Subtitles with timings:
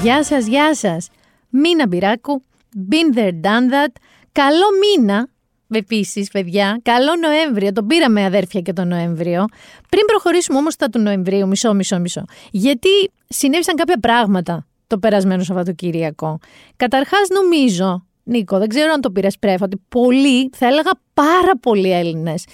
[0.00, 1.08] Γεια σας, γεια σας.
[1.48, 2.42] Μίνα Μπυράκου,
[2.90, 3.92] been there, done that.
[4.32, 5.28] Καλό μήνα,
[5.70, 6.80] επίσης, παιδιά.
[6.82, 7.72] Καλό Νοέμβριο.
[7.72, 9.44] Τον πήραμε αδέρφια και τον Νοέμβριο.
[9.88, 12.24] Πριν προχωρήσουμε όμως στα του Νοεμβρίου, μισό, μισό, μισό.
[12.50, 12.88] Γιατί
[13.28, 16.38] συνέβησαν κάποια πράγματα το περασμένο Σαββατοκύριακο.
[16.76, 21.92] Καταρχάς, νομίζω, Νίκο, δεν ξέρω αν το πήρες πρέφα, ότι πολλοί, θα έλεγα πάρα πολλοί
[21.92, 22.44] Έλληνες,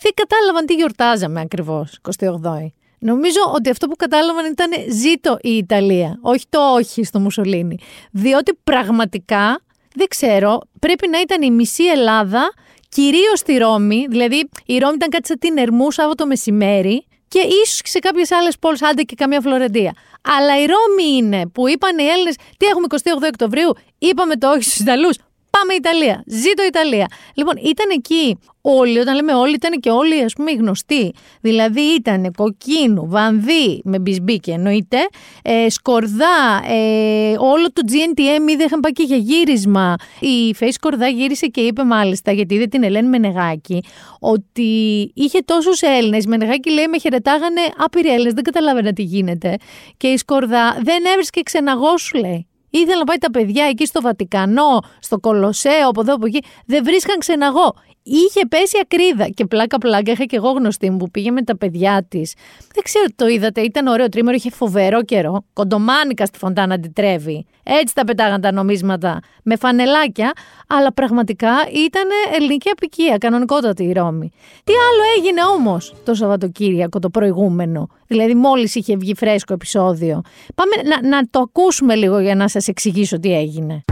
[0.00, 2.72] δεν κατάλαβαν τι γιορτάζαμε ακριβώς 28η.
[2.98, 7.78] Νομίζω ότι αυτό που κατάλαβαν ήταν ζήτω η Ιταλία, όχι το όχι στο Μουσολίνι.
[8.10, 9.60] Διότι πραγματικά,
[9.94, 12.52] δεν ξέρω, πρέπει να ήταν η μισή Ελλάδα,
[12.88, 17.80] κυρίως στη Ρώμη, δηλαδή η Ρώμη ήταν κάτι σαν την Ερμού Σάββατο μεσημέρι και ίσως
[17.84, 19.92] σε κάποιες άλλες πόλεις, άντε και καμία Φλωρεντία.
[20.38, 24.62] Αλλά η Ρώμη είναι που είπαν οι Έλληνες, τι έχουμε 28 Οκτωβρίου, είπαμε το όχι
[24.62, 25.16] στους Ιταλούς.
[25.58, 26.22] Πάμε Ιταλία.
[26.26, 27.06] Ζήτω Ιταλία.
[27.34, 31.12] Λοιπόν, ήταν εκεί όλοι, όταν λέμε όλοι, ήταν και όλοι ας πούμε οι γνωστοί.
[31.40, 34.96] Δηλαδή ήταν Κοκκίνου, Βανδύ, με μπισμπίκι εννοείται,
[35.42, 39.94] ε, Σκορδά, ε, όλο το GNTM είδε είχαν πάει και για γύρισμα.
[40.20, 43.84] Η Face Σκορδά γύρισε και είπε μάλιστα, γιατί είδε την Ελένη Μενεγάκη,
[44.20, 44.70] ότι
[45.14, 46.24] είχε τόσους Έλληνες.
[46.24, 49.56] Η Μενεγάκη λέει με χαιρετάγανε άπειροι Έλληνες, δεν καταλάβαινα τι γίνεται.
[49.96, 52.46] Και η Σκορδά δεν έβρισκε ξεναγός σου λέει.
[52.70, 56.42] Ήθελα να πάει τα παιδιά εκεί στο Βατικανό, στο Κολοσσέο, από εδώ από εκεί.
[56.66, 57.74] Δεν βρίσκαν ξεναγό
[58.06, 59.28] είχε πέσει ακρίδα.
[59.28, 62.34] Και πλάκα-πλάκα είχα και εγώ γνωστή μου που πήγε με τα παιδιά της.
[62.74, 65.44] Δεν ξέρω το είδατε, ήταν ωραίο τρίμερο, είχε φοβερό καιρό.
[65.52, 67.46] Κοντομάνικα στη φωντάνα αντιτρέβει.
[67.62, 70.32] Έτσι τα πετάγαν τα νομίσματα με φανελάκια,
[70.66, 71.52] αλλά πραγματικά
[71.86, 74.30] ήταν ελληνική απικία, κανονικότατη η Ρώμη.
[74.64, 80.20] Τι άλλο έγινε όμως το Σαββατοκύριακο το προηγούμενο, δηλαδή μόλις είχε βγει φρέσκο επεισόδιο.
[80.54, 83.84] Πάμε να, να το ακούσουμε λίγο για να σας εξηγήσω τι έγινε.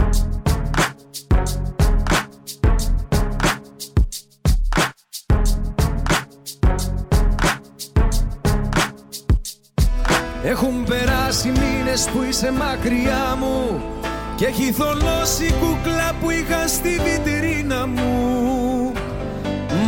[10.47, 13.81] Έχουν περάσει μήνες που είσαι μακριά μου
[14.35, 18.91] Και έχει θολώσει κούκλα που είχα στη βιτρίνα μου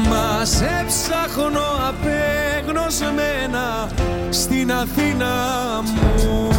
[0.10, 3.92] Μας σε ψάχνω απέγνωσμένα
[4.30, 5.34] στην Αθήνα
[5.84, 6.52] μου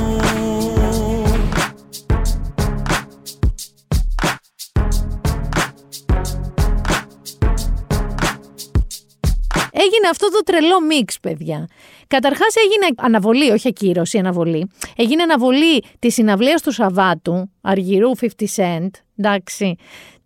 [9.73, 11.69] Έγινε αυτό το τρελό μίξ, παιδιά.
[12.09, 14.71] Καταρχάς έγινε αναβολή, όχι ακύρωση, αναβολή.
[14.97, 18.27] Έγινε αναβολή της συναυλίας του Σαββάτου, Αργυρού 50
[18.57, 19.77] Cent, εντάξει,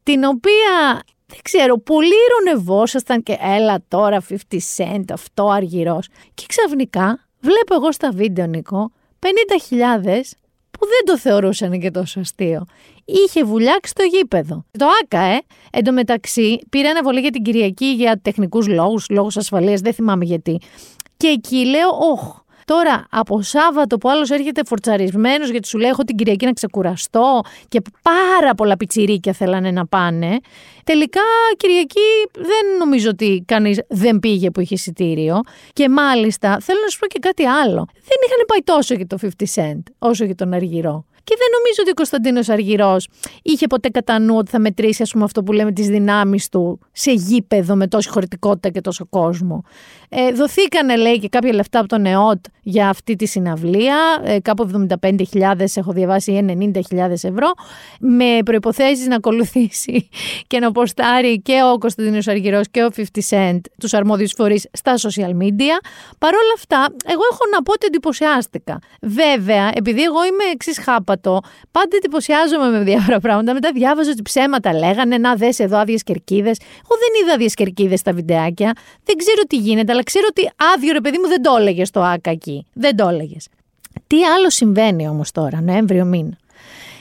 [0.02, 4.34] την οποία δεν ξέρω, πολύ ηρωνευόσασταν και έλα τώρα 50
[4.76, 6.08] Cent, αυτό αργυρός.
[6.34, 10.36] Και ξαφνικά βλέπω εγώ στα βίντεο, Νικό, 50.000
[10.70, 12.64] που δεν το θεωρούσαν και τόσο αστείο.
[13.04, 14.64] Είχε βουλιάξει το γήπεδο.
[14.78, 15.38] Το ΆΚΑ, ε.
[15.72, 20.24] Εν τω μεταξύ, πήρε αναβολή για την Κυριακή για τεχνικούς λόγους, λόγους ασφαλείας, δεν θυμάμαι
[20.24, 20.60] γιατί.
[21.22, 26.02] Και εκεί λέω, Ωχ, Τώρα από Σάββατο που άλλος έρχεται φορτσαρισμένος γιατί σου λέει: Έχω
[26.02, 30.38] την Κυριακή να ξεκουραστώ και πάρα πολλά πιτσιρίκια θέλανε να πάνε.
[30.84, 31.20] Τελικά
[31.56, 32.00] Κυριακή
[32.32, 35.40] δεν νομίζω ότι κανείς δεν πήγε που είχε εισιτήριο.
[35.72, 37.86] Και μάλιστα θέλω να σου πω και κάτι άλλο.
[37.92, 41.04] Δεν είχαν πάει τόσο για το 50 Cent όσο για τον Αργυρό.
[41.24, 43.08] Και δεν νομίζω ότι ο Κωνσταντίνος Αργυρός
[43.42, 46.78] είχε ποτέ κατά νου ότι θα μετρήσει, ας πούμε, αυτό που λέμε τις δυνάμεις του
[46.92, 49.64] σε γήπεδο με τόση χωρητικότητα και τόσο κόσμο.
[50.08, 53.96] Ε, δοθήκανε, λέει, και κάποια λεφτά από τον ΕΟΤ για αυτή τη συναυλία.
[54.22, 57.52] Ε, κάπου 75.000, έχω διαβάσει, ή 90.000 ευρώ.
[58.00, 60.08] Με προποθέσει να ακολουθήσει
[60.50, 64.94] και να ποστάρει και ο Κωνσταντίνος Αργυρός και ο 50 Cent τους αρμόδιους φορείς στα
[64.96, 65.76] social media.
[66.18, 68.78] Παρ' όλα αυτά, εγώ έχω να πω ότι εντυπωσιάστηκα.
[69.00, 71.11] Βέβαια, επειδή εγώ είμαι εξής χάπα
[71.70, 73.52] Πάντα εντυπωσιάζομαι με διάφορα πράγματα.
[73.52, 75.18] Μετά διάβαζα ότι ψέματα λέγανε.
[75.18, 76.58] Να δες εδώ άδειες κερκίδες.
[76.58, 78.72] Εγώ δεν είδα άδειες κερκίδες στα βιντεάκια.
[79.04, 82.00] Δεν ξέρω τι γίνεται, αλλά ξέρω ότι άδειο ρε παιδί μου δεν το έλεγες στο
[82.00, 82.66] ΑΚΑ εκεί.
[82.72, 83.48] Δεν το έλεγες.
[84.06, 86.36] Τι άλλο συμβαίνει όμως τώρα, Νοέμβριο μήνα.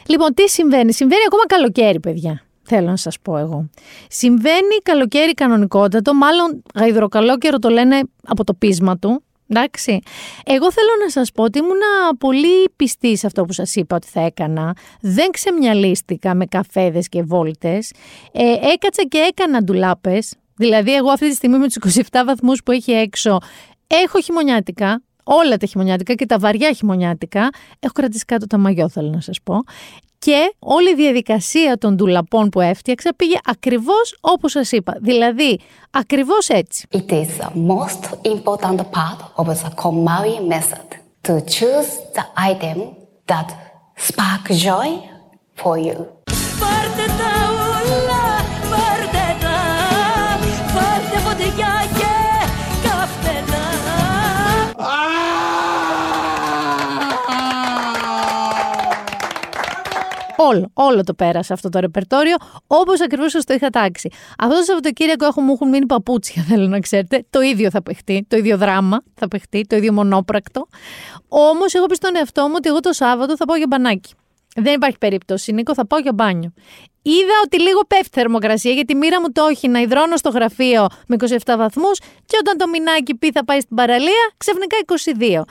[0.07, 0.93] Λοιπόν, τι συμβαίνει.
[0.93, 2.41] Συμβαίνει ακόμα καλοκαίρι, παιδιά.
[2.63, 3.69] Θέλω να σας πω εγώ.
[4.09, 9.23] Συμβαίνει καλοκαίρι κανονικότατο, μάλλον γαϊδροκαλόκαιρο το λένε από το πείσμα του.
[9.53, 9.99] Εντάξει.
[10.45, 14.07] Εγώ θέλω να σας πω ότι ήμουνα πολύ πιστή σε αυτό που σας είπα ότι
[14.07, 14.75] θα έκανα.
[15.01, 17.91] Δεν ξεμυαλίστηκα με καφέδες και βόλτες.
[18.31, 18.43] Ε,
[18.73, 20.33] έκατσα και έκανα ντουλάπες.
[20.55, 23.37] Δηλαδή εγώ αυτή τη στιγμή με τους 27 βαθμούς που έχει έξω
[23.87, 25.01] έχω χειμωνιάτικα.
[25.23, 27.49] Όλα τα χειμωνιάτικα και τα βαριά χειμωνιάτικα.
[27.79, 29.55] Έχω κρατήσει κάτω τα μαγιό θέλω να σας πω
[30.25, 34.97] και όλη η διαδικασία των ντουλαπών που έφτιαξα πήγε ακριβώς όπως σας είπα.
[35.01, 35.59] Δηλαδή,
[35.91, 36.87] ακριβώς έτσι.
[36.91, 40.87] It is the most important part of the KonMari method
[41.27, 42.77] to choose the item
[43.31, 43.47] that
[44.07, 44.89] spark joy
[45.61, 46.20] for you.
[60.49, 62.35] Όλο, όλο το πέρασα αυτό το ρεπερτόριο,
[62.67, 64.09] όπως ακριβώς σας το είχα τάξει.
[64.37, 67.25] Αυτό το Σαββατοκύριακο έχω, μου έχουν μείνει παπούτσια, θέλω να ξέρετε.
[67.29, 70.67] Το ίδιο θα παιχτεί, το ίδιο δράμα θα παιχτεί, το ίδιο μονόπρακτο.
[71.27, 74.13] Όμως, εγώ πει στον εαυτό μου ότι εγώ το Σάββατο θα πάω για μπανάκι.
[74.55, 76.53] Δεν υπάρχει περίπτωση, Νίκο, θα πάω για μπάνιο.
[77.01, 80.87] Είδα ότι λίγο πέφτει θερμοκρασία γιατί η μοίρα μου το όχι να υδρώνω στο γραφείο
[81.07, 81.27] με 27
[81.57, 84.77] βαθμούς και όταν το μηνάκι πει θα πάει στην παραλία, ξαφνικά
[85.17, 85.41] 22.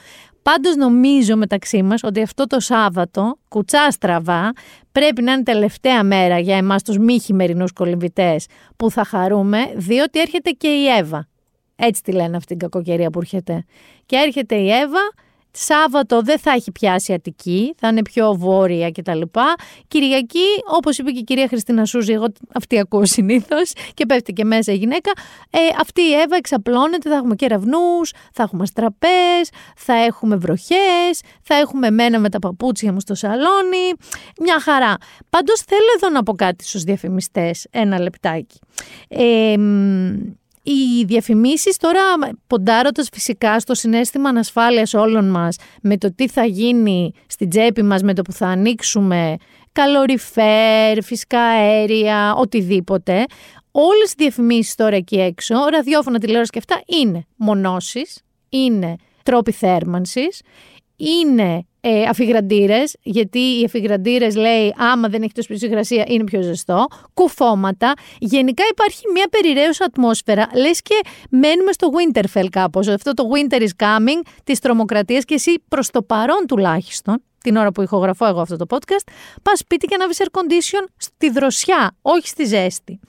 [0.53, 4.53] Πάντως νομίζω μεταξύ μας ότι αυτό το Σάββατο, κουτσά στραβά,
[4.93, 10.21] πρέπει να είναι τελευταία μέρα για εμάς τους μη χειμερινούς κολυμβητές που θα χαρούμε, διότι
[10.21, 11.29] έρχεται και η Εύα.
[11.77, 13.65] Έτσι τη λένε αυτή την κακοκαιρία που έρχεται.
[14.07, 15.13] Και έρχεται η Εύα
[15.53, 19.21] Σάββατο δεν θα έχει πιάσει Αττική, θα είναι πιο βόρεια κτλ.
[19.89, 24.45] Κυριακή, όπως είπε και η κυρία Χριστίνα Σούζη, εγώ αυτή ακούω συνήθως και πέφτει και
[24.45, 25.11] μέσα η γυναίκα.
[25.51, 31.55] Ε, αυτή η Εύα εξαπλώνεται, θα έχουμε κεραυνούς, θα έχουμε στραπές, θα έχουμε βροχές, θα
[31.55, 33.93] έχουμε μένα με τα παπούτσια μου στο σαλόνι.
[34.41, 34.95] Μια χαρά.
[35.31, 38.59] Πάντως θέλω εδώ να πω κάτι στους διαφημιστές, ένα λεπτάκι.
[39.09, 39.55] Ε,
[40.63, 42.01] οι διαφημίσεις τώρα
[42.47, 48.03] ποντάροντας φυσικά στο συνέστημα ανασφάλειας όλων μας με το τι θα γίνει στην τσέπη μας
[48.03, 49.37] με το που θα ανοίξουμε
[49.73, 53.25] καλοριφέρ, φυσικά αέρια, οτιδήποτε.
[53.71, 60.43] Όλες οι διαφημίσεις τώρα εκεί έξω, ραδιόφωνα, τηλεόραση και αυτά είναι μονώσεις, είναι τρόποι θέρμανσης,
[60.97, 66.43] είναι ε, αφιγραντήρες, γιατί οι αφιγραντήρες λέει άμα δεν έχει το σπίτι υγρασία είναι πιο
[66.43, 67.93] ζεστό, κουφώματα.
[68.19, 71.01] Γενικά υπάρχει μια περιραίωση ατμόσφαιρα, λες και
[71.31, 72.89] μένουμε στο Winterfell κάπως.
[72.89, 77.73] Αυτό το Winter is coming της τρομοκρατίας και εσύ προς το παρόν τουλάχιστον, την ώρα
[77.73, 79.09] που ηχογραφώ εγώ αυτό το podcast,
[79.43, 83.01] πας σπίτι και ανάβεις air condition στη δροσιά, όχι στη ζέστη.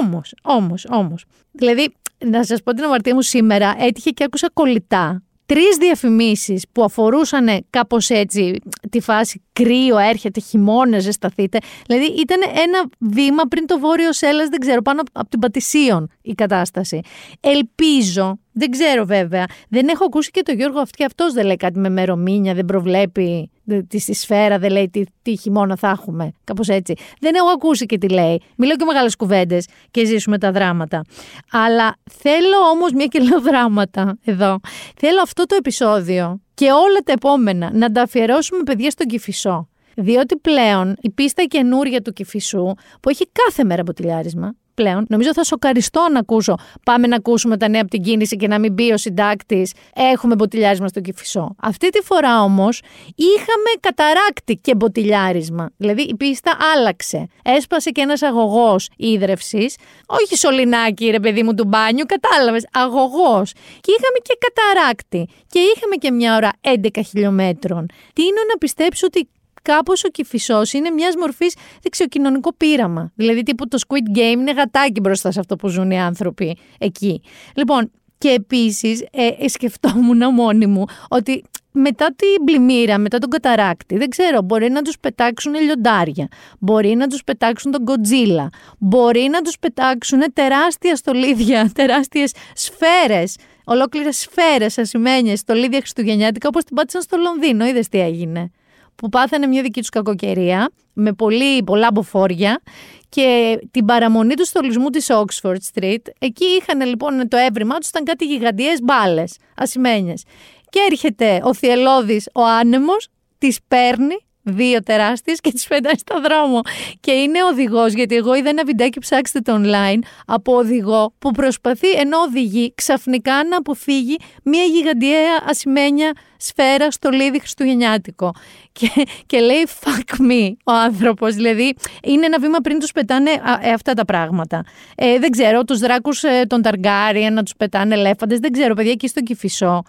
[0.00, 1.24] Όμως, όμως, όμως.
[1.52, 6.84] Δηλαδή, να σας πω την αμαρτία μου σήμερα, έτυχε και άκουσα κολλητά τρεις διαφημίσεις που
[6.84, 8.58] αφορούσαν κάπως έτσι
[8.90, 11.58] τη φάση κρύο, έρχεται χειμώνα, ζεσταθείτε.
[11.86, 16.32] Δηλαδή ήταν ένα βήμα πριν το βόρειο Σέλλας, δεν ξέρω, πάνω από την Πατησίων η
[16.32, 17.00] κατάσταση.
[17.40, 19.44] Ελπίζω δεν ξέρω βέβαια.
[19.68, 21.04] Δεν έχω ακούσει και τον Γιώργο αυτή.
[21.04, 23.50] Αυτός δεν λέει κάτι με μερομήνια, δεν προβλέπει
[23.88, 26.32] τη στη σφαίρα, δεν λέει τι, τι χειμώνα θα έχουμε.
[26.44, 26.94] Κάπως έτσι.
[27.20, 28.42] Δεν έχω ακούσει και τι λέει.
[28.56, 31.02] Μιλάω και μεγάλε κουβέντες και ζήσουμε τα δράματα.
[31.50, 34.60] Αλλά θέλω όμως, μια και λέω δράματα εδώ,
[34.96, 39.68] θέλω αυτό το επεισόδιο και όλα τα επόμενα να τα αφιερώσουμε παιδιά στον Κυφισό.
[39.96, 45.06] Διότι πλέον η πίστα καινούρια του Κυφισού, που έχει κάθε μέρα μποτιλιάρισμα, πλέον.
[45.08, 46.54] Νομίζω θα σοκαριστώ να ακούσω.
[46.84, 49.72] Πάμε να ακούσουμε τα νέα από την κίνηση και να μην πει ο συντάκτης.
[49.94, 51.54] Έχουμε μποτιλιάρισμα στο κυφισό.
[51.62, 52.82] Αυτή τη φορά όμως
[53.14, 55.70] είχαμε καταράκτη και μποτιλιάρισμα.
[55.76, 57.26] Δηλαδή η πίστα άλλαξε.
[57.42, 59.66] Έσπασε και ένας αγωγός ίδρυυση.
[60.06, 62.66] Όχι σωληνάκι, ρε παιδί μου του μπάνιου, κατάλαβες.
[62.72, 63.52] Αγωγός.
[63.80, 65.28] Και είχαμε και καταράκτη.
[65.50, 67.86] Και είχαμε και μια ώρα 11 χιλιόμετρων.
[68.12, 69.28] Τι είναι να πιστέψω ότι
[69.66, 73.12] κάπως ο κυφισός είναι μιας μορφής δεξιοκοινωνικό πείραμα.
[73.14, 77.22] Δηλαδή, τύπου το Squid Game είναι γατάκι μπροστά σε αυτό που ζουν οι άνθρωποι εκεί.
[77.54, 81.42] Λοιπόν, και επίσης ε, ε, σκεφτόμουν μόνη μου ότι
[81.72, 86.28] μετά την πλημμύρα, μετά τον καταράκτη, δεν ξέρω, μπορεί να τους πετάξουν λιοντάρια,
[86.58, 88.48] μπορεί να τους πετάξουν τον κοντζίλα,
[88.78, 96.76] μπορεί να τους πετάξουν τεράστια στολίδια, τεράστιες σφαίρες, ολόκληρες σφαίρες ασημένιες, στολίδια χριστουγεννιάτικα, όπως την
[96.76, 98.50] πάτησαν στο Λονδίνο, είδες τι έγινε
[98.96, 102.60] που πάθανε μια δική τους κακοκαιρία με πολύ, πολλά μποφόρια
[103.08, 106.02] και την παραμονή του στολισμού της Oxford Street.
[106.18, 110.22] Εκεί είχαν λοιπόν το έβριμά τους ήταν κάτι γιγαντιές μπάλες, ασημένιες.
[110.68, 116.60] Και έρχεται ο Θιελώδης, ο άνεμος, τις παίρνει δύο τεράστιες και τις πετάει στο δρόμο.
[117.00, 121.90] Και είναι οδηγός, γιατί εγώ είδα ένα βιντεάκι, ψάξτε το online, από οδηγό που προσπαθεί
[121.90, 128.32] ενώ οδηγεί ξαφνικά να αποφύγει μια γιγαντιαία ασημένια σφαίρα στο λίδι χριστουγεννιάτικο.
[128.72, 128.88] Και,
[129.26, 133.94] και λέει fuck me ο άνθρωπος, δηλαδή είναι ένα βήμα πριν τους πετάνε ε, αυτά
[133.94, 134.64] τα πράγματα.
[134.94, 138.90] Ε, δεν ξέρω, τους δράκους ε, των Ταργκάριεν να τους πετάνε ελέφαντες, δεν ξέρω παιδιά
[138.90, 139.82] εκεί στο Κηφισό.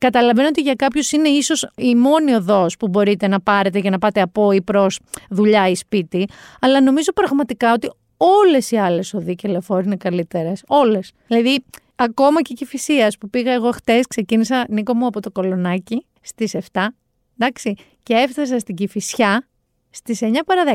[0.00, 3.98] Καταλαβαίνω ότι για κάποιους είναι ίσως η μόνη οδός που μπορείτε να πάρετε για να
[3.98, 4.98] πάτε από ή προς
[5.30, 6.28] δουλειά ή σπίτι.
[6.60, 10.62] Αλλά νομίζω πραγματικά ότι όλες οι άλλες οδοί και λεωφόροι είναι καλύτερες.
[10.66, 11.12] Όλες.
[11.26, 11.64] Δηλαδή,
[11.96, 16.54] ακόμα και η Κυφυσία που πήγα εγώ χτες, ξεκίνησα Νίκο μου από το κολονάκι στις
[16.54, 16.94] 7.
[17.38, 19.48] Εντάξει, και έφτασα στην Κυφυσιά
[19.90, 20.74] στις 9 παρα 10.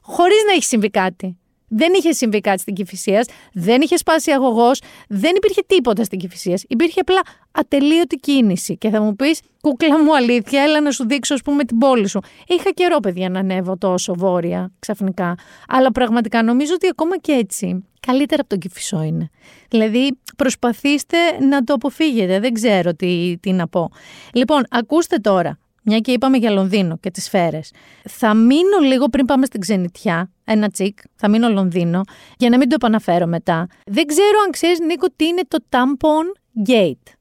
[0.00, 1.38] Χωρίς να έχει συμβεί κάτι.
[1.72, 6.64] Δεν είχε συμβεί κάτι στην Κυφυσίας, δεν είχε σπάσει αγωγός, δεν υπήρχε τίποτα στην Κυφυσίας.
[6.68, 7.20] Υπήρχε απλά
[7.52, 8.76] ατελείωτη κίνηση.
[8.76, 12.08] Και θα μου πεις, κούκλα μου αλήθεια, έλα να σου δείξω, ας πούμε, την πόλη
[12.08, 12.20] σου.
[12.46, 15.34] Είχα καιρό, παιδιά, να ανέβω τόσο βόρεια ξαφνικά.
[15.68, 19.30] Αλλά πραγματικά νομίζω ότι ακόμα και έτσι καλύτερα από τον Κυφισό είναι.
[19.68, 21.16] Δηλαδή, προσπαθήστε
[21.48, 22.40] να το αποφύγετε.
[22.40, 23.90] Δεν ξέρω τι, τι να πω.
[24.32, 25.58] Λοιπόν, ακούστε τώρα
[25.90, 27.70] μια και είπαμε για Λονδίνο και τις σφαίρες.
[28.08, 32.00] Θα μείνω λίγο πριν πάμε στην ξενιτιά, ένα τσικ, θα μείνω Λονδίνο,
[32.38, 33.66] για να μην το επαναφέρω μετά.
[33.86, 36.26] Δεν ξέρω αν ξέρεις Νίκο τι είναι το tampon
[36.68, 37.14] gate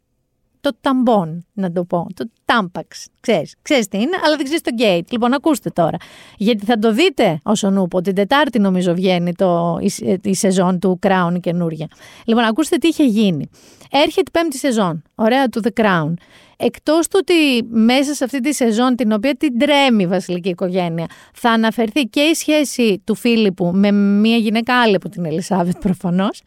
[0.61, 2.07] το ταμπον, να το πω.
[2.15, 3.07] Το τάμπαξ.
[3.19, 5.11] Ξέρεις, ξέρεις τι είναι, αλλά δεν ξέρεις το gate.
[5.11, 5.97] Λοιπόν, ακούστε τώρα.
[6.37, 8.01] Γιατί θα το δείτε όσο νούπο.
[8.01, 11.87] Την Τετάρτη νομίζω βγαίνει το, η, η σεζόν του Crown καινούρια.
[12.25, 13.49] Λοιπόν, ακούστε τι είχε γίνει.
[13.91, 15.01] Έρχεται η πέμπτη σεζόν.
[15.15, 16.13] Ωραία, του The Crown.
[16.61, 21.05] Εκτός του ότι μέσα σε αυτή τη σεζόν την οποία την τρέμει η βασιλική οικογένεια
[21.33, 26.41] θα αναφερθεί και η σχέση του Φίλιππου με μια γυναίκα άλλη από την Ελισάβετ προφανώς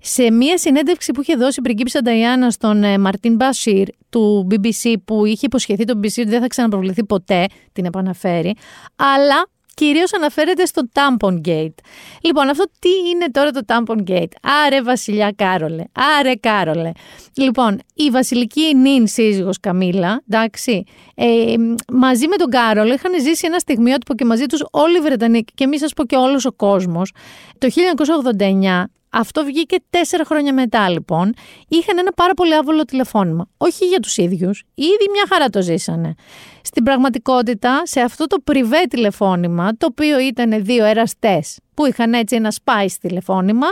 [0.00, 4.94] σε μια συνέντευξη που είχε δώσει η πριγκίπισσα Νταϊάννα στον ε, Μαρτίν Μπασίρ του BBC
[5.04, 8.54] που είχε υποσχεθεί τον BBC ότι δεν θα ξαναπροβληθεί ποτέ, την επαναφέρει,
[8.96, 11.74] αλλά κυρίως αναφέρεται στο Tampon Gate.
[12.20, 14.32] Λοιπόν, αυτό τι είναι τώρα το Tampon Gate;
[14.66, 15.84] Άρε βασιλιά Κάρολε,
[16.18, 16.90] άρε Κάρολε.
[17.36, 21.54] Λοιπόν, η βασιλική νυν σύζυγος Καμίλα, εντάξει, ε,
[21.92, 25.66] μαζί με τον Κάρολο είχαν ζήσει ένα στιγμιότυπο και μαζί τους όλοι οι Βρετανοί και
[25.66, 27.12] μη σας πω και όλος ο κόσμος.
[27.58, 31.34] Το 1989 αυτό βγήκε τέσσερα χρόνια μετά λοιπόν.
[31.68, 33.48] Είχαν ένα πάρα πολύ άβολο τηλεφώνημα.
[33.56, 36.14] Όχι για τους ίδιους, ήδη μια χαρά το ζήσανε.
[36.62, 42.36] Στην πραγματικότητα, σε αυτό το πριβέ τηλεφώνημα, το οποίο ήταν δύο εραστές που είχαν έτσι
[42.36, 43.66] ένα spice τηλεφώνημα,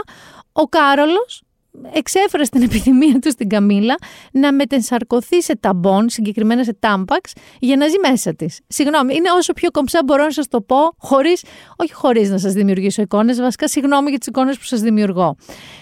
[0.51, 1.41] ο Κάρολος
[1.93, 3.95] εξέφρασε την επιθυμία του στην Καμίλα
[4.31, 8.59] να μετενσαρκωθεί σε ταμπών, συγκεκριμένα σε τάμπαξ, για να ζει μέσα της.
[8.67, 11.43] Συγγνώμη, είναι όσο πιο κομψά μπορώ να σας το πω, χωρίς,
[11.75, 15.35] όχι χωρίς να σας δημιουργήσω εικόνες, βασικά συγγνώμη για τις εικόνες που σας δημιουργώ.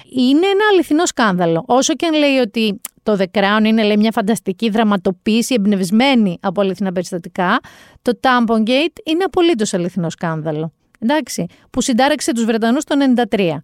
[0.09, 1.63] Είναι ένα αληθινό σκάνδαλο.
[1.67, 6.61] Όσο και αν λέει ότι το The Crown είναι λέει, μια φανταστική δραματοποίηση εμπνευσμένη από
[6.61, 7.59] αληθινά περιστατικά,
[8.01, 10.71] το Tampon Gate είναι απολύτως αληθινό σκάνδαλο.
[11.03, 12.95] Εντάξει, που συντάραξε τους Βρετανούς το
[13.29, 13.61] 1993.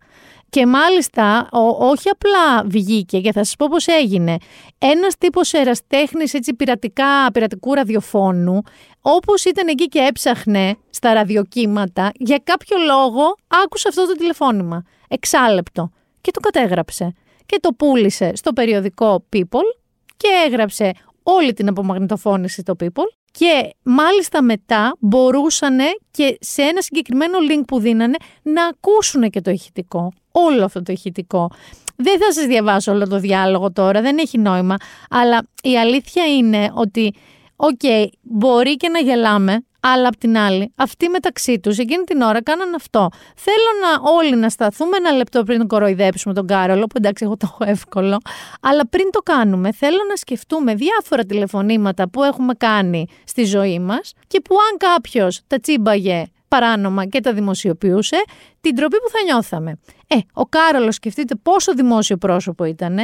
[0.49, 1.47] Και μάλιστα
[1.79, 4.37] όχι απλά βγήκε και θα σας πω πώς έγινε.
[4.77, 8.61] Ένας τύπος εραστέχνης έτσι πειρατικά, πειρατικού ραδιοφώνου
[9.01, 14.83] όπως ήταν εκεί και έψαχνε στα ραδιοκύματα για κάποιο λόγο άκουσε αυτό το τηλεφώνημα.
[15.07, 15.91] Εξάλεπτο.
[16.21, 17.13] Και το κατέγραψε.
[17.45, 19.77] Και το πούλησε στο περιοδικό People
[20.17, 20.91] και έγραψε
[21.23, 25.77] όλη την απομαγνητοφώνηση στο People και μάλιστα μετά μπορούσαν
[26.11, 30.11] και σε ένα συγκεκριμένο link που δίνανε να ακούσουν και το ηχητικό.
[30.45, 31.51] Όλο αυτό το ηχητικό.
[31.95, 34.75] Δεν θα σας διαβάσω όλο το διάλογο τώρα, δεν έχει νόημα.
[35.09, 37.13] Αλλά η αλήθεια είναι ότι,
[37.55, 37.81] οκ,
[38.21, 42.73] μπορεί και να γελάμε, αλλά απ' την άλλη, αυτοί μεταξύ τους εκείνη την ώρα κάναν
[42.75, 43.09] αυτό.
[43.35, 47.37] Θέλω να όλοι να σταθούμε ένα λεπτό πριν τον κοροϊδέψουμε τον Κάρολο, που εντάξει, εγώ
[47.37, 48.17] το έχω εύκολο.
[48.61, 54.13] Αλλά πριν το κάνουμε, θέλω να σκεφτούμε διάφορα τηλεφωνήματα που έχουμε κάνει στη ζωή μας
[54.27, 58.17] και που αν κάποιος τα τσίμπαγε παράνομα και τα δημοσιοποιούσε,
[58.61, 59.79] την τροπή που θα νιώθαμε.
[60.07, 62.97] Ε, ο Κάρολος σκεφτείτε πόσο δημόσιο πρόσωπο ήταν,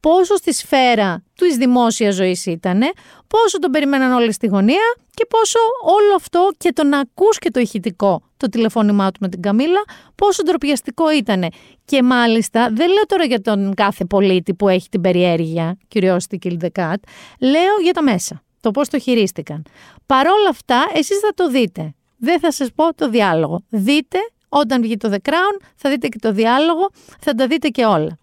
[0.00, 2.80] πόσο στη σφαίρα του δημόσιας ζωής ήταν,
[3.26, 7.50] πόσο τον περιμέναν όλοι στη γωνία και πόσο όλο αυτό και το να ακούς και
[7.50, 11.44] το ηχητικό το τηλεφώνημά του με την Καμίλα, πόσο ντροπιαστικό ήταν.
[11.84, 16.56] Και μάλιστα, δεν λέω τώρα για τον κάθε πολίτη που έχει την περιέργεια, curiosity kill
[16.60, 16.94] the cat,
[17.40, 19.62] λέω για τα μέσα, το πώς το χειρίστηκαν.
[20.06, 23.62] Παρόλα αυτά, εσείς θα το δείτε δεν θα σας πω το διάλογο.
[23.68, 27.84] Δείτε όταν βγει το The Crown, θα δείτε και το διάλογο, θα τα δείτε και
[27.84, 28.18] όλα.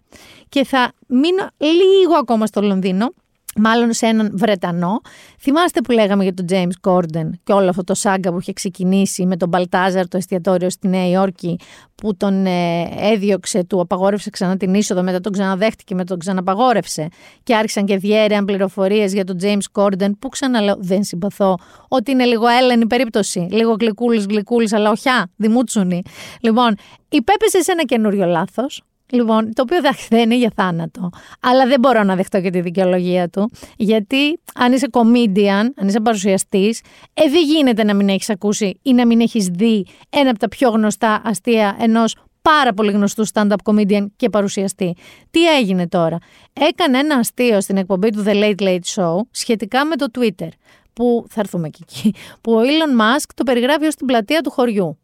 [0.48, 3.12] Και θα μείνω λίγο ακόμα στο Λονδίνο,
[3.60, 5.00] μάλλον σε έναν Βρετανό.
[5.40, 9.26] Θυμάστε που λέγαμε για τον James Corden και όλο αυτό το σάγκα που είχε ξεκινήσει
[9.26, 11.58] με τον Μπαλτάζαρ το εστιατόριο στη Νέα Υόρκη
[11.94, 17.08] που τον ε, έδιωξε, του απαγόρευσε ξανά την είσοδο, μετά τον ξαναδέχτηκε, μετά τον ξαναπαγόρευσε
[17.42, 22.24] και άρχισαν και διέρεαν πληροφορίες για τον James Corden που ξαναλέω δεν συμπαθώ ότι είναι
[22.24, 26.02] λίγο έλενη περίπτωση, λίγο γλυκούλης γλυκούλης αλλά οχιά, δημούτσουνη.
[26.40, 26.74] Λοιπόν,
[27.08, 31.10] υπέπεσε σε ένα καινούριο λάθος, Λοιπόν, το οποίο δεν είναι για θάνατο.
[31.40, 33.50] Αλλά δεν μπορώ να δεχτώ και τη δικαιολογία του.
[33.76, 36.80] Γιατί αν είσαι comedian, αν είσαι παρουσιαστής,
[37.14, 40.48] ε, δεν γίνεται να μην έχεις ακούσει ή να μην έχεις δει ένα από τα
[40.48, 44.96] πιο γνωστά αστεία ενός πάρα πολύ γνωστού stand-up comedian και παρουσιαστή.
[45.30, 46.18] Τι έγινε τώρα;
[46.52, 50.48] Έκανε ένα αστείο στην εκπομπή του The Late Late Show σχετικά με το Twitter.
[50.92, 52.14] Που θα έρθουμε και εκεί.
[52.40, 54.98] Που ο Elon Musk το περιγράφει ως την πλατεία του χωριού.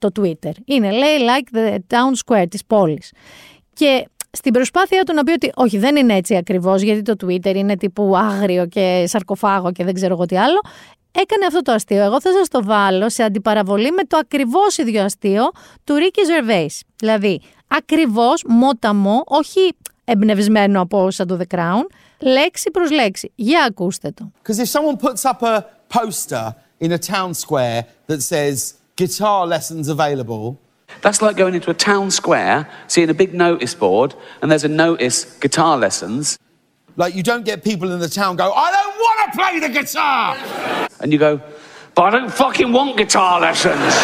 [0.00, 0.52] Το Twitter.
[0.64, 3.12] Είναι, λέει, like the town square της πόλης.
[3.72, 7.54] Και στην προσπάθεια του να πει ότι όχι δεν είναι έτσι ακριβώς γιατί το Twitter
[7.54, 10.60] είναι τύπου άγριο και σαρκοφάγο και δεν ξέρω εγώ τι άλλο,
[11.12, 12.02] έκανε αυτό το αστείο.
[12.02, 15.42] Εγώ θα σας το βάλω σε αντιπαραβολή με το ακριβώς ίδιο αστείο
[15.84, 16.80] του Ricky Gervais.
[16.96, 19.60] Δηλαδή, ακριβώς, μόταμο, όχι
[20.04, 21.82] εμπνευσμένο από σαν το The Crown,
[22.20, 23.32] λέξη προς λέξη.
[23.34, 24.30] Για ακούστε το.
[24.42, 25.64] Because if someone puts up a
[25.98, 30.60] poster in a town square that says guitar lessons available
[31.00, 34.68] That's like going into a town square, seeing a big notice board, and there's a
[34.68, 36.38] notice guitar lessons.
[36.96, 39.68] Like, you don't get people in the town go, I don't want to play the
[39.70, 40.36] guitar!
[41.00, 41.40] and you go,
[41.94, 43.94] but I don't fucking want guitar lessons.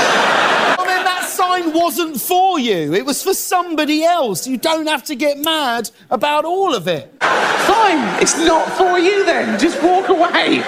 [0.78, 2.94] I mean, that sign wasn't for you.
[2.94, 4.46] It was for somebody else.
[4.46, 7.12] You don't have to get mad about all of it.
[7.20, 9.60] Fine, it's not for you then.
[9.60, 10.64] Just walk away.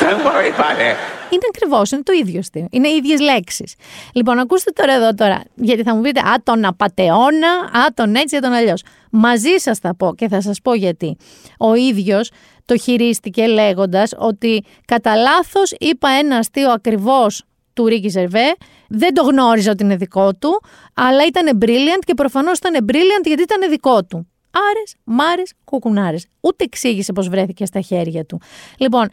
[0.00, 1.19] Don't worry about it.
[1.30, 2.66] Είναι ακριβώς, είναι το ίδιο αστείο.
[2.70, 3.74] Είναι οι ίδιες λέξεις.
[4.14, 8.36] Λοιπόν, ακούστε τώρα εδώ τώρα, γιατί θα μου πείτε, Α, τον απαταιώνα, Α, τον έτσι,
[8.36, 8.82] Α, τον αλλιώς.
[9.10, 11.16] Μαζί σας θα πω και θα σας πω γιατί.
[11.58, 12.30] Ο ίδιος
[12.64, 18.56] το χειρίστηκε λέγοντας ότι κατά λάθος είπα ένα αστείο ακριβώς του Ρίκη Ζερβέ.
[18.88, 20.62] Δεν το γνώριζα ότι είναι δικό του,
[20.94, 24.29] αλλά ήταν brilliant και προφανώς ήταν brilliant γιατί ήταν δικό του.
[24.50, 26.26] Άρες, μάρες, κουκουνάρες.
[26.40, 28.40] Ούτε εξήγησε πώς βρέθηκε στα χέρια του.
[28.78, 29.08] Λοιπόν,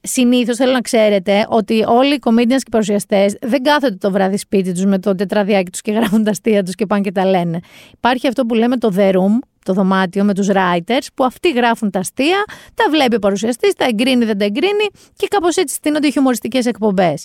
[0.00, 4.36] συνήθως θέλω να ξέρετε ότι όλοι οι comedians και οι παρουσιαστές δεν κάθονται το βράδυ
[4.36, 7.24] σπίτι τους με το τετραδιάκι τους και γράφουν τα αστεία τους και πάνε και τα
[7.24, 7.60] λένε.
[7.92, 11.90] Υπάρχει αυτό που λέμε το The Room, το δωμάτιο με τους writers, που αυτοί γράφουν
[11.90, 12.44] τα αστεία,
[12.74, 16.66] τα βλέπει ο παρουσιαστής, τα εγκρίνει, δεν τα εγκρίνει και κάπως έτσι στείνονται οι χιουμοριστικές
[16.66, 17.24] εκπομπές.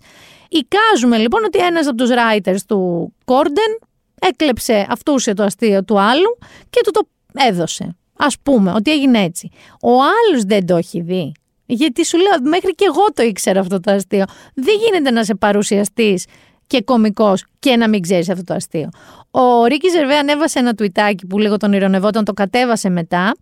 [0.50, 3.80] Εικάζουμε λοιπόν ότι ένας από τους writers του Κόρντεν
[4.22, 6.38] έκλεψε αυτούσε το αστείο του άλλου
[6.70, 7.96] και του το έδωσε.
[8.16, 9.50] Α πούμε ότι έγινε έτσι.
[9.82, 11.32] Ο άλλος δεν το έχει δει.
[11.66, 14.24] Γιατί σου λέω, μέχρι και εγώ το ήξερα αυτό το αστείο.
[14.54, 16.20] Δεν γίνεται να σε παρουσιαστή
[16.68, 18.90] και κωμικός και να μην ξέρεις αυτό το αστείο.
[19.32, 23.36] Ο Ρίκης Ζερβέ ανέβασε ένα τουιτάκι που λίγο τον ηρωνευόταν, το κατέβασε μετά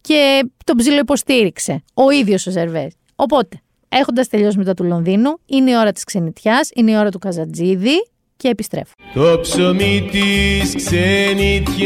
[0.00, 1.82] και τον ψιλοϊποστήριξε.
[1.94, 2.94] Ο ίδιος ο Ζερβές.
[3.16, 7.18] Οπότε, έχοντας τελειώσει μετά του Λονδίνου, είναι η ώρα της ξενιτιάς, είναι η ώρα του
[7.18, 7.96] Καζατζίδη
[8.36, 8.92] και επιστρέφω.
[9.14, 11.82] Το ψωμί της ξενιτιάς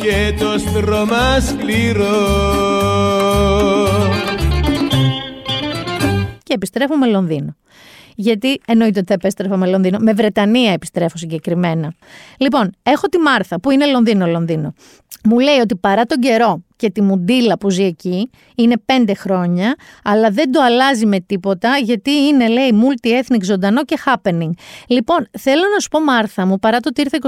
[0.00, 2.08] και το στρώμα σκληρό
[6.42, 7.56] Και επιστρέφω Λονδίνο.
[8.14, 9.98] Γιατί εννοείται ότι θα επέστρεφα με Λονδίνο.
[10.00, 11.94] Με Βρετανία επιστρέφω συγκεκριμένα.
[12.38, 14.74] Λοιπόν, έχω τη Μάρθα που είναι Λονδίνο-Λονδίνο.
[15.24, 19.74] Μου λέει ότι παρά τον καιρό και τη μουντίλα που ζει εκεί, είναι πέντε χρόνια,
[20.04, 24.50] αλλά δεν το αλλάζει με τίποτα γιατί είναι, λέει, multi-ethnic ζωντανό και happening.
[24.86, 27.18] Λοιπόν, θέλω να σου πω, Μάρθα μου, παρά το ότι ήρθε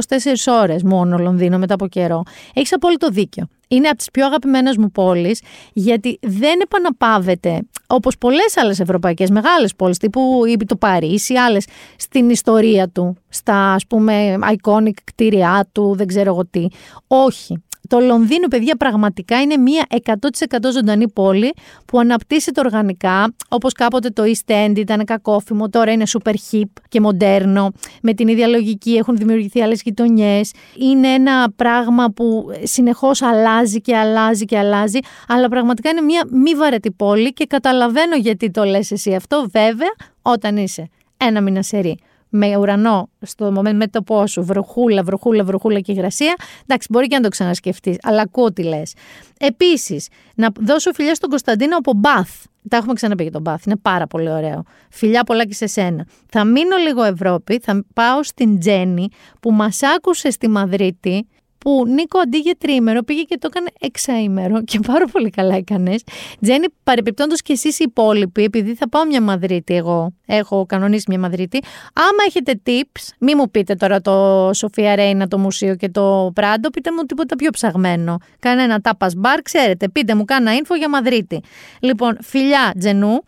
[0.49, 2.23] 24 ώρες μόνο Λονδίνο μετά από καιρό,
[2.55, 3.47] έχεις απόλυτο δίκιο.
[3.69, 9.75] Είναι από τις πιο αγαπημένες μου πόλεις, γιατί δεν επαναπάβεται όπως πολλές άλλες ευρωπαϊκές μεγάλες
[9.75, 16.07] πόλεις, τύπου το Παρίσι, άλλες στην ιστορία του, στα ας πούμε iconic κτίρια του, δεν
[16.07, 16.67] ξέρω εγώ τι.
[17.07, 17.62] Όχι.
[17.88, 21.53] Το Λονδίνο, παιδιά, πραγματικά είναι μια 100% ζωντανή πόλη
[21.87, 27.01] που αναπτύσσεται οργανικά, όπως κάποτε το East End ήταν κακόφημο, τώρα είναι super hip και
[27.01, 27.73] μοντέρνο.
[28.03, 30.53] Με την ίδια λογική έχουν δημιουργηθεί άλλες γειτονιές.
[30.77, 36.55] Είναι ένα πράγμα που συνεχώς αλλάζει και αλλάζει και αλλάζει, αλλά πραγματικά είναι μια μη
[36.55, 39.92] βαρετή πόλη και καταλαβαίνω γιατί το λες εσύ αυτό, βέβαια,
[40.23, 41.99] όταν είσαι ένα μηνασερί
[42.35, 47.29] με ουρανό στο μέτωπό σου, βροχούλα, βροχούλα, βροχούλα και υγρασία, εντάξει, μπορεί και να το
[47.29, 48.95] ξανασκεφτείς, αλλά ακούω τι λες.
[49.38, 52.45] Επίσης, να δώσω φιλιά στον Κωνσταντίνο από Μπαθ.
[52.68, 54.62] Τα έχουμε ξαναπεί για τον Μπαθ, είναι πάρα πολύ ωραίο.
[54.90, 56.07] Φιλιά πολλά και σε σένα.
[56.29, 59.09] Θα μείνω λίγο Ευρώπη, θα πάω στην Τζέννη
[59.40, 61.27] που μας άκουσε στη Μαδρίτη
[61.62, 66.03] που Νίκο αντί για τρίμερο πήγε και το έκανε εξαήμερο και πάρα πολύ καλά έκανες.
[66.40, 71.18] Τζέννη, παρεπιπτόντως και εσείς οι υπόλοιποι, επειδή θα πάω μια Μαδρίτη, εγώ έχω κανονίσει μια
[71.18, 71.61] Μαδρίτη.
[71.92, 76.70] Άμα έχετε tips, μη μου πείτε τώρα το Σοφία Ρέινα, το μουσείο και το Πράντο,
[76.70, 78.18] πείτε μου τίποτα πιο ψαγμένο.
[78.38, 81.40] Κάνε ένα tapas bar, ξέρετε, πείτε μου κάνα info για Μαδρίτη.
[81.81, 83.22] Λοιπόν, φιλιά Τζενού.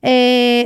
[0.00, 0.10] Ε,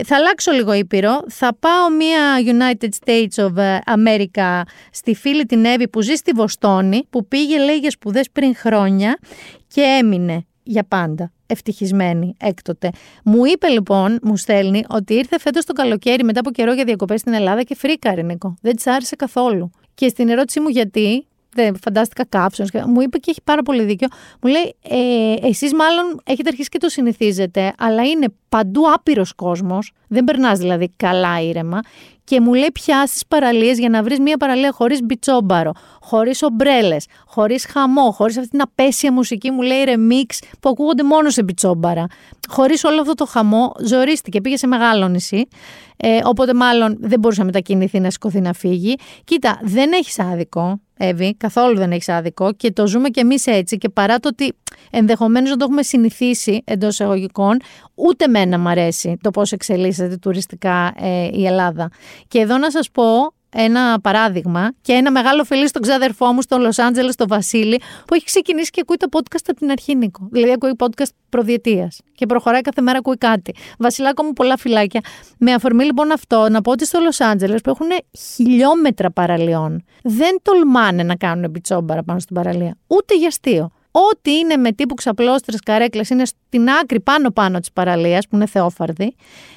[0.05, 1.25] θα αλλάξω λίγο ήπειρο.
[1.29, 3.55] Θα πάω μια United States of
[3.95, 8.57] America στη φίλη την Εύη που ζει στη Βοστόνη, που πήγε λέει για σπουδές πριν
[8.57, 9.19] χρόνια
[9.67, 12.91] και έμεινε για πάντα ευτυχισμένη έκτοτε.
[13.25, 17.21] Μου είπε λοιπόν, μου στέλνει, ότι ήρθε φέτος το καλοκαίρι μετά από καιρό για διακοπές
[17.21, 18.55] στην Ελλάδα και φρίκαρε, Νίκο.
[18.61, 19.71] Δεν της άρεσε καθόλου.
[19.95, 24.09] Και στην ερώτησή μου γιατί, δεν φαντάστηκα κάψονες, μου είπε και έχει πάρα πολύ δίκιο.
[24.43, 29.93] Μου λέει, ε, εσείς μάλλον έχετε αρχίσει και το συνηθίζετε, αλλά είναι παντού άπειρος κόσμος,
[30.09, 31.81] δεν περνάς δηλαδή καλά ήρεμα
[32.25, 37.07] και μου λέει πια στι παραλίες για να βρεις μια παραλία χωρίς μπιτσόμπαρο, χωρίς ομπρέλες,
[37.27, 42.07] χωρίς χαμό, χωρίς αυτή την απέσια μουσική, μου λέει ρεμίξ που ακούγονται μόνο σε μπιτσόμπαρα.
[42.49, 45.49] Χωρίς όλο αυτό το χαμό, ζορίστηκε, πήγε σε μεγάλο νησί.
[45.97, 48.97] Ε, οπότε μάλλον δεν μπορούσε να μετακινηθεί, να σηκωθεί να φύγει.
[49.25, 50.81] Κοίτα, δεν έχεις άδικο.
[50.97, 53.79] Εύη, καθόλου δεν έχεις άδικο και το ζούμε κι εμείς έτσι.
[53.79, 54.53] Και παρά το ότι
[54.91, 57.61] ενδεχομένως να το έχουμε συνηθίσει εντός εισαγωγικών,
[57.95, 61.91] ούτε μένα μου αρέσει το πώς εξελίσσεται τουριστικά ε, η Ελλάδα.
[62.29, 66.59] Και εδώ να σας πω, ένα παράδειγμα και ένα μεγάλο φιλί στον ξαδερφό μου στο
[66.59, 70.29] Λος Άντζελες, στο Βασίλη, που έχει ξεκινήσει και ακούει το podcast από την αρχή, Νίκο.
[70.31, 73.55] Δηλαδή, ακούει podcast προδιετίας και προχωράει κάθε μέρα, ακούει κάτι.
[73.79, 75.01] Βασιλάκο μου, πολλά φυλάκια.
[75.39, 77.87] Με αφορμή λοιπόν αυτό, να πω ότι στο Λος Άντζελες που έχουν
[78.35, 82.77] χιλιόμετρα παραλίων, δεν τολμάνε να κάνουν μπιτσόμπαρα πάνω στην παραλία.
[82.87, 83.71] Ούτε για αστείο.
[83.97, 89.17] Ό,τι είναι με τύπου ξαπλώστρες καρέκλες είναι στην άκρη πάνω-πάνω της παραλίας, που είναι θεόφαρδη.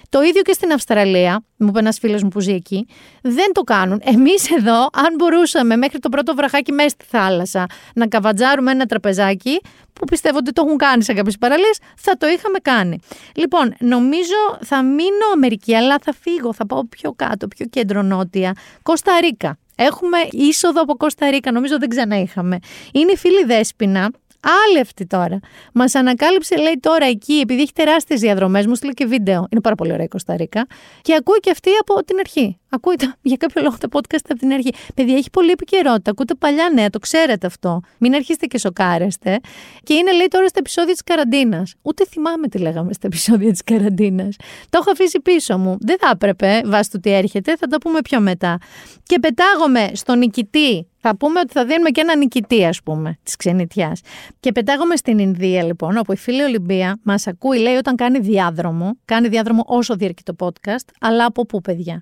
[0.10, 2.88] Το ίδιο και στην Αυστραλία, μου είπε ένας φίλος μου που ζει εκεί,
[3.22, 4.02] δεν το κάνουν.
[4.04, 9.62] Εμείς εδώ, αν μπορούσαμε μέχρι το πρώτο βραχάκι μέσα στη θάλασσα να καβατζάρουμε ένα τραπεζάκι,
[9.94, 13.00] που πιστεύω ότι το έχουν κάνει σε κάποιες παραλίες, θα το είχαμε κάνει.
[13.36, 18.54] Λοιπόν, νομίζω θα μείνω Αμερική, αλλά θα φύγω, θα πάω πιο κάτω, πιο κέντρο-νότια.
[18.84, 19.58] Κώστα Ρίκα.
[19.76, 22.60] Έχουμε είσοδο από Κώστα Ρίκα, νομίζω δεν ξανά είχαμε.
[22.92, 24.10] Είναι η φίλη Δέσποινα,
[24.50, 25.40] Άλλη αυτή τώρα.
[25.74, 29.48] Μας ανακάλυψε, λέει τώρα εκεί, επειδή έχει τεράστιες διαδρομές, μου στείλε και βίντεο.
[29.50, 30.68] Είναι πάρα πολύ ωραία η Κωνσταντίνα.
[31.02, 32.58] Και ακούει και αυτή από την αρχή.
[32.70, 34.70] Ακούει για κάποιο λόγο τα podcast από την αρχή.
[34.96, 36.12] Παιδιά, έχει πολύ επικαιρότητα.
[36.12, 37.82] Ακούτε παλιά νέα, το ξέρετε αυτό.
[37.98, 39.40] Μην αρχίσετε και σοκάρεστε.
[39.84, 41.74] Και είναι, λέει, τώρα στα επεισόδια της καραντίνας.
[41.82, 44.36] Ούτε θυμάμαι τι λέγαμε στα επεισόδια της καραντίνας.
[44.70, 45.78] Το έχω αφήσει πίσω μου.
[45.80, 48.58] Δεν θα έπρεπε, βάσει του τι έρχεται, θα τα πούμε πιο μετά.
[49.04, 53.36] Και πετάγομαι στον νικητή θα πούμε ότι θα δίνουμε και ένα νικητή, ας πούμε, της
[53.36, 54.02] ξενιτιάς.
[54.40, 58.98] Και πετάγομαι στην Ινδία, λοιπόν, όπου η φίλη Ολυμπία μας ακούει, λέει, όταν κάνει διάδρομο.
[59.06, 62.02] Κάνει διάδρομο όσο διαρκεί το podcast, αλλά από πού, παιδιά;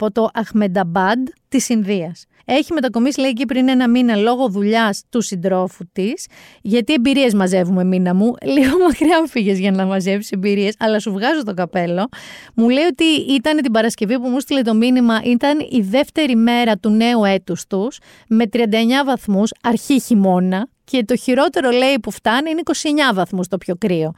[0.00, 2.24] Από το Αχμενταμπάντ της Ινδίας.
[2.44, 6.26] Έχει μετακομίσει, λέει, εκεί πριν ένα μήνα λόγω δουλειάς του συντρόφου της,
[6.62, 8.34] γιατί εμπειρίες μαζεύουμε, μήνα μου.
[8.54, 12.08] Λίγο μακριά φύγες για να μαζεύει εμπειρίες, αλλά σου βγάζω το καπέλο.
[12.54, 16.76] Μου λέει ότι ήταν την Παρασκευή που μου στείλε το μήνυμα, ήταν η δεύτερη μέρα
[16.76, 18.58] του νέου έτους τους, με 39
[19.04, 22.62] βαθμούς, αρχή χειμώνα, και το χειρότερο λέει που φτάνει είναι
[23.10, 24.12] 29 βαθμούς το πιο κρύο.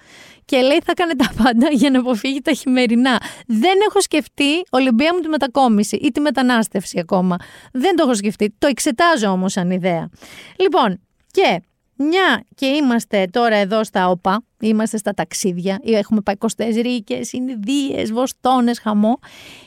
[0.45, 3.21] Και λέει θα έκανε τα πάντα για να αποφύγει τα χειμερινά.
[3.47, 7.37] Δεν έχω σκεφτεί Ολυμπία μου τη μετακόμιση ή τη μετανάστευση ακόμα.
[7.73, 8.55] Δεν το έχω σκεφτεί.
[8.59, 10.09] Το εξετάζω όμως σαν ιδέα.
[10.57, 11.63] Λοιπόν, και
[11.97, 18.79] μια και είμαστε τώρα εδώ στα ΟΠΑ, είμαστε στα ταξίδια, έχουμε πάει Κοστέζρικες, Ινδίες, Βοστόνες,
[18.79, 19.19] χαμό.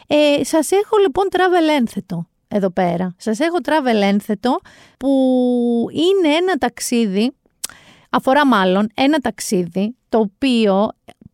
[0.07, 3.15] Ε, σας έχω λοιπόν travel ένθετο εδώ πέρα.
[3.17, 4.59] Σας έχω travel ένθετο
[4.97, 5.09] που
[5.91, 7.31] είναι ένα ταξίδι,
[8.09, 10.89] αφορά μάλλον ένα ταξίδι το οποίο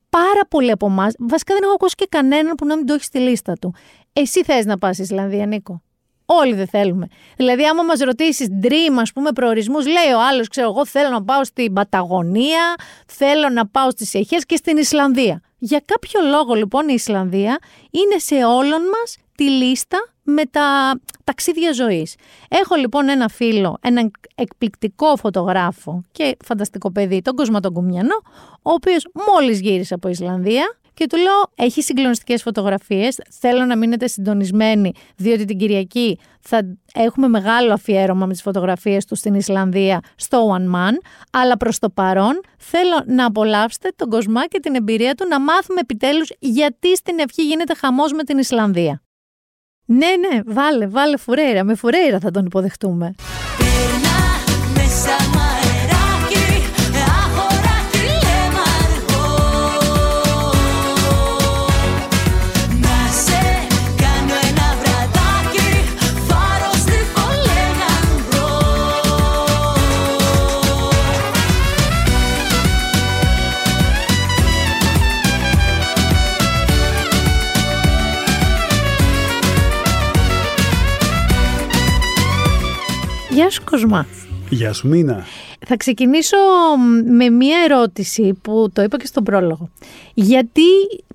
[0.10, 3.04] πάρα πολλοί από εμάς, βασικά δεν έχω ακούσει και κανέναν που να μην το έχει
[3.04, 3.74] στη λίστα του.
[4.14, 5.82] Εσύ θες να πας Ισλανδία, Νίκο;
[6.26, 7.08] Όλοι δεν θέλουμε.
[7.36, 11.24] Δηλαδή, άμα μας ρωτήσεις dream, ας πούμε, προορισμούς, λέει ο άλλος, ξέρω εγώ, θέλω να
[11.24, 15.42] πάω στην Παταγωνία, θέλω να πάω στις Αιχές και στην Ισλανδία.
[15.58, 17.60] Για κάποιο λόγο, λοιπόν, η Ισλανδία
[17.92, 19.98] είναι σε όλων μας τη λίστα
[20.30, 22.16] με τα ταξίδια ζωής.
[22.50, 28.16] Έχω λοιπόν ένα φίλο, έναν εκπληκτικό φωτογράφο και φανταστικό παιδί, τον Κοσμα τον Κουμιανό,
[28.62, 33.20] ο οποίος μόλις γύρισε από Ισλανδία και του λέω: Έχει συγκλονιστικές φωτογραφίες.
[33.40, 39.16] Θέλω να μείνετε συντονισμένοι, διότι την Κυριακή θα έχουμε μεγάλο αφιέρωμα με τις φωτογραφίες του
[39.16, 40.94] στην Ισλανδία στο One Man.
[41.32, 45.80] Αλλά προς το παρόν θέλω να απολαύσετε τον Κοσμά και την εμπειρία του να μάθουμε
[45.80, 49.02] επιτέλους γιατί στην ευχή γίνεται χαμός με την Ισλανδία.
[49.92, 51.64] Ναι, ναι, βάλε, βάλε φουρέιρα.
[51.64, 53.16] Με φουρέιρα θα τον υποδεχτούμε.
[83.40, 84.06] Γεια σου Κοσμά.
[84.50, 85.26] Γεια σου Μίνα.
[85.68, 86.38] Θα ξεκινήσω
[87.06, 89.70] με μία ερώτηση που το είπα και στον πρόλογο.
[90.14, 90.62] Γιατί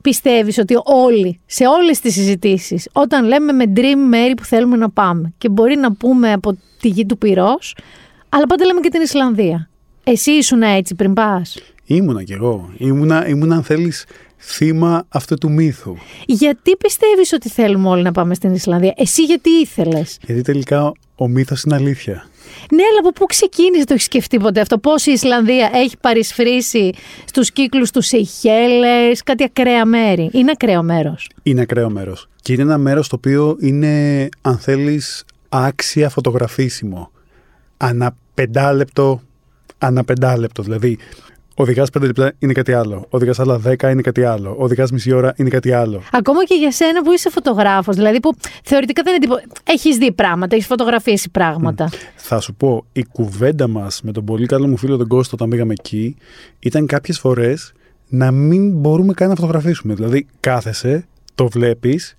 [0.00, 4.90] πιστεύεις ότι όλοι, σε όλες τις συζητήσεις, όταν λέμε με dream μέρη που θέλουμε να
[4.90, 7.76] πάμε και μπορεί να πούμε από τη γη του πυρός,
[8.28, 9.68] αλλά πάντα λέμε και την Ισλανδία.
[10.04, 12.70] Εσύ ήσουν έτσι πριν πας; Ήμουνα κι εγώ.
[12.76, 14.06] Ήμουνα, ήμουνα αν θέλεις
[14.46, 15.96] θύμα αυτού του μύθου.
[16.26, 21.28] Γιατί πιστεύεις ότι θέλουμε όλοι να πάμε στην Ισλανδία; Εσύ γιατί ήθελες; Γιατί τελικά ο
[21.28, 22.28] μύθος είναι αλήθεια.
[22.72, 26.92] Ναι, αλλά από πού ξεκίνησε, το έχεις σκεφτεί ποτέ αυτό; Πώς η Ισλανδία έχει παρισφρήσει
[27.24, 31.30] στους κύκλους του Σεϊχέλες, κάτι ακραία μέρη; Είναι ακραίο μέρος.
[31.42, 32.28] Είναι ακραίο μέρος.
[32.42, 37.10] Και είναι ένα μέρος το οποίο είναι, αν θέλεις, άξια φωτογραφίσιμο.
[37.76, 39.22] Ανά πεντάλεπτο,
[39.78, 40.62] ανά πεντάλεπτο.
[40.62, 40.98] Δηλαδή,
[41.54, 43.06] Οδηγάς πέντε λεπτά είναι κάτι άλλο.
[43.08, 44.54] Οδηγάς άλλα δέκα είναι κάτι άλλο.
[44.58, 46.02] Οδηγάς μισή ώρα είναι κάτι άλλο.
[46.12, 49.42] Ακόμα και για σένα που είσαι φωτογράφος, δηλαδή που θεωρητικά δεν είναι τίποτα.
[49.64, 51.90] Έχεις δει πράγματα, έχεις φωτογραφίσει πράγματα.
[52.16, 55.48] Θα σου πω, η κουβέντα μας με τον πολύ καλό μου φίλο τον Κώστο όταν
[55.48, 56.16] πήγαμε εκεί
[56.58, 57.72] ήταν κάποιες φορές
[58.08, 59.94] να μην μπορούμε καν να φωτογραφίσουμε.
[59.94, 62.16] Δηλαδή, κάθεσαι, το βλέπεις,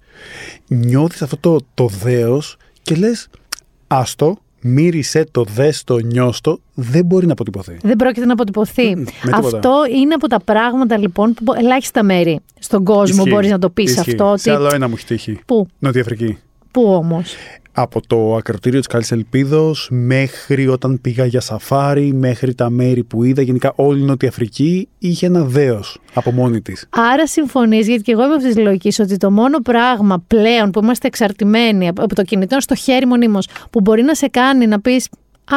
[0.67, 3.27] νιώθεις αυτό το, το δέος και λες,
[3.87, 4.37] άστο,
[4.67, 7.78] μύρισε το, δες το, νιώστο, δεν μπορεί να αποτυπωθεί.
[7.82, 8.95] Δεν πρόκειται να αποτυπωθεί.
[8.95, 9.38] Μμ, με τίποτα.
[9.38, 13.30] αυτό είναι από τα πράγματα λοιπόν που ελάχιστα μέρη στον κόσμο Ισχύει.
[13.30, 14.12] μπορείς να το πεις Ισχύει.
[14.12, 14.30] αυτό.
[14.32, 14.39] Ότι...
[14.41, 15.39] Σε άλλο ένα μου έχει τύχει.
[15.45, 16.38] Πού, Νότια Αφρική.
[16.75, 17.35] Πού όμως;
[17.71, 23.23] Από το ακροτήριο της Καλής Ελπίδος μέχρι όταν πήγα για σαφάρι, μέχρι τα μέρη που
[23.23, 26.88] είδα, γενικά όλη η Νότια Αφρική είχε ένα δέος από μόνη της.
[26.89, 30.79] Άρα συμφωνείς, γιατί και εγώ είμαι αυτής της λογικής, ότι το μόνο πράγμα πλέον που
[30.83, 34.67] είμαστε εξαρτημένοι από από το κινητό είναι στο χέρι μονίμως, που μπορεί να σε κάνει
[34.67, 35.09] να πεις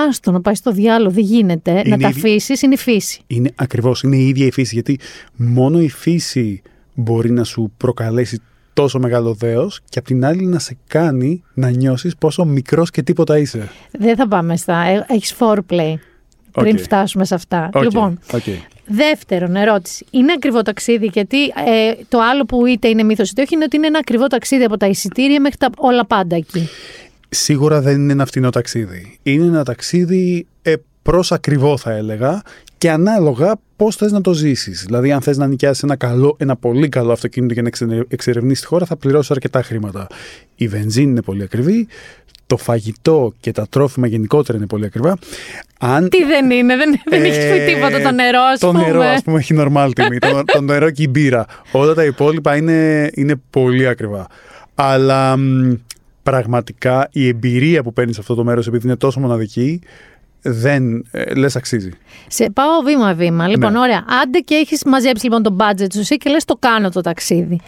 [0.09, 3.21] Άστο να πάει στο διάλογο, δεν γίνεται, να Είναι τα ήδη- αφήσεις, είναι η φύση.
[3.27, 4.99] Είναι ακριβώς, είναι η ίδια η φύση, γιατί
[5.37, 6.63] μόνο η φύση
[6.95, 8.41] μπορεί να σου προκαλέσει
[8.83, 13.03] τόσο μεγάλο δέος και απ' την άλλη να σε κάνει να νιώσεις πόσο μικρός και
[13.03, 13.69] τίποτα είσαι.
[13.99, 15.05] Δεν θα πάμε στα.
[15.09, 15.95] Έχεις foreplay
[16.53, 16.83] πριν Οκ.
[16.83, 17.71] φτάσουμε σε αυτά.
[17.73, 18.43] Οκ, Λοιπόν, οκ.
[18.87, 20.07] δεύτερον ερώτηση.
[20.11, 23.77] Είναι ακριβό ταξίδι, γιατί ε, το άλλο που είτε είναι μύθος είτε όχι είναι ότι
[23.77, 26.69] είναι ένα ακριβό ταξίδι από τα εισιτήρια μέχρι τα όλα πάντα εκεί.
[27.29, 29.19] Σίγουρα δεν είναι ένα φτηνό ταξίδι.
[29.23, 30.75] Είναι ένα ταξίδι ε,
[31.11, 32.43] προς ακριβό θα έλεγα
[32.79, 34.83] και ανάλογα πώς θες να το ζήσεις.
[34.85, 38.61] Δηλαδή αν θες να νοικιάσεις ένα, καλό, ένα πολύ καλό αυτοκίνητο για να εξε- εξερευνήσεις
[38.61, 40.07] τη χώρα θα πληρώσεις αρκετά χρήματα.
[40.55, 41.87] Η βενζίνη είναι πολύ ακριβή,
[42.47, 45.17] το φαγητό και τα τρόφιμα γενικότερα είναι πολύ ακριβά.
[45.81, 48.85] Αν Τι δεν είναι, δεν, δεν έχει ε, πει τίποτα το νερό, ας Το πούμε.
[48.85, 50.19] νερό, ας πούμε, έχει normal τιμή.
[50.19, 51.47] το, το νερό και η μπύρα.
[51.73, 54.27] Όλα τα υπόλοιπα είναι, είναι πολύ ακριβά.
[54.75, 55.73] Αλλά μ,
[56.23, 59.81] πραγματικά η εμπειρία που παίρνεις σε αυτό το μέρος, επειδή είναι τόσο μοναδική,
[60.43, 61.91] δεν ε, λες αξίζει.
[62.29, 63.49] Σε πάω βήμα-βήμα.
[63.49, 63.79] Λοιπόν, Ναι.
[63.79, 64.05] ωραία.
[64.23, 67.61] Άντε και έχεις μαζέψει λοιπόν το budget σου εσύ και λες το κάνω το ταξίδι.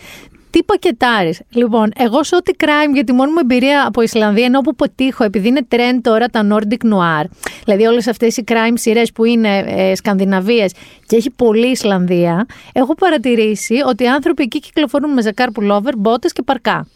[0.50, 4.56] Τι πακετάρεις; Λοιπόν, εγώ σε ό,τι crime, γιατί η μόνη μου εμπειρία από Ισλανδία είναι
[4.56, 7.24] όπου πετύχω, επειδή είναι trend τώρα τα Nordic Noir.
[7.64, 10.72] Δηλαδή, όλες αυτές οι crime σειρές που είναι ε, Σκανδιναβίες
[11.06, 16.32] και έχει πολύ Ισλανδία, έχω παρατηρήσει ότι οι άνθρωποι εκεί κυκλοφορούν με ζεκάρ pullover, μπότες
[16.32, 16.86] και παρκά.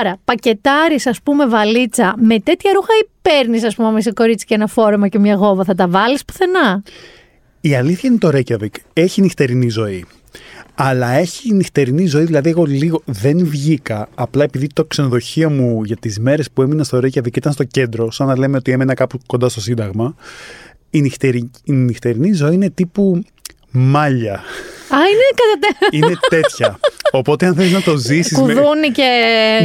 [0.00, 4.54] Άρα, πακετάρεις, ας πούμε, βαλίτσα με τέτοια ρούχα ή παίρνεις, ας πούμε, σε κορίτσι και
[4.54, 6.82] ένα φόρεμα και μια γόβα, θα τα βάλεις πουθενά;
[7.60, 10.04] Η αλήθεια είναι το Reykjavik έχει νυχτερινή ζωή.
[10.74, 15.96] Αλλά έχει νυχτερινή ζωή, δηλαδή εγώ λίγο δεν βγήκα, απλά επειδή το ξενοδοχείο μου για
[15.96, 19.18] τις μέρες που έμεινα στο Reykjavik ήταν στο κέντρο, σαν να λέμε ότι έμενα κάπου
[19.26, 20.14] κοντά στο Σύνταγμα,
[20.90, 23.22] η, νυχτερι- η νυχτερινή ζωή είναι τύπου
[23.70, 24.40] μάλια.
[24.94, 26.78] Α, είναι κατά Είναι τέτοια.
[27.12, 28.38] Οπότε αν θες να το ζήσεις...
[28.38, 29.08] με- Κουδούνι και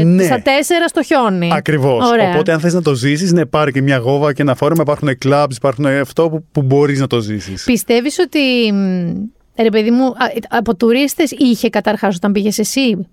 [0.06, 0.24] Ναι.
[0.24, 1.50] στα τέσσερα στο χιόνι.
[1.54, 2.10] Ακριβώς.
[2.10, 2.30] Ωραία.
[2.30, 5.10] Οπότε αν θες να το ζήσεις, ναι, πάρει και μια γόβα και ένα φόρεμα, υπάρχουν
[5.26, 7.64] clubs, υπάρχουν αυτό που, που μπορείς να το ζήσεις.
[7.64, 10.14] Πιστεύεις ότι, μ, ρε παιδί μου, α,
[10.50, 13.08] από τουρίστες είχε καταρχάς όταν πήγες εσύ;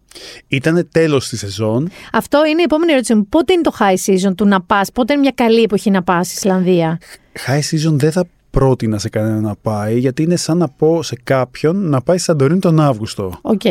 [0.48, 3.26] Ήτανε τέλος τη σεζόν, Αυτό είναι η επόμενη ερώτηση μου.
[3.28, 6.26] Πότε είναι το high season του να πας, πότε είναι μια καλή εποχή να πας
[6.26, 6.98] στη Ισλανδία;
[7.46, 11.16] high season δεν θα πρότεινα σε κανένα να πάει, γιατί είναι σαν να πω σε
[11.24, 13.38] κάποιον να πάει στη Σαντορίνη τον Αύγουστο.
[13.42, 13.64] Οκ.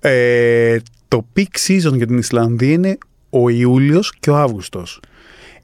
[0.00, 0.76] Ε,
[1.08, 2.98] το peak season για την Ισλανδία είναι
[3.30, 5.00] ο Ιούλιος και ο Αύγουστος.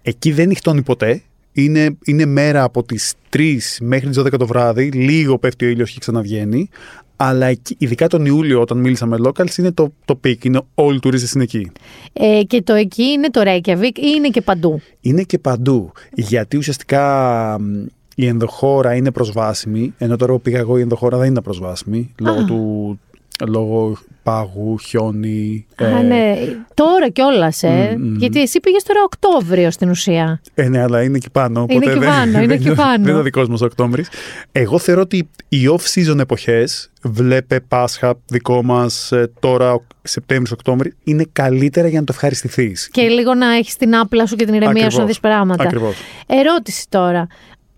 [0.02, 1.22] Εκεί δεν νυχτώνει ποτέ.
[1.52, 5.90] Είναι, είναι μέρα από τις 3 μέχρι τις 12 το βράδυ, λίγο πέφτει ο ήλιος
[5.90, 6.68] και ξαναβγαίνει.
[7.16, 10.44] Αλλά εκεί, ειδικά τον Ιούλιο, όταν μίλησα με locals, είναι το, το peak.
[10.44, 11.70] Είναι όλοι οι τουρίστες είναι εκεί.
[12.12, 14.80] Ε, και το εκεί είναι το Reykjavik ή είναι και παντού.
[15.00, 15.92] Είναι και παντού.
[16.14, 17.84] Γιατί ουσιαστικά μ,
[18.14, 22.40] η ενδοχώρα είναι προσβάσιμη, ενώ τώρα που πήγα εγώ η ενδοχώρα δεν είναι προσβάσιμη, λόγω
[22.40, 22.44] Α.
[22.44, 23.00] του
[23.46, 25.66] λόγω πάγου, χιόνι.
[25.76, 26.36] Α, ε, ναι.
[26.74, 27.94] Τώρα κιόλας, ε.
[27.98, 28.16] Μμ, μμ.
[28.16, 30.40] Γιατί εσύ πήγες τώρα Οκτώβριο στην ουσία.
[30.54, 31.66] Ε, ναι, αλλά είναι εκεί πάνω.
[31.68, 33.02] Είναι οπότε εκεί δεν- πάνω, είναι δεν- εκεί πάνω.
[33.04, 34.08] Δεν είναι ο δικός μας Οκτώβρης.
[34.52, 41.98] Εγώ θεωρώ ότι οι off-season εποχές, βλέπε Πάσχα, δικό μας τώρα Σεπτέμβρη-Οκτώβρη, είναι καλύτερα για
[42.00, 42.88] να το ευχαριστηθείς.
[42.92, 45.62] Και λίγο να έχεις την άπλα σου και την ηρεμία σου να δεις πράγματα.
[45.62, 45.94] Ακριβώς.
[46.26, 47.26] Ερώτηση τώρα.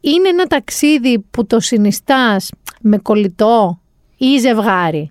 [0.07, 3.81] Είναι ένα ταξίδι που το συνιστάς με κολλητό
[4.16, 5.11] ή ζευγάρι;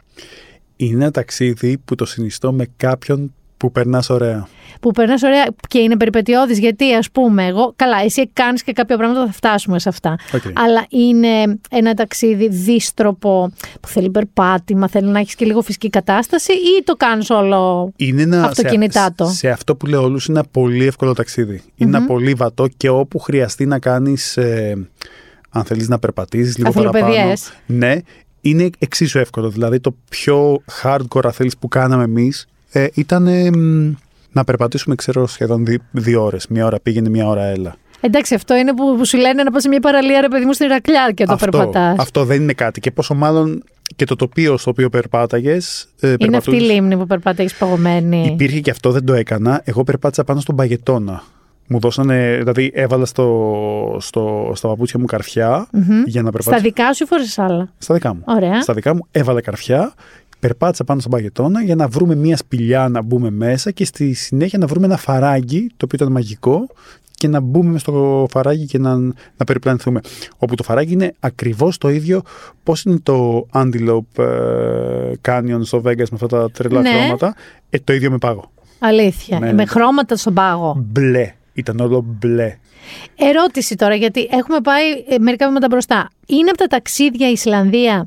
[0.75, 4.47] Είναι ένα ταξίδι που το συνιστώ με κάποιον που περνάς ωραία.
[4.79, 6.59] Που περνάς ωραία και είναι περιπετειώδης.
[6.59, 7.73] Γιατί, ας πούμε, εγώ.
[7.75, 10.17] Καλά, εσύ κάνεις και κάποια πράγματα, θα φτάσουμε σε αυτά.
[10.33, 10.41] Οκ.
[10.53, 16.51] Αλλά είναι ένα ταξίδι δύστροπο που θέλει περπάτημα, θέλει να έχεις και λίγο φυσική κατάσταση
[16.51, 17.91] ή το κάνεις όλο.
[17.95, 19.25] Είναι ένα, Αυτοκινητάτο.
[19.25, 21.61] Σε, σε αυτό που λέω όλους, είναι ένα πολύ εύκολο ταξίδι.
[21.75, 24.37] Είναι ένα πολύ βατό και όπου χρειαστεί να κάνεις.
[25.49, 27.05] αν θέλεις να περπατήσεις λίγο παραπάνω.
[27.05, 27.53] Αθλοπαιδιές.
[27.65, 27.95] Ναι,
[28.41, 29.49] είναι εξίσου εύκολο.
[29.49, 33.93] Δηλαδή, το πιο hardcore, αν θέλεις, που κάναμε εμείς ε, ήταν ε, μ,
[34.31, 36.47] να περπατήσουμε, ξέρω, σχεδόν δι- δύο ώρες.
[36.47, 37.75] Μία ώρα πήγαινε, μία ώρα έλα.
[38.01, 40.53] Εντάξει, αυτό είναι που, που σου λένε να πας σε μια παραλία, ρε παιδί μου,
[40.53, 41.95] στην Ηρακλιά και το αυτό, περπατάς.
[41.99, 42.79] αυτό δεν είναι κάτι.
[42.79, 43.63] Και πόσο μάλλον
[43.95, 45.87] και το τοπίο στο οποίο περπάταγες.
[45.99, 48.25] Ε, Είναι αυτή η λίμνη που περπατάει παγωμένη.
[48.33, 49.61] Υπήρχε και αυτό, δεν το έκανα.
[49.63, 51.23] Εγώ περπάτησα πάνω στον παγετώνα.
[51.67, 55.67] Μου δώσανε, δηλαδή έβαλα στο, στο, στα παπούτσια μου καρφια
[56.05, 56.51] για να περπατήσω.
[56.51, 58.23] Στα δικά σου ή φορέ άλλα; Στα δικά μου.
[58.25, 58.61] Ωραία.
[58.61, 59.93] Στα δικά μου έβαλα καρφιά,
[60.45, 64.59] περπάτησα πάνω στον παγετώνα για να βρούμε μια σπηλιά να μπούμε μέσα και στη συνέχεια
[64.59, 66.67] να βρούμε ένα φαράγγι, το οποίο ήταν μαγικό,
[67.13, 68.97] και να μπούμε μες στο φαράγγι και να,
[69.37, 69.99] να περιπλανηθούμε.
[70.37, 72.21] Όπου το φαράγγι είναι ακριβώς το ίδιο
[72.63, 76.89] πώς είναι το Antelope ε, Canyon στο Vegas με αυτά τα τρελά Ναι.
[76.89, 77.35] χρώματα.
[77.69, 78.51] Ε, το ίδιο με πάγο.
[78.79, 79.39] Αλήθεια.
[79.39, 79.65] Ναι, Με ναι.
[79.65, 80.75] χρώματα στον πάγο.
[80.91, 81.33] Μπλε.
[81.53, 82.57] Ήταν όλο μπλε.
[83.15, 86.09] Ερώτηση τώρα, γιατί έχουμε πάει ε, μερικά βήματα μπροστά.
[86.25, 88.05] Είναι από τα ταξίδια Ισλανδία.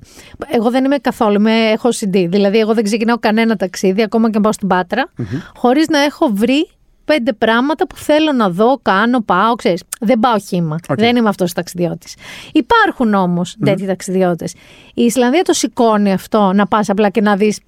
[0.51, 2.27] Εγώ δεν είμαι καθόλου, είμαι, έχω CD.
[2.29, 5.13] Δηλαδή, εγώ δεν ξεκινάω κανένα ταξίδι, ακόμα και αν πάω στην πατρα
[5.55, 6.69] χωρίς να έχω βρει
[7.05, 9.83] πέντε πράγματα που θέλω να δω, κάνω, πάω, ξέρεις.
[10.01, 10.77] Δεν πάω χύμα.
[10.89, 10.99] Οκ.
[10.99, 12.15] Δεν είμαι αυτός ο ταξιδιώτης.
[12.53, 14.53] Υπάρχουν όμως τέτοιοι ταξιδιώτες.
[14.95, 17.61] Η Ισλανδία το σηκώνει αυτό, να πας απλά και να δεις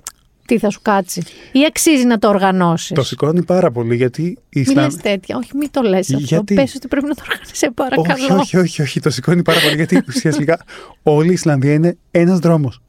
[0.51, 1.23] τι θα σου κάτσει.
[1.53, 2.93] Ή αξίζει να το οργανώσεις.
[2.93, 4.85] Το σηκώνει πάρα πολύ γιατί η Μην Ισλανδία.
[4.85, 6.25] λες τέτοια, όχι μην το λες αυτό.
[6.27, 8.13] Γιατί; Πες ότι πρέπει να το οργανώσεις, σε παρακαλώ.
[8.13, 9.01] Όχι, όχι, όχι, όχι.
[9.01, 10.61] Το σηκώνει πάρα πολύ γιατί ουσιαστικά
[11.03, 12.83] όλη η Ισλανδία είναι ένας δρόμος.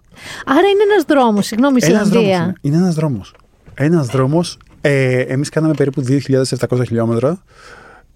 [0.45, 2.43] Άρα είναι ένας δρόμος, συγγνώμη, Ένας δρόμος Ισλανδία.
[2.43, 2.53] είναι.
[2.61, 3.33] Είναι ένας δρόμος.
[3.73, 4.57] Ένας δρόμος.
[4.81, 7.43] Ε, Εμείς κάναμε περίπου 2.700 χιλιόμετρα.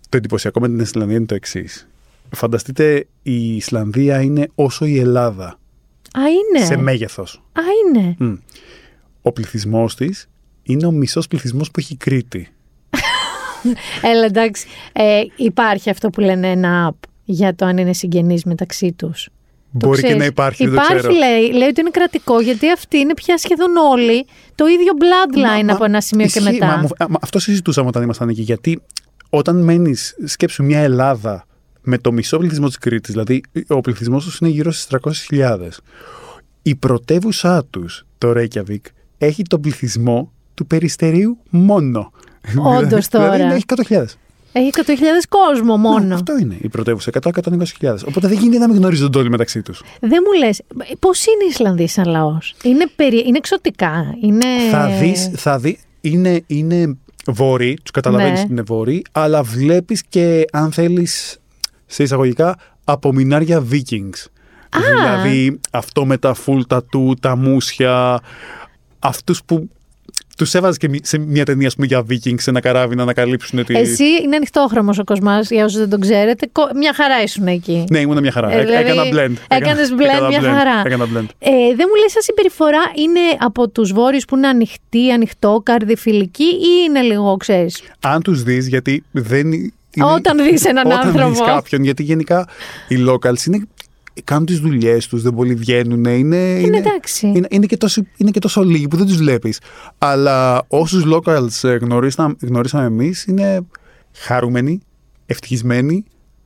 [0.09, 1.87] Το εντυπωσιακό με την Ισλανδία είναι το εξής.
[2.31, 5.45] Φανταστείτε η Ισλανδία είναι όσο η Ελλάδα
[6.17, 6.65] Α, είναι.
[6.65, 7.41] σε μέγεθος.
[7.53, 8.15] Α, είναι.
[9.27, 10.27] Ο πληθυσμός της
[10.63, 12.47] είναι ο μισός πληθυσμός που έχει η Κρήτη.
[14.11, 14.67] Έλα, εντάξει.
[14.93, 19.23] Ε, υπάρχει αυτό που λένε ένα app για το αν είναι συγγενείς μεταξύ τους.
[19.79, 20.21] Το Μπορεί και ξέρεις.
[20.21, 21.13] να υπάρχει, δεν το Υπάρχει, ξέρω.
[21.13, 25.73] λέει, λέει ότι είναι κρατικό, γιατί αυτοί είναι πια σχεδόν όλοι το ίδιο bloodline Μα-
[25.73, 26.51] από ένα σημείο και ισχύει.
[26.51, 26.65] μετά.
[26.67, 28.41] Μα μου- α, μα αυτό συζητούσαμε όταν ήμασταν εκεί.
[28.41, 28.81] Γιατί
[29.29, 31.45] όταν μένεις, σκέψου μια Ελλάδα
[31.81, 35.81] με το μισό πληθυσμό της Κρήτης, δηλαδή ο πληθυσμός τους είναι γύρω στις 300.000.
[36.61, 38.81] Η πρωτεύουσά τους, το Reykjavik,
[39.17, 42.11] έχει τον πληθυσμό του περιστερίου μόνο.
[42.57, 43.31] Όντως τώρα.
[43.31, 44.03] Δηλαδή έχει 100.000.
[44.51, 44.83] Έχει 100.000
[45.29, 46.05] κόσμο μόνο.
[46.05, 47.95] Ναι, αυτό είναι η πρωτεύουσα, 100-120.000.
[48.07, 49.83] Οπότε δεν γίνεται να μην γνωρίζονται όλοι μεταξύ τους.
[49.99, 50.61] Δεν μου λες,
[50.99, 53.23] πώς είναι οι Ισλανδοί σαν λαός; Είναι, περι...
[53.27, 54.15] είναι εξωτικά.
[54.21, 54.45] Είναι...
[54.71, 58.43] Θα δεις, θα δει, είναι, είναι βόρειοι, τους καταλαβαίνεις Ναι.
[58.43, 61.37] ότι είναι βόρειοι, αλλά βλέπεις και αν θέλεις
[61.85, 64.25] σε εισαγωγικά απομεινάρια Vikings.
[64.93, 68.19] Δηλαδή αυτό με τα full tattoo, τα μουσια,
[69.07, 69.69] αυτούς που
[70.37, 73.01] τους έβαζες και μη- σε μια ταινία ας πούμε, για Vikings σε ένα καράβι να
[73.01, 73.75] ανακαλύψουν τη...
[73.77, 76.47] Εσύ είναι ανοιχτόχρωμος ο κοσμάς, για όσους δεν τον ξέρετε.
[76.51, 77.83] Κο- Μια χαρά ήσουν εκεί.
[77.89, 78.51] Ναι, ήμουν μια χαρά.
[78.51, 79.35] Ε, Έ- δηλαδή, έκανα blend.
[79.47, 80.57] έκανες Έκανα- blend, έκανα μια blend.
[80.57, 80.81] χαρά.
[80.85, 81.25] Έκανα blend.
[81.39, 86.43] Ε, δεν μου λες σαν συμπεριφορά είναι από τους βόρειους που είναι ανοιχτοί, ανοιχτόκαρδοι, φιλικοί
[86.43, 89.51] ή είναι λίγο, ξέρεις; Αν τους δεις, γιατί δεν...
[89.51, 89.71] είναι-
[90.15, 91.29] Όταν δεις έναν όταν άνθρωπο.
[91.29, 92.47] δεις κάποιον, γιατί γενικά
[92.87, 93.67] οι locals είναι,
[94.23, 96.37] κάνουν τις δουλειές τους, δεν πολύ βγαίνουν, είναι...
[96.37, 97.27] Είναι, εντάξει.
[97.27, 99.59] Είναι, είναι, και τόσο, είναι και τόσο λίγοι που δεν τους βλέπεις.
[99.97, 103.61] Αλλά όσους locals ε, γνωρίσαμε, γνωρίσαμε εμείς είναι
[104.13, 104.79] χαρούμενοι,
[105.25, 106.03] ευτυχισμένοι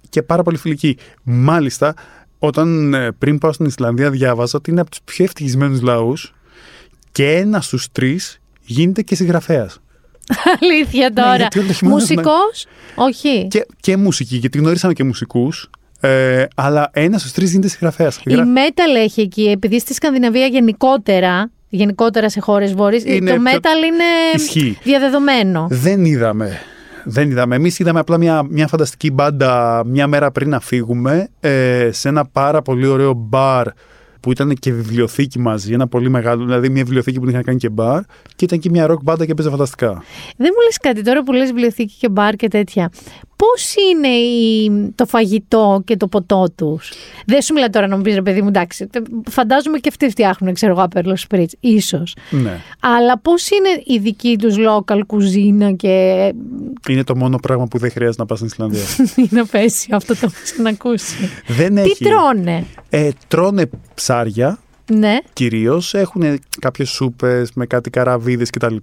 [0.09, 0.97] και πάρα πολύ φιλικοί.
[1.23, 1.93] Μάλιστα,
[2.39, 6.33] όταν ε, πριν πάω στην Ισλανδία διάβαζα ότι είναι από τους πιο ευτυχισμένους λαούς
[7.11, 9.79] και ένας στους τρεις γίνεται και συγγραφέας.
[10.61, 11.31] Αλήθεια τώρα.
[11.31, 13.47] Ναι, γιατί όλο το χειμώνα- Μουσικός, όχι.
[13.47, 15.69] Και, και μουσική, γιατί γνωρίσαμε και μουσικούς.
[15.99, 18.15] Ε, αλλά ένας στους τρεις γίνεται συγγραφέας.
[18.17, 23.43] Η metal έχει εκεί, επειδή στη Σκανδιναβία γενικότερα, γενικότερα σε χώρες βόρειες, Είναι το πιο-
[23.53, 24.03] metal είναι
[24.43, 24.77] Ισχύει.
[24.83, 25.67] διαδεδομένο.
[25.69, 26.59] Δεν είδαμε.
[27.03, 27.55] Δεν είδαμε.
[27.55, 32.25] Εμείς είδαμε απλά μια, μια φανταστική μπάντα μια μέρα πριν να φύγουμε ε, σε ένα
[32.25, 33.67] πάρα πολύ ωραίο μπαρ
[34.19, 35.73] που ήταν και βιβλιοθήκη μαζί.
[35.73, 38.01] Ένα πολύ μεγάλο, δηλαδή μια βιβλιοθήκη που την είχαν κάνει και μπαρ.
[38.35, 39.87] Και ήταν και μια ροκ μπάντα και παίζε φανταστικά.
[40.37, 42.89] Δεν μου λες κάτι τώρα που λες βιβλιοθήκη και μπαρ και τέτοια.
[43.45, 46.91] Πώς είναι η, το φαγητό και το ποτό τους;
[47.25, 48.89] Δεν σου μιλάω τώρα να μου πεις ρε παιδί μου εντάξει.
[49.29, 51.53] Φαντάζομαι και αυτοί φτιάχνουν ξέρω εγώ απέρλο σπρίτς.
[51.59, 52.15] Ίσως.
[52.29, 52.59] Ναι.
[52.79, 55.89] Αλλά πώς είναι η δική τους local κουζίνα και
[56.89, 58.83] Είναι το μόνο πράγμα που δεν χρειάζεται να πας στην Ισλανδία.
[59.31, 61.15] είναι απέσιο αυτό το έχεις να ακούσει.
[61.47, 62.03] δεν Τι έχει.
[62.03, 64.59] τρώνε; Ε, τρώνε ψάρια,
[64.93, 65.17] Ναι.
[65.33, 65.93] κυρίως.
[65.93, 68.75] Έχουν κάποιες σούπες με κάτι καραβίδες κτλ.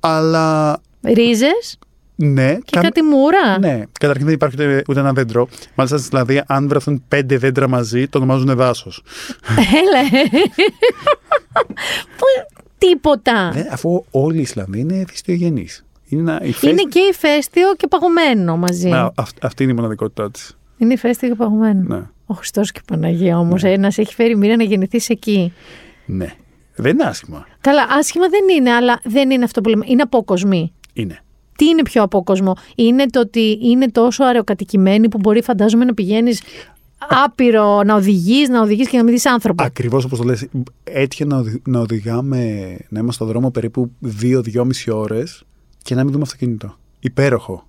[0.00, 1.78] Αλλά Ρίζες;
[2.16, 2.54] Ναι.
[2.54, 3.58] και κα- κάτι μούρα.
[3.58, 5.48] Ναι, καταρχήν δεν υπάρχει ούτε, ούτε ένα δέντρο.
[5.74, 9.02] Μάλιστα στην Ισλανδία, αν βρεθούν πέντε δέντρα μαζί, το ονομάζουν δάσος.
[9.48, 10.24] Έλα.
[12.16, 13.52] Πού- Τίποτα.
[13.70, 15.68] αφού όλη η Ισλανδία είναι φυστιογενή.
[16.08, 18.90] Είναι, ένα, η Είναι και ηφαίστειο και παγωμένο μαζί.
[18.90, 20.56] Α, αυ- αυτή είναι η μοναδικότητά της.
[20.76, 21.96] Είναι ηφαίστειο και παγωμένο.
[21.96, 22.02] Ναι.
[22.26, 23.62] Ο Χριστός και η Παναγία όμως.
[23.64, 25.52] Ένας έχει φέρει μοίρα να γεννηθεί εκεί.
[26.06, 26.34] ναι.
[26.78, 27.46] Δεν είναι άσχημα.
[27.60, 29.84] Καλά, άσχημα δεν είναι, αλλά δεν είναι αυτό που λέμε.
[29.88, 30.72] Είναι απόκοσμοι.
[30.92, 31.20] Είναι.
[31.56, 36.40] Τι είναι πιο απόκοσμο, Είναι το ότι είναι τόσο αεροκατοικημένοι που μπορεί, φαντάζομαι, να πηγαίνεις
[37.24, 39.62] άπειρο, να οδηγείς, να οδηγείς και να μην δεις άνθρωπο.
[39.64, 40.46] Ακριβώς όπως το λες,
[40.84, 42.38] έτυχε να, οδη- να οδηγάμε,
[42.88, 43.90] να είμαστε στον δρόμο περίπου
[44.20, 45.42] 2-2,5 ώρες
[45.82, 46.76] και να μην δούμε αυτοκίνητο.
[47.00, 47.66] Υπέροχο.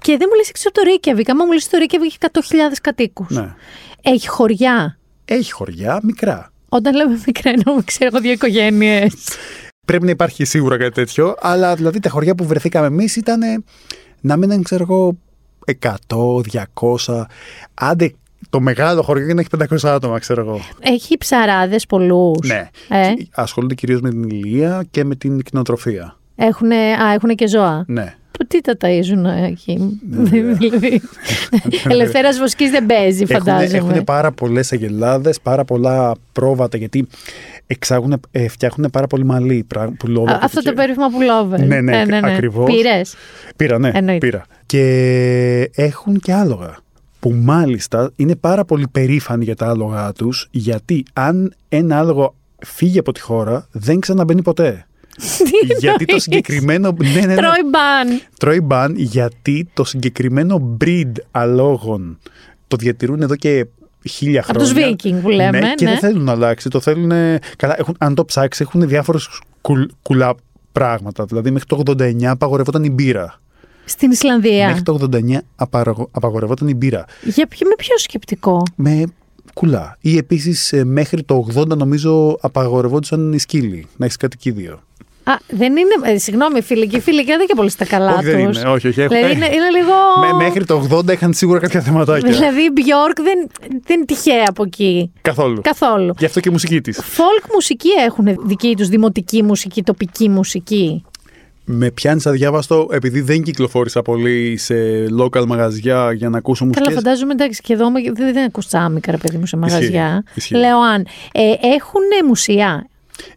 [0.00, 1.30] Και δεν μου λες έξω από το Ρέικιαβικ.
[1.30, 3.30] Άμα μου λες το Ρέικιαβικ έχει 100.000 κατοίκους.
[3.36, 3.54] Ναι.
[4.02, 6.52] Έχει χωριά; Έχει χωριά μικρά.
[6.68, 9.14] Όταν λέμε μικρά εννοούμε, ξέρω εγώ, δύο οικογένειες.
[9.88, 13.64] Πρέπει να υπάρχει σίγουρα κάτι τέτοιο, αλλά δηλαδή τα χωριά που βρεθήκαμε εμείς ήταν
[14.20, 15.16] να μην είναι, ξέρω εγώ,
[15.80, 15.96] 100,
[17.06, 17.24] 200.
[17.74, 18.12] Άντε,
[18.50, 20.60] το μεγάλο χωριό είναι να έχει 500 άτομα, ξέρω εγώ.
[20.80, 22.48] Έχει ψαράδες πολλούς.
[22.48, 22.68] Ναι.
[22.88, 26.16] Ε, Ασχολούνται κυρίως με την ηλία και με την κτηνοτροφία.
[26.36, 27.84] έχουνε, α, έχουνε και ζώα.
[27.86, 28.14] Ναι.
[28.30, 31.00] Που τι τα ταΐζουν εκεί; δηλαδή.
[31.88, 33.76] Ελευθέρας βοσκής δεν παίζει, φαντάζομαι.
[33.76, 37.06] Έχουν πάρα πολλές αγελάδες, πάρα πολλά πρόβατα, γιατί
[37.70, 39.64] εξάγουν, ε, φτιάχνουν πάρα πολύ μαλλί.
[39.68, 40.34] πρά- Πουλόβερ.
[40.34, 41.66] Α, Αυτό το περίφημα pullover.
[41.66, 42.74] Ναι, ναι, ακριβώς.
[42.74, 43.00] Πήρε.
[43.56, 44.26] Πήρα, ναι, Εννοείται.
[44.26, 44.44] πήρα.
[44.66, 44.82] Και
[45.74, 46.76] έχουν και άλογα.
[47.20, 52.34] Που μάλιστα είναι πάρα πολύ περήφανοι για τα άλογα τους, γιατί αν ένα άλογο
[52.66, 54.86] φύγει από τη χώρα, δεν ξαναμπαίνει ποτέ.
[55.80, 56.94] γιατί το συγκεκριμένο.
[56.98, 57.34] Ναι, ναι, ναι.
[57.34, 58.20] Τρώει μπαν.
[58.38, 62.18] Τρώει μπαν γιατί το συγκεκριμένο breed αλόγων
[62.68, 63.66] το διατηρούν εδώ και
[64.08, 64.94] χίλια Από χρόνια.
[64.96, 65.90] τους Viking που λέμε, Ναι, και ναι.
[65.90, 66.68] δεν θέλουν να αλλάξει.
[66.68, 67.08] Το θέλουν.
[67.56, 69.28] Καλά, έχουν, αν το ψάξεις, έχουν διάφορες
[70.02, 70.34] κουλά
[70.72, 71.24] πράγματα.
[71.24, 73.40] Δηλαδή, μέχρι το 89 απαγορευόταν η μπύρα.
[73.84, 74.66] Στην Ισλανδία.
[74.66, 77.04] Μέχρι το 89 απαραγω- απαγορευόταν η μπύρα.
[77.24, 79.04] Για ποιο, με ποιο σκεπτικό; Με
[79.54, 79.96] κουλά.
[80.00, 83.86] Ή επίσης μέχρι το 80 νομίζω απαγορευόντουσαν οι σκύλοι.
[83.96, 84.80] Να έχεις κατοικίδιο.
[85.30, 86.12] Α, δεν είναι.
[86.12, 88.60] Ε, συγγνώμη, φίλοι και φίλοι, και δεν και πολύ στα καλά Όχι, δεν τους.
[88.60, 88.68] είναι.
[88.70, 89.92] Όχι, όχι, έχουν- Δηλαδή είναι, είναι λίγο.
[90.36, 92.30] Με- μέχρι το 80 είχαν σίγουρα κάποια θεματάκια.
[92.32, 93.48] Δηλαδή η Björk δεν,
[93.86, 95.12] δεν είναι τυχαία από εκεί.
[95.22, 95.60] Καθόλου.
[95.62, 96.14] Καθόλου.
[96.18, 97.00] Γι' αυτό και η μουσική της.
[97.00, 101.04] Folk μουσική έχουν δική τους, δημοτική μουσική, τοπική μουσική.
[101.70, 104.74] Με πιάνεις αδιάβαστο επειδή δεν κυκλοφόρησα πολύ σε
[105.20, 107.02] local μαγαζιά για να ακούσω Καλά, μουσικές.
[107.02, 110.24] φαντάζομαι εντάξει και εδώ δεν, δεν ακούς τσάμικα, ρε παιδί μου, σε μαγαζιά.
[110.34, 110.54] ισχύει.
[110.54, 111.06] Λέω αν.
[111.32, 111.40] Ε,
[111.74, 112.86] έχουν μουσεία;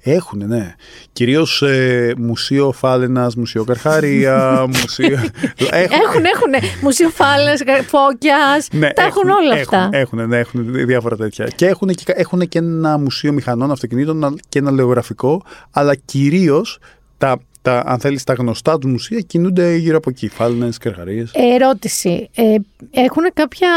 [0.02, 0.76] Έχουνε, ναι.
[1.14, 5.20] Κυρίως ε, Μουσείο Φάλαινας, Μουσείο Καρχαρία, Μουσείο.
[5.72, 6.70] Έχουν, έχουν.
[6.82, 7.54] Μουσείο φάλε,
[7.88, 8.68] φώκιας.
[8.72, 9.90] Ναι, τα έχουν, όλα αυτά.
[9.92, 11.46] Έχουν, ναι, έχουν διάφορα τέτοια.
[11.46, 16.80] Και έχουν και, έχουνε και ένα μουσείο μηχανών αυτοκινήτων και ένα λεωγραφικό, αλλά κυρίως
[17.18, 20.28] τα, τα, αν θέλεις, τα γνωστά του μουσεία κινούνται γύρω από εκεί.
[20.28, 21.32] Φάλαινες, καρχαρίες.
[21.34, 22.30] Ερώτηση.
[22.36, 22.56] Ε,
[22.92, 23.70] έχουν κάποια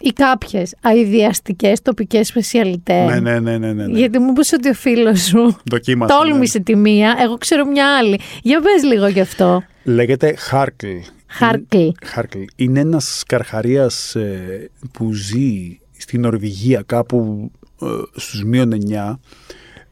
[0.00, 3.98] ή κάποιες αειδιαστικές τοπικές σπεσιαλιτές; Ναι, ναι, ναι, ναι, ναι, ναι.
[3.98, 6.14] Γιατί μου είπες ότι ο φίλος σου Δοκίμασε.
[6.14, 6.20] ναι.
[6.20, 7.16] τόλμησε τη μία.
[7.22, 8.20] Εγώ ξέρω μια άλλη.
[8.42, 9.62] Για πες λίγο γι' αυτό.
[9.84, 10.86] Λέγεται Χάρκλ.
[11.26, 11.88] Χάρκλ.
[12.04, 12.38] Χάρκλ.
[12.56, 17.50] Είναι ένας καρχαρίας ε, που ζει στη Νορβηγία κάπου
[17.82, 19.14] ε, στους μείον 9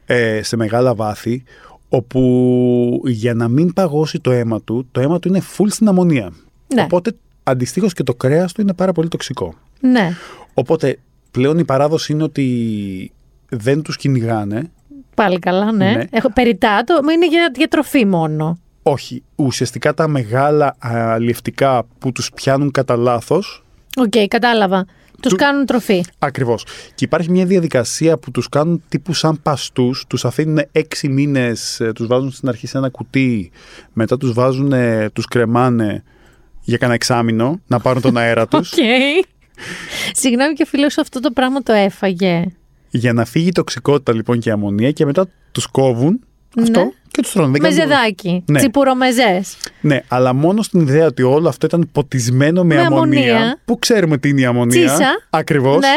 [0.05, 1.43] ε, σε μεγάλα βάθη
[1.95, 6.31] όπου για να μην παγώσει το αίμα του, το αίμα του είναι full στην αμμονία.
[6.73, 6.81] Ναι.
[6.81, 9.53] Οπότε αντιστοίχως και το κρέας του είναι πάρα πολύ τοξικό.
[9.79, 10.11] Ναι.
[10.53, 10.99] Οπότε
[11.31, 13.11] πλέον η παράδοση είναι ότι
[13.49, 14.71] δεν τους κυνηγάνε.
[15.15, 15.91] Πάλι καλά, ναι.
[15.91, 16.03] Ναι.
[16.09, 18.59] Έχω, περιτά το, μα είναι για, για τροφή μόνο.
[18.83, 23.63] Όχι, ουσιαστικά τα μεγάλα αλλιευτικά που τους πιάνουν κατά λάθος.
[23.97, 24.85] Οκ, κατάλαβα.
[25.29, 26.03] Τους Του- κάνουν τροφή.
[26.19, 26.65] Ακριβώς.
[26.95, 31.91] Και υπάρχει μια διαδικασία που τους κάνουν τύπου σαν παστούς, τους αφήνουν έξι μήνες, ε,
[31.91, 33.51] τους βάζουν στην αρχή σε ένα κουτί,
[33.93, 36.03] μετά τους βάζουν, ε, τους κρεμάνε
[36.61, 38.77] για κανένα εξάμηνο να πάρουν τον αέρα τους, Οκ.
[40.13, 42.45] Συγγνώμη και ο φίλος σου αυτό το πράγμα το έφαγε.
[42.89, 46.19] για να φύγει η τοξικότητα λοιπόν και η αμμονία και μετά τους κόβουν
[46.61, 46.89] αυτό Ναι.
[47.11, 47.51] και τους τρώνε.
[47.51, 48.43] Δεν Με κάνουν- ζεδάκι.
[48.47, 48.59] Ναι.
[48.59, 49.57] Τσιπουρομεζές.
[49.81, 53.59] Ναι, αλλά μόνο στην ιδέα ότι όλο αυτό ήταν ποτισμένο με, Με αμμονία, αμμονία.
[53.65, 54.87] Πού ξέρουμε τι είναι η αμμονία.
[54.87, 55.09] Τσίσα.
[55.29, 55.79] Ακριβώς.
[55.79, 55.95] Ναι.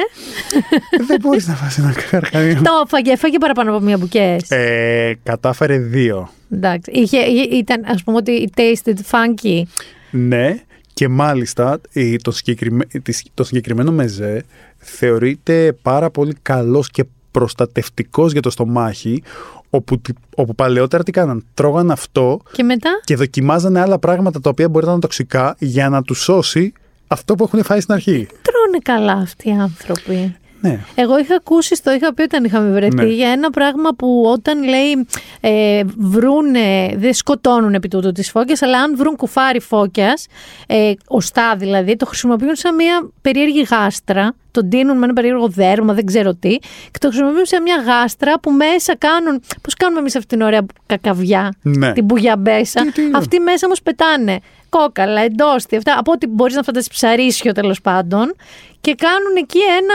[1.06, 2.54] Δεν μπορείς να φας ένα καρχαρίο.
[2.62, 4.50] το έφαγε, έφαγε παραπάνω από μία μπουκές.
[4.50, 6.30] ε, κατάφερε δύο.
[6.50, 6.90] Εντάξει.
[6.94, 9.62] Είχε, είχε- ήταν, ας πούμε, ότι tasted funky.
[10.10, 10.54] Ναι,
[10.94, 12.84] και μάλιστα ε, το, συγκεκριμέ...
[13.02, 14.44] της- το συγκεκριμένο μεζέ
[14.78, 17.04] θεωρείται πάρα πολύ καλός και
[17.38, 19.22] προστατευτικός για το στομάχι,
[19.70, 24.50] όπου, τι- όπου παλαιότερα τι κάναν, τρώγαν αυτό Και μετά; και δοκιμάζανε άλλα πράγματα τα
[24.50, 26.72] οποία μπορεί να είναι τοξικά για να τους σώσει
[27.06, 28.26] αυτό που έχουν φάει στην αρχή.
[28.42, 30.36] Τρώνε καλά αυτοί οι άνθρωποι.
[30.60, 30.80] Ναι.
[30.94, 33.04] Εγώ είχα ακούσει, το είχα πει όταν είχαμε βρεθεί, Ναι.
[33.04, 35.06] για ένα πράγμα που όταν λέει
[35.40, 40.26] ε, βρούνε, δεν σκοτώνουν επί τούτου τις φώκιας, αλλά αν βρουν κουφάρι φώκιας,
[40.66, 45.92] ε, οστά δηλαδή, το χρησιμοποιούν σαν μια περίεργη γάστρα, τον τίνουν με ένα περίεργο δέρμα,
[45.94, 46.56] δεν ξέρω τι,
[46.90, 50.66] και το χρησιμοποιούν σε μια γάστρα που μέσα κάνουν, πώς κάνουμε εμείς αυτή την ωραία
[50.86, 51.92] κακαβιά, Ναι.
[51.92, 54.38] την μπουγιαμπέσα, Τι- τι είναι; αυτοί μέσα όμως πετάνε
[54.68, 58.34] κόκαλα, εντόστη, αυτά, από ό,τι μπορείς να φανταστείς ψαρίσιο τέλος πάντων,
[58.80, 59.94] και κάνουν εκεί ένα,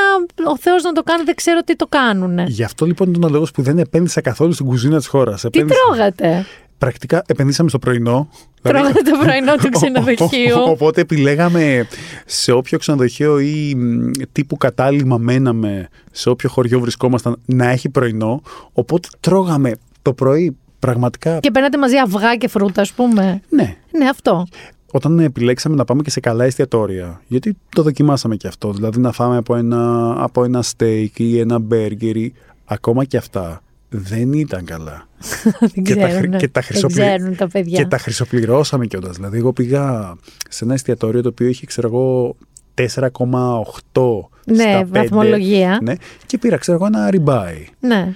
[0.52, 2.40] ο Θεός να το κάνει, δεν ξέρω τι το κάνουν.
[2.48, 5.46] Γι' αυτό λοιπόν ήταν ο λόγος που δεν επένδυσα καθόλου στην κουζίνα της χώρας.
[5.52, 6.46] Τι τρώγατε;
[6.84, 8.30] Πρακτικά επενδύσαμε στο πρωινό.
[8.62, 10.56] Τρώγατε το πρωινό του ξενοδοχείου.
[10.68, 11.88] Οπότε επιλέγαμε
[12.26, 18.42] σε όποιο ξενοδοχείο ή μ, τύπου κατάλημα μέναμε, σε όποιο χωριό βρισκόμασταν, να έχει πρωινό.
[18.74, 19.72] Οπότε τρώγαμε
[20.02, 21.40] το πρωί πραγματικά.
[21.40, 23.42] Και παίρνατε μαζί αυγά και φρούτα, ας πούμε.
[23.50, 23.76] Ναι.
[23.98, 24.46] Ναι, αυτό.
[24.92, 29.12] Όταν επιλέξαμε να πάμε και σε καλά εστιατόρια, γιατί το δοκιμάσαμε και αυτό, δηλαδή να
[29.12, 32.34] φάμε από ένα, από ένα steak ή ένα burger ή
[32.66, 33.62] ακόμα και αυτά
[33.98, 35.08] δεν ήταν καλά.
[35.74, 37.78] Δεν και, τα, ξέρουν, χρη- και, τα δεν χρυσοπλη- ξέρουν τα παιδιά.
[37.78, 39.16] και τα χρυσοπληρώσαμε κιόλας.
[39.16, 40.16] Δηλαδή, εγώ πήγα
[40.50, 42.36] σε ένα εστιατόριο το οποίο είχε, ξέρω εγώ,
[42.74, 45.80] 4,8 Ναι, στα 5, βαθμολογία.
[45.82, 45.94] Ναι,
[46.26, 47.66] και πήρα, ξέρω εγώ, ένα ριμπάι.
[47.80, 48.14] Ναι.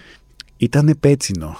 [0.57, 1.57] Ήτανε πέτσινο.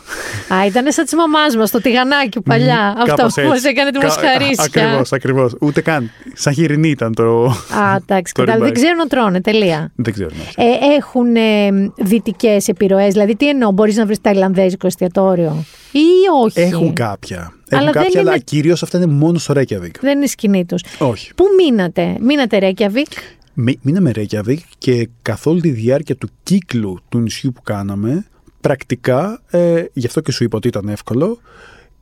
[0.54, 2.94] Α, ήταν σαν της μαμάς μας, το τηγανάκι παλιά.
[2.98, 3.68] Αυτό Κάπως που μας έτσι.
[3.70, 4.64] έκανε τη Κα- μοσχαρίσια.
[4.64, 5.56] Ακριβώς, ακριβώς.
[5.62, 6.12] Ούτε καν.
[6.34, 7.46] Σαν χοιρινή ήταν το...
[7.46, 8.44] Α, εντάξει, το κατάλαβα.
[8.44, 8.72] Δεν ριμπάι.
[8.72, 9.92] ξέρουν να τρώνε, τελεία.
[9.96, 10.30] Δεν ξέρω.
[10.30, 10.64] ναι.
[10.66, 13.14] Ε, έχουν ε, δυτικές επιρροές.
[13.14, 16.00] Δηλαδή, τι εννοώ, μπορείς να βρεις ταϊλανδέζικο εστιατόριο ή
[16.44, 17.38] όχι; Έχουν κάποια.
[17.72, 19.92] Αλλά Έχουν δεν κάποια, αλλά είναι- κυρίως αυτά είναι μόνο στο Reykjavik.
[20.02, 20.84] Δεν είναι η σκηνή τους.
[21.00, 21.34] Όχι.
[21.36, 23.08] Πού μείνατε, μείνατε Ρέκιαβικ.
[23.54, 28.26] Μη- Μείναμε Reykjavik και καθ' όλη τη διάρκεια του κύκλου του νησιού που κάναμε,
[28.62, 31.40] πρακτικά, ε, γι' αυτό και σου είπα ότι ήταν εύκολο,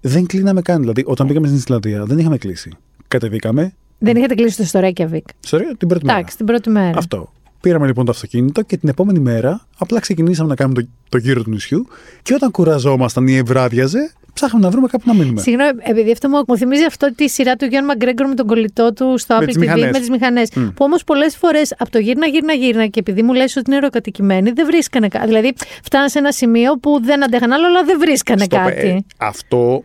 [0.02, 0.80] δεν κλείναμε καν.
[0.80, 2.72] Δηλαδή, όταν πήγαμε στην Ισλανδία, δεν είχαμε κλείσει.
[3.08, 5.28] Κατεβήκαμε, Δεν είχατε κλείσει το στο Ρέκιαβικ.
[5.40, 6.18] στο την πρώτη μέρα.
[6.18, 6.98] Εντάξει, την πρώτη μέρα.
[6.98, 7.34] Αυτό.
[7.62, 11.44] Πήραμε λοιπόν το αυτοκίνητο και την επόμενη μέρα απλά ξεκινήσαμε να κάνουμε το, το γύρο
[11.44, 11.88] του νησιού
[12.22, 15.42] και όταν κουραζόμασταν ή ευράδιαζε, ψάχναμε να βρούμε κάπου να μείνουμε.
[15.42, 18.94] Συγγνώμη, επειδή αυτό μου, μου θυμίζει αυτό τη σειρά του Γιώργου Μαγκρέγκορ με τον κολλητό
[18.94, 19.92] του στο Με Apple τις TV μηχανές.
[19.92, 20.50] με τις μηχανές.
[20.50, 23.76] Που όμως πολλές φορές από το γύρνα, γύρνα, γύρνα και επειδή μου λες ότι είναι
[23.76, 25.26] αεροκατοικημένοι, δεν βρίσκανε κάτι.
[25.26, 28.88] Δηλαδή, φτάνανε σε ένα σημείο που δεν αντέχαν άλλο, αλλά δεν βρίσκανε Στο- κάτι.
[28.88, 29.84] ε, αυτό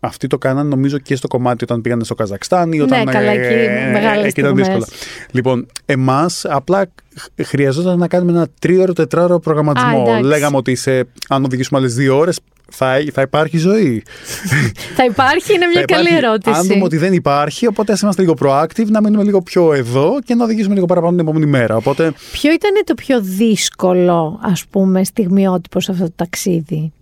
[0.00, 3.04] αυτοί το κάναν νομίζω και στο κομμάτι όταν πήγανε στο Καζακστάν ή όταν.
[3.04, 4.66] Ναι, καλά, εκεί μεγάλες εκεί ήταν στιγμές.
[4.66, 4.86] δύσκολα.
[5.30, 9.98] Λοιπόν, εμάς απλά χ- χρειαζόταν να κάνουμε ένα τρίωρο, τετράωρο προγραμματισμό.
[9.98, 10.22] Α, εντάξει.
[10.22, 12.38] Λέγαμε ότι σε, αν οδηγήσουμε άλλες δύο ώρες
[12.70, 14.02] θα, θα υπάρχει ζωή.
[14.96, 16.56] Θα υπάρχει, είναι μια Θα καλή υπάρχει- ερώτηση.
[16.58, 20.18] Αν δούμε ότι δεν υπάρχει, οπότε ας είμαστε λίγο proactive, να μείνουμε λίγο πιο εδώ
[20.24, 21.76] και να οδηγήσουμε λίγο παραπάνω την επόμενη μέρα.
[21.76, 26.92] Οπότε Ποιο ήταν το πιο δύσκολο, ας πούμε, στιγμιότυπο σε αυτό το ταξίδι;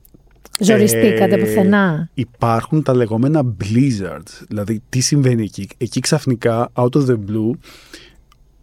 [0.61, 2.11] Ζοριστήκατε Ε, πουθενά.
[2.15, 4.45] Υπάρχουν τα λεγόμενα blizzards.
[4.49, 7.51] Δηλαδή, τι συμβαίνει εκεί; Εκεί ξαφνικά, out of the blue,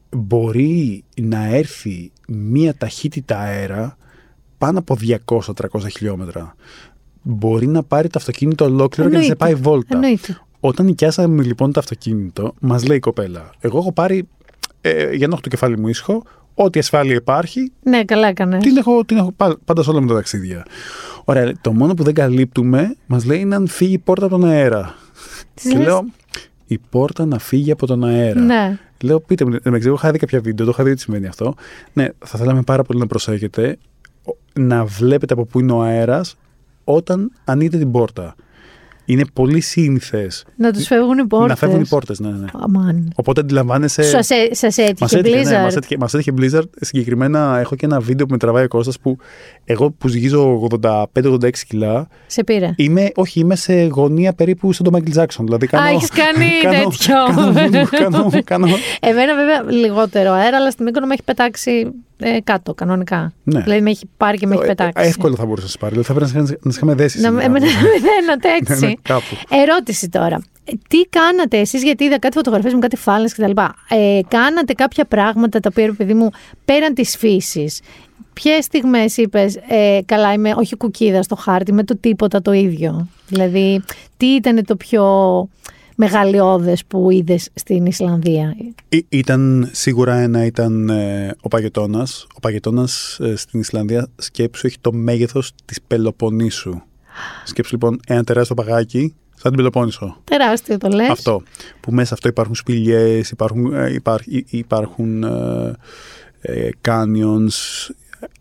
[0.09, 3.97] μπορεί να έρθει μία ταχύτητα αέρα
[4.57, 5.41] πάνω από 200-300
[5.91, 6.55] χιλιόμετρα.
[7.21, 9.35] Μπορεί να πάρει το αυτοκίνητο ολόκληρο και να σε Εννοείται.
[9.45, 9.95] πάει βόλτα.
[9.95, 10.37] Εννοείται.
[10.59, 14.27] Όταν νοικιάσαμε λοιπόν το αυτοκίνητο, μας λέει η κοπέλα: Εγώ έχω πάρει,
[14.81, 16.23] ε, για να έχω το κεφάλι μου ήσυχο,
[16.53, 18.57] ό,τι ασφάλεια υπάρχει, Ναι, καλά έκανε.
[18.57, 20.65] την έχω, την έχω πα- πάντα σε όλα μου τα ταξίδια.
[21.23, 24.49] Ωραία, το μόνο που δεν καλύπτουμε, μας λέει είναι αν φύγει η πόρτα από τον
[24.49, 24.95] αέρα.
[25.53, 26.05] Της και λες- λέω,
[26.67, 28.39] η πόρτα να φύγει από τον αέρα.
[28.41, 28.77] Ναι.
[29.03, 31.53] Λέω, πείτε μου, δεν ξέρω, έχω δει κάποια βίντεο, το είχα δει τι σημαίνει αυτό.
[31.93, 33.77] Ναι, θα θέλαμε πάρα πολύ να προσέχετε
[34.25, 36.35] ο- να βλέπετε από πού είναι ο αέρας
[36.83, 38.35] όταν ανοίγετε την πόρτα.
[39.05, 41.49] Είναι πολύ σύνηθες Να τους φεύγουν οι πόρτες.
[41.49, 42.19] να φεύγουν οι πόρτες.
[42.19, 42.45] Ναι, ναι.
[42.53, 43.11] Αμάν.
[43.15, 44.03] Οπότε αντιλαμβάνεσαι.
[44.03, 46.69] Σας, έ- σας Μας έτυχε έτυχε, ναι, Blizzard; μας έτυχε, μας έτυχε Blizzard.
[46.81, 49.17] Συγκεκριμένα έχω και ένα βίντεο που με τραβάει ο Κώστας που
[49.65, 52.73] εγώ που ζυγίζω 85-86 κιλά Σε πήρε.
[52.75, 55.43] είμαι, όχι, είμαι σε γωνία περίπου σαν τον Michael Jackson.
[55.43, 57.15] Δηλαδή κάνω, Α, έχεις κάνει κάνω- τέτοιο.
[57.89, 58.67] Κάνω, κάνω, κάνω,
[58.99, 61.91] Εμένα βέβαια λιγότερο αέρα, αλλά στην Μύκονο με έχει πετάξει
[62.24, 63.34] ε, κάτω κανονικά.
[63.43, 63.59] Ναι.
[63.61, 65.07] Δηλαδή με έχει πάρει και με έχει Ε, πετάξει.
[65.07, 65.91] Εύκολα θα μπορούσε να σε πάρει.
[65.91, 67.21] Δηλαδή θα πρέπει να σε- να σε είχαμε δέσεις.
[67.21, 67.45] Να, σήμερα.
[67.45, 67.71] εμένα με
[68.07, 68.86] δένατε Ναι, έτσι.
[68.86, 69.36] ναι, κάπου.
[69.49, 70.41] Ερώτηση τώρα.
[70.65, 73.51] Ε, Τι κάνατε εσείς, γιατί είδα κάτι φωτογραφίες με κάτι φάλες κτλ.
[73.89, 76.30] Ε, κάνατε κάποια πράγματα τα οποία, ρε παιδί μου,
[76.65, 77.82] πέραν της φύσης.
[78.34, 83.07] Ποιες στιγμές είπες, ε, Καλά, είμαι όχι κουκίδα στο χάρτη, με το τίποτα το ίδιο.
[83.28, 83.82] Δηλαδή,
[84.17, 85.03] τι ήταν το πιο
[85.95, 88.55] μεγαλειώδες που είδες στην Ισλανδία.
[88.89, 92.27] Ή- Ήταν σίγουρα ένα ήταν ε, ο Παγετώνας.
[92.35, 96.81] Ο Παγετώνας ε, στην Ισλανδία σκέψου έχει το μέγεθος της Πελοποννήσου.
[97.45, 100.17] Σκέψου λοιπόν ένα τεράστιο παγάκι σαν την Πελοπόννησο.
[100.23, 101.09] Τεράστιο το λες.
[101.09, 101.43] Αυτό.
[101.79, 105.73] Που μέσα αυτό υπάρχουν σπηλιές, υπάρχουν, ε, υπάρχ- υ- υπάρχουν ε,
[106.41, 107.89] ε, canyons,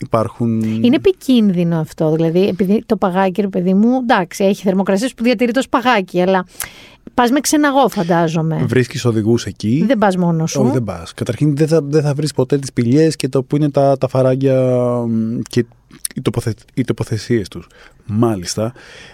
[0.00, 0.61] υπάρχουν...
[0.62, 2.14] Είναι επικίνδυνο αυτό.
[2.14, 6.46] Δηλαδή, επειδή το παγάκι, ρε παιδί μου, εντάξει, έχει θερμοκρασίες που διατηρεί το παγάκι, αλλά
[7.14, 8.64] πας με ξεναγό, φαντάζομαι.
[8.66, 9.84] Βρίσκεις οδηγούς εκεί.
[9.86, 10.60] Δεν πας μόνος σου.
[10.62, 11.14] Όχι, δεν πας.
[11.14, 14.08] Καταρχήν δεν θα, δεν θα βρεις ποτέ τις πηγές και το που είναι τα, τα
[14.08, 14.60] φαράγγια
[15.08, 15.64] μ, και
[16.14, 17.66] οι, τοποθε, οι τοποθεσίες τους.
[18.06, 18.72] Μάλιστα,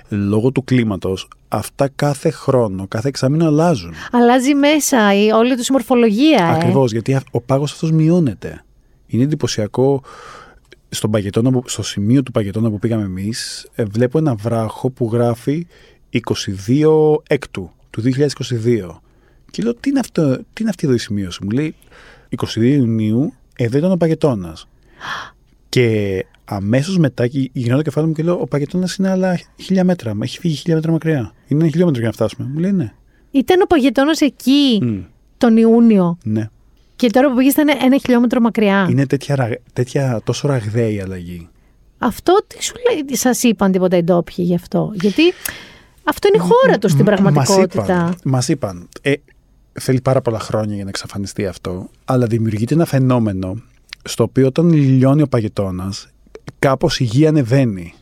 [0.08, 3.92] λόγω του κλίματος, αυτά κάθε χρόνο, κάθε εξάμεινο αλλάζουν.
[4.12, 6.44] Αλλάζει μέσα η, όλη τους η μορφολογία.
[6.52, 6.54] Ε.
[6.54, 8.64] Ακριβώς, γιατί α- ο πάγος αυτός μειώνεται.
[9.06, 10.02] Είναι εντυπωσιακό.
[10.90, 15.66] Στον παγετώνα, που- στο σημείο του παγετώνα που πήγαμε εμείς, βλέπω ένα βράχο που γράφει
[16.10, 17.70] 22 έκτου
[18.02, 19.00] του 2022.
[19.50, 21.38] Και λέω, τι είναι, αυτό, τι είναι αυτή εδώ η σημείωση.
[21.44, 21.74] Μου λέει,
[22.36, 24.68] 22 Ιουνίου, εδώ ήταν ο παγετώνας.
[25.68, 29.84] και αμέσως μετά γι- γυρνάω το κεφάλι μου και λέω: Ο παγετώνας είναι άλλα χίλια
[29.84, 30.14] μέτρα.
[30.14, 31.32] Μα Έχει φύγει χίλια μέτρα μακριά.
[31.48, 32.48] Είναι ένα χιλιόμετρο για να φτάσουμε.
[32.52, 32.92] Μου λέει ναι.
[33.30, 34.98] Ήταν ο παγετώνας εκεί Μμ,
[35.38, 36.48] τον Ιούνιο ναι.
[36.96, 38.86] και τώρα που πήγες ήταν ένα χιλιόμετρο μακριά.
[38.90, 41.48] Είναι τέτοια, ραγ- τέτοια τόσο ραγδαία η αλλαγή.
[41.98, 44.90] Αυτό τι σου λέει, σας είπαν τίποτα οι ντόπιοι γι' αυτό.
[44.94, 45.22] Γιατί
[46.08, 47.82] αυτό είναι η χώρα τους στην πραγματικότητα.
[47.84, 49.12] Μας είπαν, μας είπαν ε,
[49.72, 53.62] θέλει πάρα πολλά χρόνια για να εξαφανιστεί αυτό, αλλά δημιουργείται ένα φαινόμενο
[54.04, 56.08] στο οποίο όταν λιώνει ο παγετώνας,
[56.58, 57.94] κάπως η γη ανεβαίνει.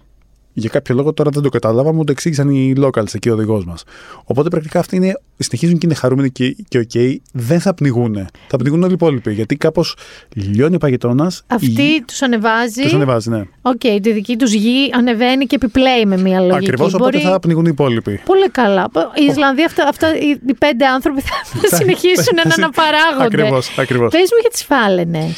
[0.59, 3.65] Για κάποιο λόγο τώρα δεν το κατάλαβα, μου το εξήγησαν οι locals εκεί ο οδηγός
[3.65, 3.85] μας.
[4.25, 6.91] Οπότε πρακτικά αυτοί είναι, συνεχίζουν και είναι χαρούμενοι και, και οκ,
[7.33, 8.29] δεν θα πνιγούν.
[8.49, 9.33] Θα πνιγούν όλοι οι υπόλοιποι.
[9.33, 9.97] Γιατί κάπως
[10.35, 11.43] λιώνει ο παγετώνας.
[11.47, 12.83] Αυτή τους ανεβάζει.
[12.83, 13.43] Τους ανεβάζει, ναι.
[13.63, 16.57] Οκ, τη δική τους γη ανεβαίνει και επιπλέει με μια λογική.
[16.57, 18.21] Ακριβώς, οπότε Μπορεί- θα πνιγούν οι υπόλοιποι.
[18.25, 18.91] Πολύ καλά.
[19.15, 23.25] Η Ισλανδία, αυτά, αυτά οι, οι πέντε άνθρωποι θα συνεχίσουν να αναπαράγονται.
[23.25, 24.11] Ακριβώς, ακριβώς.
[24.11, 25.37] Πες μου για τις φάλαινες.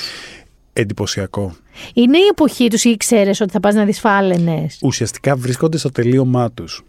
[0.81, 1.57] Εντυπωσιακό.
[1.95, 5.91] Είναι η εποχή τους ή ξέρεις ότι θα πας να δεις φάλαινες; Ουσιαστικά βρίσκονται στο
[5.91, 6.85] τελείωμά τους.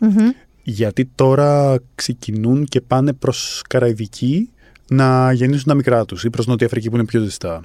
[0.64, 4.50] Γιατί τώρα ξεκινούν και πάνε προς Καραϊβική
[4.90, 7.64] να γεννήσουν τα μικρά τους ή προς Νότια Αφρική που είναι πιο ζεστά.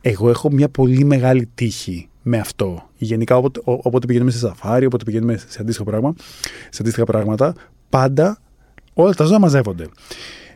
[0.00, 2.88] Εγώ έχω μια πολύ μεγάλη τύχη με αυτό.
[2.96, 6.14] Γενικά, όποτε, ό- όποτε πηγαίνουμε σε σαφάρι, όποτε πηγαίνουμε σε αντίστοιχα, πράγμα,
[6.70, 7.54] σε αντίστοιχα πράγματα,
[7.88, 8.38] πάντα
[8.94, 9.86] όλα τα ζώα μαζεύονται.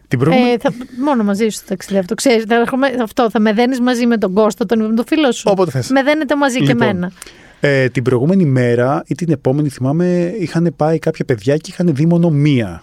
[0.09, 0.72] Την προηγούμενη- Ε, θα,
[1.04, 2.06] μόνο μαζί σου θα ταξιδεύω.
[2.06, 5.04] Το ξέρεις, θα έρχομαι, αυτό, θα με δένεις μαζί με τον Κώστα, τον, με τον
[5.06, 5.44] φίλο σου.
[5.46, 5.90] Όποτε θες.
[5.90, 7.12] Με δένετε μαζί και Λοιπόν, εμένα.
[7.61, 12.06] Ε, την προηγούμενη μέρα ή την επόμενη, θυμάμαι, είχαν πάει κάποια παιδιά και είχαν δει
[12.06, 12.82] μόνο μία.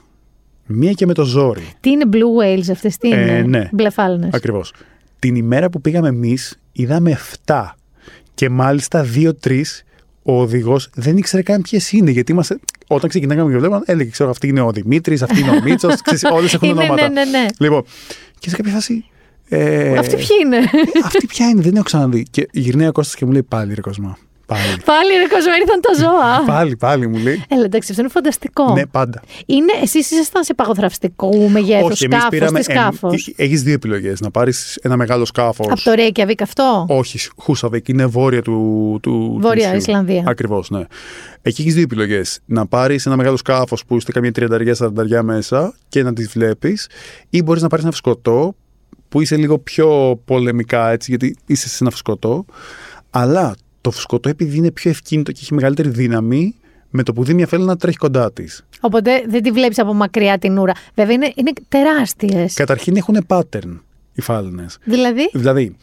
[0.65, 1.67] Μία και με το ζόρι.
[1.79, 3.69] Τι είναι Blue Whales αυτές, τι είναι; Ε, ναι.
[3.71, 4.29] Μπλε φάλαινες.
[4.33, 4.73] Ακριβώς.
[5.19, 7.11] Την ημέρα που πήγαμε εμείς, είδαμε
[7.45, 7.75] 7.
[8.33, 9.84] Και μάλιστα 2-3
[10.27, 12.11] ο οδηγός δεν ήξερε καν ποιες είναι.
[12.11, 15.61] Γιατί είμαστε, όταν ξεκινάγαμε και βλέπαμε, έλεγε: Ξέρω, αυτή είναι ο Δημήτρης, αυτή είναι ο
[15.63, 15.93] Μίτσος.
[16.31, 17.09] Όλες έχουν Είναι, ονόματα.
[17.09, 17.45] ναι, ναι, ναι.
[17.59, 17.83] Λοιπόν,
[18.39, 19.05] και σε κάποια φάση.
[19.49, 20.57] Ε, Αυτή ποια είναι;
[21.03, 22.25] αυτή ποια είναι, δεν έχω ξαναδεί.
[22.31, 24.17] Και γυρνάει ο Κώστας και μου λέει: Πάλι ρε Κοσμά.
[24.45, 24.61] Πάλι.
[24.85, 26.43] Πάλι ρε κόσμο, ήρθαν τα ζώα.
[26.45, 27.43] πάλι, πάλι μου λέει.
[27.47, 28.73] Έλα, εντάξει, αυτό είναι φανταστικό.
[28.73, 29.21] Ναι, πάντα.
[29.45, 32.59] Είναι, εσείς ήσασταν σε παγοθραυστικού μεγέθους Όχι, εμείς σκάφος, πήραμε.
[32.59, 34.19] τι σκάφος; Έχεις δύο επιλογές.
[34.19, 35.67] Να πάρεις ένα μεγάλο σκάφος.
[35.69, 38.99] Από το Reykjavik αυτό; Όχι, Χούσαβεκ είναι βόρεια του.
[39.01, 39.91] του Βόρεια του νησιού.
[39.91, 40.23] Ισλανδία.
[40.27, 40.83] Ακριβώς, ναι.
[41.41, 42.39] Εκεί έχεις δύο επιλογές.
[42.45, 46.89] Να πάρεις ένα μεγάλο σκάφος που είστε καμία τριανταριά, σαρανταριά μέσα και να τις βλέπεις,
[47.29, 48.55] ή μπορείς να πάρεις ένα φουσκωτό
[49.09, 52.45] που είσαι λίγο πιο πολεμικά έτσι, γιατί είσαι σε ένα φουσκωτό.
[53.09, 53.55] Αλλά
[53.85, 56.55] το φουσκωτό, επειδή είναι πιο ευκίνητο και έχει μεγαλύτερη δύναμη,
[56.89, 58.65] με το που δει μια φέλα να τρέχει κοντά της.
[58.79, 60.73] Οπότε δεν τη βλέπεις από μακριά την ούρα.
[60.95, 62.53] Βέβαια είναι, είναι τεράστιες.
[62.53, 63.79] Καταρχήν έχουν pattern
[64.13, 64.77] οι φάλαινες.
[64.83, 65.75] Δηλαδή, Δηλαδή,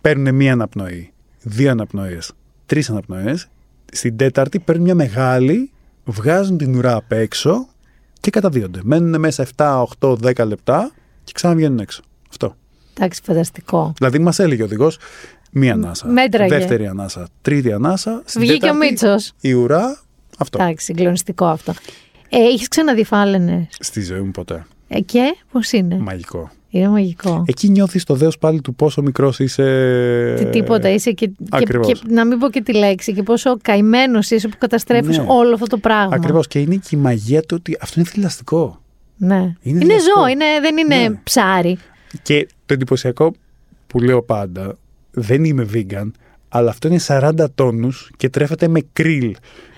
[0.00, 1.12] παίρνουν μία αναπνοή,
[1.42, 2.32] δύο αναπνοές,
[2.66, 3.48] τρεις αναπνοές.
[3.92, 5.70] Στην τέταρτη παίρνουν μια μεγάλη,
[6.04, 7.68] βγάζουν την ουρά απ' έξω
[8.20, 8.80] και καταδύονται.
[8.82, 10.90] Μένουν μέσα 7, 8, 10 λεπτά
[11.24, 12.02] και ξαναβγαίνουν έξω.
[12.28, 12.56] Αυτό.
[12.96, 13.92] εντάξει, φανταστικό.
[13.96, 14.98] Δηλαδή, μας έλεγε ο οδηγός
[15.58, 16.06] μία ανάσα.
[16.06, 16.54] μέτραγε.
[16.56, 17.28] Δεύτερη ανάσα.
[17.42, 18.22] Τρίτη ανάσα.
[18.24, 19.32] Στην Βγήκε ο τέταρτη, Μίτσος.
[19.40, 20.00] Η ουρά.
[20.38, 20.62] Αυτό.
[20.62, 21.72] Εντάξει, συγκλονιστικό αυτό.
[22.28, 23.66] Ε, έχεις ξαναδεί φάλαινες.
[23.78, 24.66] Στη ζωή μου ποτέ.
[24.88, 26.50] Ε, και; Πώς είναι; Μαγικό.
[26.70, 27.44] Είναι μαγικό.
[27.46, 30.34] Εκεί νιώθεις το δέος πάλι του πόσο μικρός είσαι.
[30.38, 31.86] Τι τίποτα είσαι και, και, Ακριβώς.
[31.86, 35.24] και να μην πω και τη λέξη και πόσο καημένος είσαι που καταστρέφεις Ναι.
[35.28, 36.14] όλο αυτό το πράγμα.
[36.14, 36.46] Ακριβώς.
[36.46, 38.80] Και είναι και η μαγεία του ότι αυτό είναι θηλαστικό.
[39.16, 39.34] Ναι.
[39.36, 40.18] Είναι Είναι, θηλαστικό.
[40.20, 41.14] ζώο, είναι, δεν είναι Ναι.
[41.22, 41.78] ψάρι.
[42.22, 43.32] Και το εντυπωσιακό
[43.86, 44.76] που λέω πάντα,
[45.18, 46.10] δεν είμαι vegan,
[46.48, 49.34] αλλά αυτό είναι 40 τόνους και τρέφεται με κρίλ.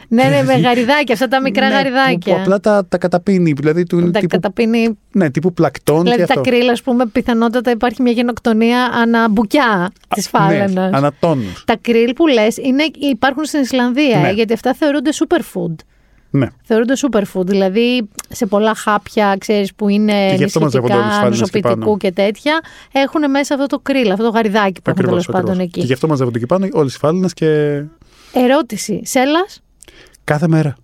[0.08, 2.18] ναι, ναι, με γαριδάκια, αυτά τα μικρά Ναι, γαριδάκια.
[2.18, 3.52] Που, που απλά τα, τα καταπίνει.
[3.52, 4.98] Δηλαδή του είναι τα τύπου, καταπίνει.
[5.12, 6.50] ναι, τύπου πλακτών Δηλαδή και τα αυτό.
[6.50, 10.90] κρύλα, ας πούμε, πιθανότατα υπάρχει μια γενοκτονία αναμπουκιά της φάλαινας.
[10.90, 11.64] Ναι, ανατόνους.
[11.66, 12.56] Τα κρύλ που λες
[13.10, 14.28] υπάρχουν στην Ισλανδία, Ναι.
[14.28, 15.74] ε, γιατί αυτά θεωρούνται superfood.
[16.30, 16.46] Ναι.
[16.62, 21.14] Θεωρούνται superfood, δηλαδή σε πολλά χάπια, ξέρεις, που είναι Και γι' αυτό μαζεύονται όλες τις
[21.16, 21.96] νησιωτικά, φάλαινες εκεί νοσοποιητικού πάνω.
[21.96, 22.60] και τέτοια,
[22.92, 25.72] έχουν μέσα αυτό το κρύλ, αυτό το γαριδάκι που έχουν Ακριβώς, τέλος πάντων ακριβώς.
[25.72, 25.86] Και εκεί.
[25.86, 27.82] γι' αυτό μαζεύονται εκεί πάνω όλες οι φάλαινες και
[28.32, 29.46] Ερώτηση, Σέλλα.
[30.24, 30.76] κάθε μέρα.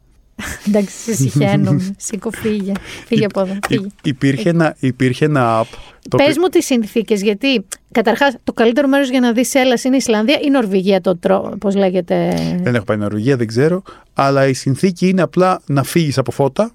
[0.68, 1.94] Εντάξει, σε συχαίνομαι.
[2.06, 2.72] Σήκω, φύγε.
[3.06, 3.58] Φύγε από εδώ.
[3.68, 3.84] Φύγε.
[3.86, 5.66] Υ- υπήρχε, ένα, υπήρχε ένα app.
[6.08, 9.84] Το Πες οποίο- μου τις συνθήκες, γιατί καταρχάς το καλύτερο μέρος για να δεις Έλλας
[9.84, 11.56] είναι η Ισλανδία ή η Νορβηγία, το τρο...
[11.60, 13.82] πώς λέγεται; Δεν έχω πάει Νορβηγία, δεν ξέρω.
[14.14, 16.72] Αλλά η συνθήκη είναι απλά να φύγεις από φώτα.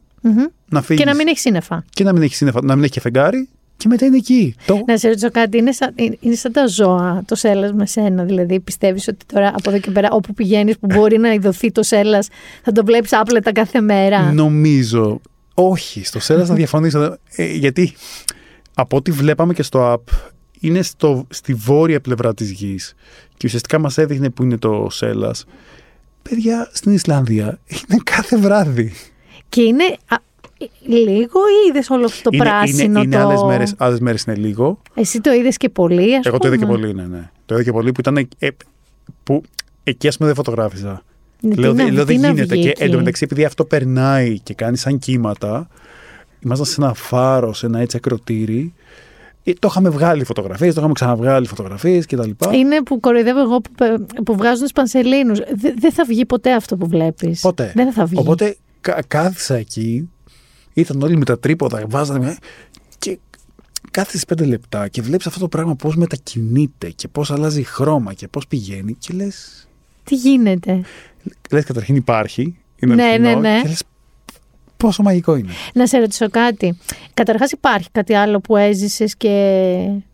[0.70, 1.84] Να φύγεις, Και να μην έχεις σύννεφα.
[1.90, 3.50] και να μην έχεις σύννεφα, να μην έχει και φεγγάρι
[3.80, 4.56] και μετά είναι εκεί.
[4.66, 4.84] Το...
[4.88, 8.24] Να σε ρωτήσω κάτι, είναι σαν, είναι σαν τα ζώα το Σέλλα με σένα.
[8.24, 11.84] Δηλαδή, πιστεύεις ότι τώρα από εδώ και πέρα, όπου πηγαίνεις που μπορεί να ειδωθεί το
[11.84, 12.26] Σέλλα,
[12.64, 15.22] θα το βλέπεις άπλετα κάθε μέρα; Νομίζω.
[15.54, 17.18] Όχι, στο Σέλλα θα διαφωνήσω.
[17.36, 17.94] Ε, γιατί
[18.74, 20.14] από ό,τι βλέπαμε και στο app,
[20.60, 22.94] είναι στο, στη βόρεια πλευρά της γης
[23.38, 25.46] και ουσιαστικά μας έδειχνε που είναι το Σέλλας.
[26.22, 28.94] Παιδιά, στην Ισλανδία είναι κάθε βράδυ.
[29.50, 30.16] Και είναι α,
[30.86, 32.84] λίγο ή είδες όλο αυτό το είναι πράσινο.
[32.84, 33.28] είναι, είναι το...
[33.28, 34.82] άλλες, μέρες, άλλες μέρες είναι λίγο.
[34.94, 37.30] Εσύ το είδες και πολύ, ας Εγώ το είδα και πολύ, ναι, ναι.
[37.46, 38.28] Το είδα και πολύ που ήταν.
[38.40, 38.48] Ε,
[39.24, 39.42] που
[39.84, 41.04] εκεί ας πούμε δεν φωτογράφιζα.
[41.42, 42.54] Ναι, λέω, τι δεν- να- λέω, τι δεν να γίνεται.
[42.54, 42.84] βγει Και εκεί.
[42.84, 45.68] εντωμεταξύ, επειδή αυτό περνάει και κάνει σαν κύματα,
[46.40, 48.74] ήμασταν σε ένα φάρο, σε ένα έτσι ακροτήρι.
[49.44, 52.30] Ε, το είχαμε βγάλει φωτογραφίες, το είχαμε ξαναβγάλει φωτογραφίες κτλ.
[52.54, 55.34] Είναι που κοροϊδεύω εγώ που, πε- που βγάζουν του πανσελίνου.
[55.80, 57.42] Δεν θα βγει ποτέ αυτό που βλέπεις.
[57.42, 57.72] Ποτέ.
[57.76, 58.20] Δεν θα βγει.
[58.20, 60.10] Οπότε κα- κάθισα εκεί,
[60.80, 62.26] ήταν όλοι με τα τρίποδα, βάζανε.
[62.26, 62.38] με-
[63.00, 63.18] και
[63.92, 68.28] κάθεσαι πέντε λεπτά και βλέπεις αυτό το πράγμα πώς μετακινείται και πώς αλλάζει χρώμα και
[68.28, 69.28] πώς πηγαίνει και λε.
[70.04, 70.82] Τι γίνεται;
[71.52, 72.58] Λες καταρχήν υπάρχει.
[72.80, 73.62] Είναι Ναι, αληθινό ναι, ναι.
[73.62, 73.84] Και λες,
[74.78, 75.52] πόσο μαγικό είναι.
[75.74, 76.78] Να σε ρωτήσω κάτι.
[77.14, 79.30] Καταρχάς, υπάρχει κάτι άλλο που έζησες και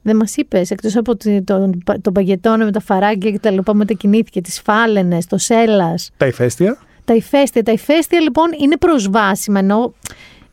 [0.01, 3.71] δεν μας είπες, εκτός από τη- τον το παγκετόνο με τα φαράγγια και τα λοιπά
[3.71, 6.77] που μετακινήθηκε, τις φάλαινες, το σέλας, Τα ηφαίστεια.
[7.05, 7.63] τα ηφαίστεια.
[7.63, 9.93] Τα ηφαίστεια λοιπόν είναι προσβάσιμα ενώ.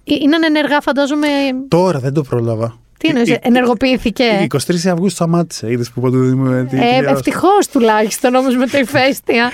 [0.05, 1.26] Ε, Είναι ενεργά, φαντάζομαι.
[1.68, 2.76] Τώρα δεν το πρόλαβα.
[2.98, 4.59] Τι εννοείς, Η- η- ενεργοποιήθηκε; η 23
[4.90, 5.70] Αυγούστου σταμάτησε.
[5.72, 7.12] Είδες που παντού δίνουμε τη Ε, τηλεόραση.
[7.12, 9.50] Ευτυχώς τουλάχιστον όμως με τα ηφαίστεια.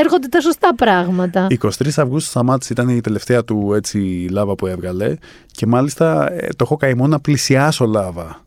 [0.00, 1.46] Έρχονται τα σωστά πράγματα.
[1.50, 5.14] 23 Αυγούστου σταμάτησε, ήταν η τελευταία του έτσι λάβα που έβγαλε
[5.52, 8.42] και μάλιστα ε, το έχω καημό να πλησιάσω λάβα.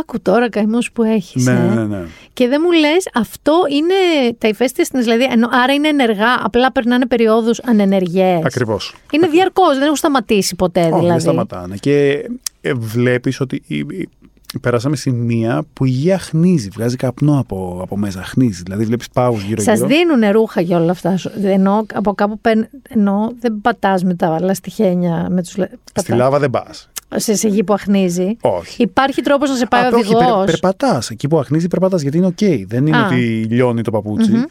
[0.00, 1.44] Άκου τώρα καημό που έχεις.
[1.44, 2.02] Ναι, ναι, ναι.
[2.32, 3.94] Και δεν μου λες, αυτό είναι
[4.38, 5.28] τα ηφαίστεια στην Ισλανδία.
[5.32, 8.40] Ενώ, άρα είναι ενεργά, απλά περνάνε περιόδους ανενεργές.
[8.44, 8.94] Ακριβώς.
[9.12, 11.06] Είναι διαρκώς, δεν έχουν σταματήσει ποτέ Όχι, δηλαδή.
[11.08, 11.76] δεν σταματάνε.
[11.80, 12.24] Και
[12.60, 14.08] ε, βλέπεις ότι η- η-
[14.60, 18.62] περάσαμε σημεία που η γη αχνίζει, βγάζει καπνό από, από μέσα, αχνίζει.
[18.64, 19.86] Δηλαδή βλέπεις πάου Σας γύρω-γύρω.
[19.86, 21.18] δίνουν ρούχα για όλα αυτά.
[21.42, 22.68] Ενώ από κάπου παίρν...
[22.88, 25.26] ενώ δεν πατάς με τα λαστιχένια.
[25.30, 25.56] Με τους...
[25.56, 26.16] λα- Στη πατάς.
[26.16, 26.88] λάβα δεν πας.
[27.16, 28.36] Σε, σε γη που αχνίζει.
[28.40, 28.82] Όχι.
[28.82, 30.44] Υπάρχει τρόπος να σε πάει ο όχι, οδηγός.
[30.44, 31.10] περπατάς.
[31.10, 32.38] Εκεί που αχνίζει, περπατάς γιατί είναι οκ.
[32.66, 33.06] Δεν είναι Α.
[33.06, 34.44] ότι λιώνει το παπουτσι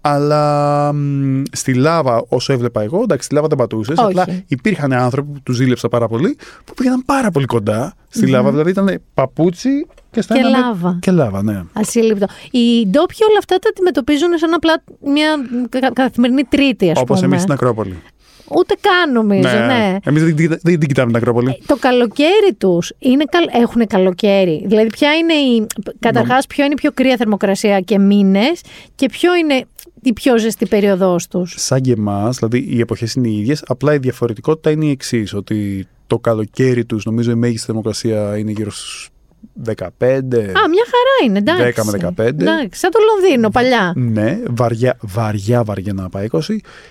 [0.00, 3.98] Αλλά μ, στη λάβα, όσο έβλεπα εγώ, εντάξει, στη λάβα δεν πατούσες.
[3.98, 4.18] Όχι.
[4.18, 8.50] Απλά υπήρχαν άνθρωποι που τους ζήλεψα πάρα πολύ, που πήγαιναν πάρα πολύ κοντά στη λάβα.
[8.50, 10.98] Δηλαδή ήταν παπούτσι και στα Και ένα με- λάβα.
[11.00, 11.62] Και λάβα, ναι.
[11.72, 12.26] Ασύλληπτο.
[12.50, 15.28] Οι ντόπιοι όλα αυτά τα αντιμετωπίζουν σαν απλά μια
[15.68, 17.26] κα- καθημερινή τρίτη, ας Όπως πούμε.
[17.30, 18.02] εμείς στην Ακρόπολη.
[18.50, 19.96] Ούτε καν νομίζω, ναι.
[20.04, 21.62] Εμείς δεν, την- δεν την κοιτάμε την Ακρόπολη.
[21.66, 22.92] Το καλοκαίρι τους
[23.52, 24.64] έχουν καλοκαίρι.
[24.66, 25.66] Δηλαδή, ποια είναι η.
[25.98, 28.60] Καταρχάς, ποιο είναι η πιο κρύα θερμοκρασία και μήνες
[28.94, 29.64] και ποιο είναι
[30.02, 33.94] η πιο ζεστή περίοδός τους; Σαν και εμάς, δηλαδή οι εποχές είναι οι ίδιες, απλά
[33.94, 35.34] η διαφορετικότητα είναι η εξής.
[35.34, 39.08] Ότι το καλοκαίρι τους, νομίζω, η μέγιστη θερμοκρασία είναι γύρω στους
[39.64, 39.72] 15.
[39.72, 41.62] Α, μια χαρά είναι, εντάξει.
[41.62, 42.18] 10 με 15.
[42.26, 43.92] Εντάξει, σαν το Λονδίνο παλιά.
[43.96, 46.38] Ναι, βαριά, βαριά, βαριά να πάει 20.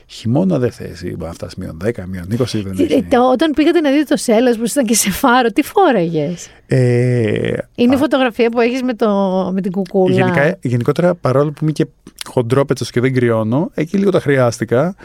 [0.07, 1.07] Χειμώνα δεν θέσει.
[1.09, 3.03] Μπορεί να φτάσεις μείον 10, μείον 20 δεν Ε, έχει.
[3.03, 7.53] το- Όταν πήγατε να δείτε το Σέλλα που ήταν και σε φάρο, τι φόραγες; Ε,
[7.75, 9.09] Είναι η α, φωτογραφία που έχεις με, το,
[9.53, 10.15] με την κουκούλα.
[10.15, 11.85] γενικά, γενικότερα, παρόλο που είμαι και
[12.29, 14.95] χοντρόπετσος και δεν κρυώνω, εκεί λίγο τα χρειάστηκα.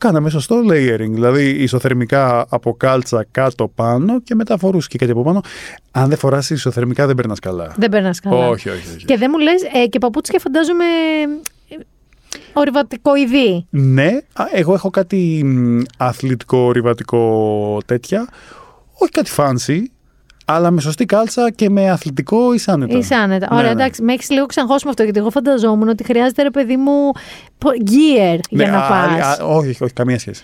[0.00, 5.22] Κάναμε σωστό layering, δηλαδή ισοθερμικά από κάλτσα κάτω πάνω και μετά φορούσες και κάτι από
[5.22, 5.40] πάνω.
[5.90, 7.74] Αν δεν φοράσει ισοθερμικά δεν περνάς καλά.
[7.76, 8.48] Δεν περνάς καλά.
[8.48, 9.04] Όχι, όχι, όχι.
[9.04, 10.84] Και δεν μου λες ε, και παπούτσια φαντάζομαι
[11.68, 11.74] ε,
[12.52, 13.66] ορειβατικοειδή.
[13.70, 18.28] Ναι, α, εγώ έχω κάτι μ, αθλητικό, ριβατικό τέτοια.
[18.92, 19.82] Όχι κάτι fancy,
[20.54, 22.98] αλλά με σωστή κάλτσα και με αθλητικό είσαι άνετα.
[22.98, 23.46] Είσαι άνετα.
[23.50, 23.80] Ναι, Ωραία, ναι.
[23.82, 27.10] εντάξει, με έχεις λίγο ξαγχώσει με αυτό, γιατί εγώ φανταζόμουν ότι χρειάζεται ρε παιδί μου
[27.58, 29.38] πο- gear για Ναι, να α, πας.
[29.38, 30.42] α, όχι, όχι, όχι, καμία σχέση.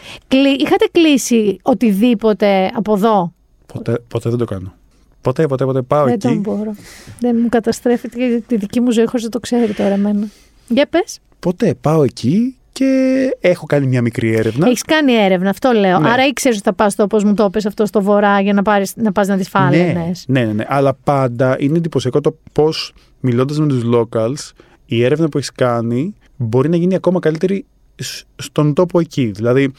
[0.59, 3.33] Είχατε κλείσει οτιδήποτε από εδώ;
[3.73, 4.73] Ποτέ, ποτέ δεν το κάνω.
[5.21, 6.27] Ποτέ, ποτέ, ποτέ πάω Δεν εκεί.
[6.27, 6.75] τον μπορώ.
[7.21, 10.27] Δεν μου καταστρέφει τη, τη δική μου ζωή, χωρίς να το ξέρει τώρα εμένα.
[10.69, 11.19] Για πες.
[11.39, 14.67] Ποτέ πάω εκεί και έχω κάνει μια μικρή έρευνα.
[14.69, 15.99] Έχεις κάνει έρευνα, αυτό λέω.
[15.99, 16.11] Ναι.
[16.11, 18.93] Άρα ήξερες ότι θα πας όπως μου το είπες αυτό στο βορρά για να, πάρεις,
[18.97, 20.25] να πας να δεις φάλαινες.
[20.29, 24.53] Ναι, ναι, ναι, Αλλά πάντα είναι εντυπωσιακό το πώς μιλώντας με τους locals,
[24.87, 27.65] η έρευνα που έχεις κάνει μπορεί να γίνει ακόμα καλύτερη
[27.95, 29.31] σ- στον τόπο εκεί.
[29.35, 29.73] Δηλαδή,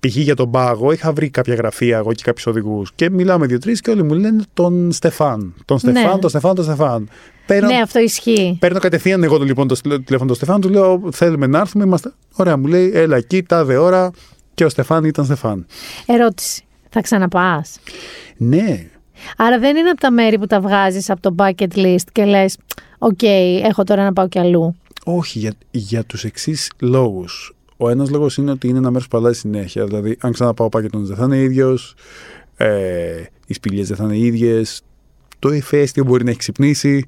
[0.00, 0.16] π.χ.
[0.16, 3.90] για τον πάγο, είχα βρει κάποια γραφεία εγώ και κάποιους οδηγούς και μιλάμε δύο-τρεις και
[3.90, 5.54] όλοι μου λένε τον Στεφάν.
[5.64, 6.18] Τον Στεφάν, Ναι.
[6.18, 7.08] τον Στεφάν, τον Στεφάν.
[7.46, 8.56] Παίρνω, Ναι, αυτό ισχύει.
[8.60, 11.84] παίρνω κατευθείαν εγώ το, λοιπόν, το στυλ- τηλέφωνο του Στεφάν, του λέω: Θέλουμε να έρθουμε.
[11.84, 12.12] Είμαστε...
[12.36, 14.10] Ωραία, μου λέει: Έλα εκεί, τάδε ώρα.
[14.54, 15.66] Και ο Στεφάν ήταν Στεφάν.
[16.06, 16.62] Ερώτηση.
[16.90, 17.78] Θα ξαναπάς;
[18.36, 18.86] Ναι,
[19.36, 22.56] Άρα δεν είναι από τα μέρη που τα βγάζεις από το bucket list και λες:
[22.98, 23.22] Οκ,
[23.62, 24.76] έχω τώρα να πάω κι αλλού.
[25.04, 27.54] Όχι, για, για τους εξής λόγους.
[27.76, 29.84] Ο ένας λόγος είναι ότι είναι ένα μέρος που αλλάζει συνέχεια.
[29.84, 31.94] Δηλαδή, αν ξαναπάω ο παγετώνας δεν θα είναι ίδιος.
[32.56, 34.82] Ε, οι σπηλιές δεν θα είναι ίδιες.
[35.42, 37.04] Το ηφαίστειο μπορεί να έχει ξυπνήσει.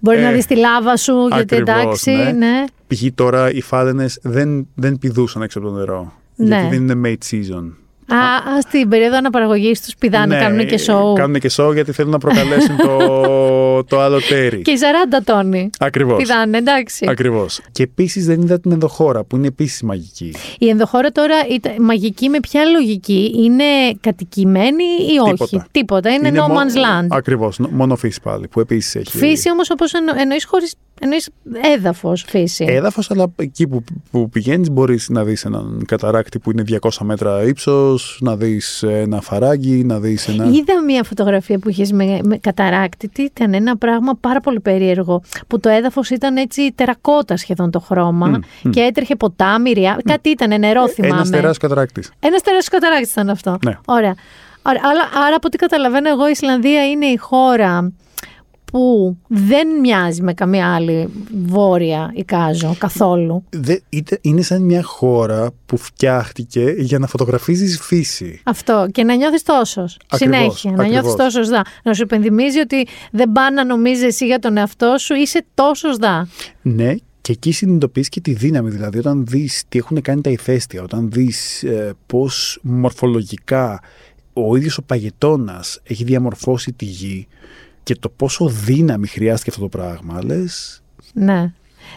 [0.00, 2.32] Μπορεί Ε, να δεις τη λάβα σου, γιατί ακριβώς, εντάξει, ναι.
[2.32, 2.64] ναι.
[2.86, 3.02] Π.χ.
[3.14, 6.12] τώρα οι φάλαινες δεν, δεν πηδούσαν έξω από το νερό.
[6.34, 6.46] Ναι.
[6.46, 7.72] Γιατί δεν είναι mate season.
[8.08, 11.14] Α, α, στην περίοδο αναπαραγωγής τους πηδάνε, Ναι, κάνουν και show.
[11.14, 14.62] Κάνουν και show γιατί θέλουν να προκαλέσουν το, το άλλο τέρι.
[14.62, 14.78] Και οι
[15.18, 15.70] 40 τόνοι.
[15.78, 16.16] Ακριβώς.
[16.16, 17.06] Πηδάνε, εντάξει.
[17.08, 17.60] Ακριβώς.
[17.72, 20.34] Και επίσης δεν είδα την ενδοχώρα που είναι επίσης μαγική.
[20.58, 23.64] Η ενδοχώρα τώρα ήταν μαγική με ποια λογική, είναι
[24.00, 25.66] κατοικημένη ή όχι; Τίποτα.
[25.70, 26.10] Τίποτα.
[26.10, 27.06] Είναι, no man's land.
[27.08, 27.58] Ακριβώς.
[27.58, 29.16] Μόνο φύση πάλι που επίσης έχει.
[29.16, 30.74] Φύση όμως όπως εννοείς χωρίς.
[31.00, 31.28] Εννοείς
[31.74, 32.64] έδαφος φύση.
[32.68, 37.42] Έδαφος, αλλά εκεί που, που πηγαίνεις μπορείς να δεις έναν καταράκτη που είναι 200 μέτρα
[37.42, 40.44] ύψος, να δεις ένα φαράγγι, να δεις ένα.
[40.44, 43.08] Είδα μια φωτογραφία που είχες με, με καταράκτη.
[43.08, 45.22] Τι ήταν, ένα πράγμα πάρα πολύ περίεργο.
[45.46, 48.40] Που το έδαφος ήταν έτσι τερακότα σχεδόν το χρώμα
[48.70, 49.98] και έτρεχε ποτάμι, ριά.
[50.04, 51.14] Κάτι ήταν, νερό θυμάμαι.
[51.14, 52.10] Ένας τεράστιος καταράκτης.
[52.20, 53.58] Ένας τεράστιος καταράκτης ήταν αυτό.
[53.64, 53.78] Ναι.
[53.84, 54.14] Ωραία.
[54.62, 57.92] Άρα, άρα, άρα, από ό,τι καταλαβαίνω εγώ, η Ισλανδία είναι η χώρα
[58.72, 61.08] που δεν μοιάζει με καμία άλλη
[61.46, 63.44] βόρεια εικάζω καθόλου.
[63.50, 68.40] Δε, είτε, είναι σαν μια χώρα που φτιάχτηκε για να φωτογραφίζεις φύση.
[68.44, 68.88] Αυτό.
[68.92, 69.98] Και να νιώθεις τόσος.
[70.12, 70.70] Συνέχεια.
[70.70, 71.02] Να ακριβώς.
[71.02, 71.62] νιώθει τόσος δά.
[71.82, 75.96] Να σου υπενθυμίζει ότι δεν πά να νομίζεις εσύ για τον εαυτό σου, είσαι τόσος
[75.96, 76.28] δά.
[76.62, 78.70] Ναι, και εκεί συνειδητοποιείς και τη δύναμη.
[78.70, 83.80] Δηλαδή, όταν δεις τι έχουν κάνει τα ηφαίστεια, όταν δεις ε, πώς μορφολογικά
[84.32, 87.26] ο ίδιος ο παγετώνας έχει διαμορφώσει τη γη
[87.88, 90.82] και το πόσο δύναμη χρειάστηκε αυτό το πράγμα, λες,
[91.12, 91.52] Ναι.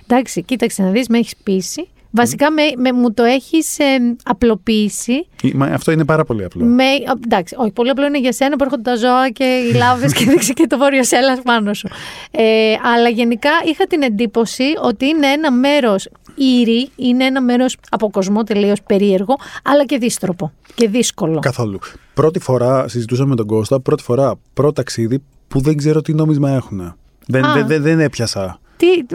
[0.07, 1.87] Εντάξει, κοίταξε να δεις, με έχεις πείσει.
[2.11, 3.77] Βασικά με, με- μου το έχεις
[4.23, 5.27] απλοποιήσει.
[5.43, 6.65] «Ε, μα αυτό είναι πάρα πολύ απλό.
[6.65, 9.73] Με, α, εντάξει, όχι, πολύ απλό είναι για σένα που έρχονται τα ζώα και οι
[9.83, 11.87] λάβες και δείξει και το βόρειο σέλας πάνω σου.
[12.31, 18.09] Ε, αλλά γενικά είχα την εντύπωση ότι είναι ένα μέρος ήρη, είναι ένα μέρος από
[18.09, 21.39] κοσμό τελείως περίεργο, αλλά και δύστροπο και δύσκολο.
[21.39, 21.79] Καθόλου.
[22.13, 26.49] Πρώτη φορά συζητούσαμε με τον Κώστα, πρώτη φορά, πρώτο ταξίδι που δεν ξέρω τι νόμισμα
[26.49, 26.95] έχουν.
[27.27, 27.53] Δεν, Α.
[27.53, 28.59] δεν, δεν, δεν έπιασα.
[28.77, 29.05] Τι.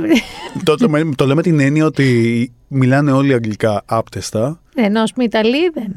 [0.64, 5.12] το, το, το λέω με την έννοια ότι μιλάνε όλοι αγγλικά άπτεστα Ναι, ενώ ας
[5.12, 5.92] πούμε Ιταλοί δεν,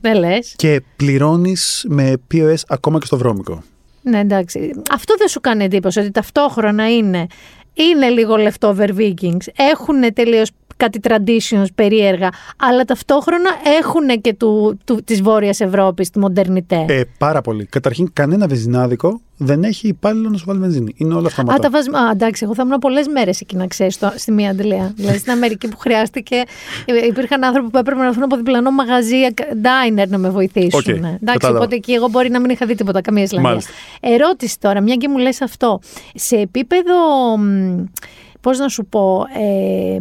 [0.00, 0.54] δεν λες.
[0.56, 3.62] και πληρώνεις με POS ακόμα και στο βρώμικο.
[4.02, 4.70] Ναι, εντάξει.
[4.90, 7.26] Αυτό δεν σου κάνει εντύπωση ότι ταυτόχρονα είναι,
[7.74, 9.46] είναι λίγο leftover Vikings.
[9.56, 16.18] Έχουν τελείως κάτι traditions περίεργα, αλλά ταυτόχρονα έχουν και του, του, της Βόρειας Ευρώπης, τη
[16.18, 16.84] μοντερνιτέ.
[16.88, 17.66] Ε, πάρα πολύ.
[17.66, 20.94] Καταρχήν, κανένα βενζινάδικο δεν έχει υπάλληλο να σου βάλει βενζίνη.
[20.96, 21.98] Είναι όλα αυτά Α, τα βάζουμε.
[21.98, 24.92] Α, εντάξει, εγώ θα ήμουν πολλές μέρες εκεί να ξέρεις στη μία αντιλία.
[24.96, 26.36] δηλαδή στην Αμερική που χρειάστηκε,
[26.84, 30.78] ε, υπήρχαν άνθρωποι που έπρεπε να έρθουν από διπλανό μαγαζί, diner να με βοηθήσουν.
[30.78, 31.58] Οκ, εντάξει, κατάλαβα.
[31.58, 33.50] οπότε εκεί εγώ μπορεί να μην είχα δει τίποτα, καμία Ισλανδία.
[33.50, 33.72] Μάλιστα.
[34.00, 35.80] Ερώτηση τώρα, μια και μου λες αυτό.
[36.14, 36.94] Σε επίπεδο.
[38.40, 39.26] Πώς να σου πω.
[39.38, 39.98] Ε,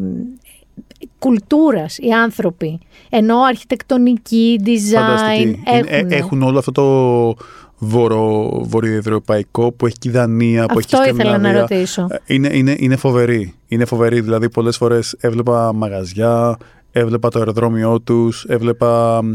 [1.19, 5.41] κουλτούρας οι άνθρωποι ενώ αρχιτεκτονική, design Φανταστική.
[5.41, 5.57] Είναι-
[5.87, 6.11] ε, έχουν.
[6.11, 7.35] έχουν όλο αυτό το
[7.77, 11.75] βορο, βορειοευρωπαϊκό που έχει και η Δανία, που έχει και η Αυτό ήθελα να Σκανδιναβία.
[11.75, 12.07] ρωτήσω.
[12.25, 13.53] Ε, Είναι, είναι, είναι φοβερή.
[13.67, 14.21] Είναι φοβερή.
[14.21, 16.57] Δηλαδή, πολλές φορές έβλεπα μαγαζιά,
[16.97, 19.31] έβλεπα το αεροδρόμιό τους, έβλεπα μ,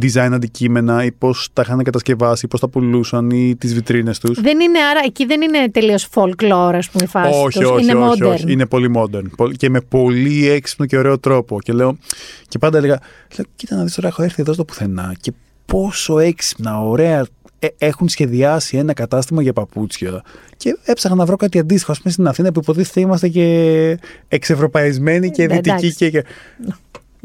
[0.00, 4.40] design αντικείμενα ή πώς τα είχαν κατασκευάσει, πώς τα πουλούσαν ή τις βιτρίνες τους.
[4.40, 7.68] Δεν είναι άρα, εκεί δεν είναι τελείως folklore, ας πούμε, η φάση Όχι, τους.
[7.70, 8.28] όχι, είναι όχι, modern.
[8.32, 8.52] όχι.
[8.52, 9.24] Είναι πολύ modern.
[9.36, 11.60] Πολ- Και με πολύ έξυπνο και ωραίο τρόπο.
[11.60, 11.96] Και λέω,
[12.48, 12.98] και πάντα έλεγα,
[13.36, 15.32] λέω, κοίτα να δεις τώρα, έχω έρθει εδώ στο πουθενά και
[15.66, 17.24] πόσο έξυπνα, ωραία ε,
[17.78, 20.22] έχουν σχεδιάσει ένα κατάστημα για παπούτσια.
[20.56, 23.98] Και έψαχνα να βρω κάτι αντίστοιχο, ας πούμε, στην Αθήνα που υποτίθεται είμαστε και
[24.28, 25.68] εξευρωπαϊσμένοι και Ναι, δυτικοί.
[25.70, 25.94] εντάξει.
[25.94, 26.24] Και, και...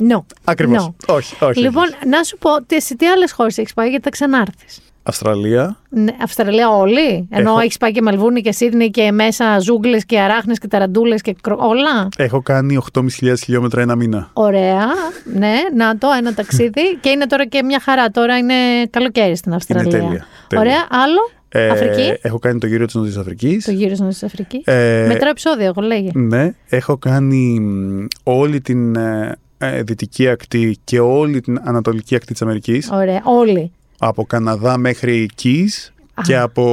[0.10, 0.20] No.
[0.44, 0.90] Ακριβώς.
[0.90, 1.16] No.
[1.16, 1.60] Όχι, όχι.
[1.60, 2.08] Λοιπόν, όχι.
[2.08, 4.80] να σου πω, τι- σε τι άλλες χώρες έχεις πάει γιατί θα ξανάρθεις.
[5.08, 5.78] Αυστραλία.
[5.90, 7.28] Ναι, Αυστραλία όλοι.
[7.32, 7.60] Ενώ Έχω.
[7.60, 11.60] έχεις πάει και Μελβούνι και Σίδνεϊ και μέσα ζούγκλες και αράχνες και ταραντούλες και κρο-
[11.62, 12.10] όλα.
[12.18, 14.30] Έχω κάνει 8.500 χιλιόμετρα ένα μήνα.
[14.34, 14.86] Ωραία.
[15.34, 16.98] Ναι, να το, ένα ταξίδι.
[17.02, 18.10] και είναι τώρα και μια χαρά.
[18.10, 18.54] Τώρα είναι
[18.90, 19.90] καλοκαίρι στην Αυστραλία.
[19.92, 20.64] τέλεια, τέλεια.
[20.66, 20.88] Ωραία.
[20.90, 23.66] Άλλο; Ε, Αφρική; Έχω κάνει το γύρο της Νότιας Αφρικής.
[23.66, 24.62] Το γύρο της Αφρικής.
[24.66, 26.10] Ε, Μετρά επεισόδιο, εγώ λέγε.
[26.14, 32.32] Ναι, έχω κάνει μ, όλη την ε, ε, δυτική ακτή και όλη την ανατολική ακτή
[32.32, 32.90] της Αμερικής.
[32.94, 33.22] Ωραία.
[33.24, 33.72] Όλοι.
[34.00, 36.22] Από Καναδά μέχρι Keys Α.
[36.22, 36.64] και από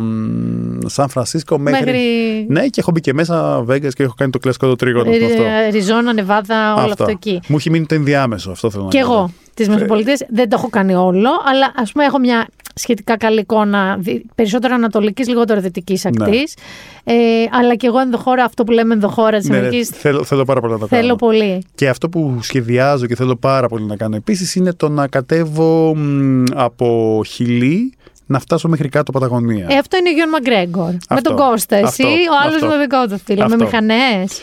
[0.00, 1.84] μ, Σαν Φρανσίσκο μέχρι...
[1.84, 2.46] Μέχρι.
[2.48, 5.24] Ναι, και έχω μπει και μέσα Vegas και έχω κάνει το κλασικό το τρίγωνο με
[5.24, 5.42] αυτό.
[5.42, 7.40] Ε, Ριζόνα, Νεβάδα, όλο αυτό εκεί.
[7.48, 9.32] Μου έχει μείνει το ενδιάμεσο, αυτό θέλω να Και κάνω.
[9.56, 13.40] Εγώ τι Μεσοπολιτείες δεν το έχω κάνει όλο, αλλά ας πούμε έχω μια σχετικά καλή
[13.40, 16.56] εικόνα δι- περισσότερο ανατολικής, λιγότερο δυτικής ακτής.
[17.04, 17.14] Ε,
[17.50, 20.60] αλλά και εγώ ενδοχώρα, αυτό που λέμε ενδοχώρα της Ναι, ναι, Αμερικής, θέλω, θέλω πάρα
[20.60, 21.02] πολύ να το κάνω.
[21.02, 21.64] θέλω πολύ.
[21.74, 25.94] Και αυτό που σχεδιάζω και θέλω πάρα πολύ να κάνω επίσης είναι το να κατέβω
[25.96, 27.92] μ, από Χιλή
[28.26, 29.66] να φτάσω μέχρι κάτω Παταγωνία.
[29.70, 30.90] Ε, αυτό είναι ο Ewan McGregor.
[30.90, 31.34] Με Αυτό.
[31.34, 32.08] τον Κώστας, εσύ, Αυτό.
[32.32, 32.66] ο άλλος Αυτό.
[32.66, 33.38] με δικό του φίλο.
[33.38, 33.64] Με Αυτό.
[33.64, 34.40] μηχανές.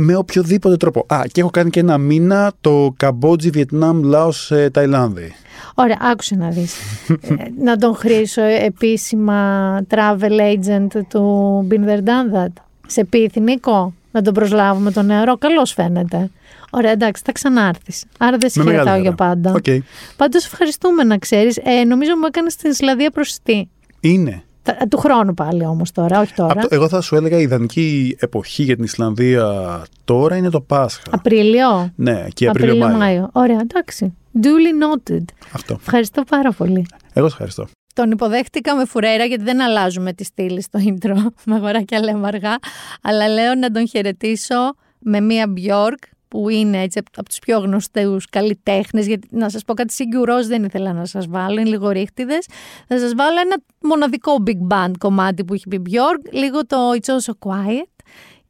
[0.00, 1.06] Με οποιοδήποτε τρόπο.
[1.14, 5.32] Α, και έχω κάνει και ένα μήνα το Καμπότζη, Βιετνάμ, Λάος, ε, Ταϊλάνδη.
[5.74, 6.74] Ωραία, άκουσε να δεις.
[7.08, 12.52] Ε, να τον χρίσω επίσημα travel agent του Been There Done That.
[12.86, 15.36] Σε πείθει, Νίκο, να τον προσλάβουμε τον νεαρό.
[15.36, 16.30] Καλώς φαίνεται.
[16.70, 18.04] Ωραία, εντάξει, θα ξανάρθεις.
[18.18, 19.34] Άρα δεν σε Με μεγάλη χαιρετάω για χαρά.
[19.34, 19.52] πάντα.
[19.52, 19.82] Οκ.
[20.16, 21.56] Πάντως ευχαριστούμε να ξέρεις.
[21.56, 23.68] Ε, νομίζω μου έκανες στην Ισλανδία προσιτή.
[24.00, 24.42] Είναι.
[24.76, 26.60] Τα- Του χρόνου πάλι όμως τώρα, όχι τώρα.
[26.60, 31.02] Αυτό, εγώ θα σου έλεγα η ιδανική εποχή για την Ισλανδία τώρα είναι το Πάσχα.
[31.10, 31.92] Απρίλιο.
[31.96, 33.28] Ναι, και Απρίλιο-Μάιο.
[33.32, 34.14] Ωραία, εντάξει.
[34.42, 35.24] Duly noted.
[35.52, 35.74] Αυτό.
[35.80, 36.86] Ευχαριστώ πάρα πολύ.
[37.12, 37.66] Εγώ σε ευχαριστώ.
[37.94, 41.14] Τον υποδέχτηκα με φουρέρα γιατί δεν αλλάζουμε τη στήλη στο intro
[41.46, 42.54] με αγοράκια λέμε αργά.
[43.02, 44.54] Αλλά λέω να τον χαιρετήσω
[44.98, 49.74] με μία Bjork που είναι έτσι από τους πιο γνωστούς καλλιτέχνες γιατί να σας πω
[49.74, 52.46] κάτι σίγουρος δεν ήθελα να σας βάλω, είναι λίγο ρίχτιδες
[52.88, 57.16] θα σας βάλω ένα μοναδικό big band κομμάτι που έχει πει Bjork λίγο το It's
[57.16, 57.98] Also Quiet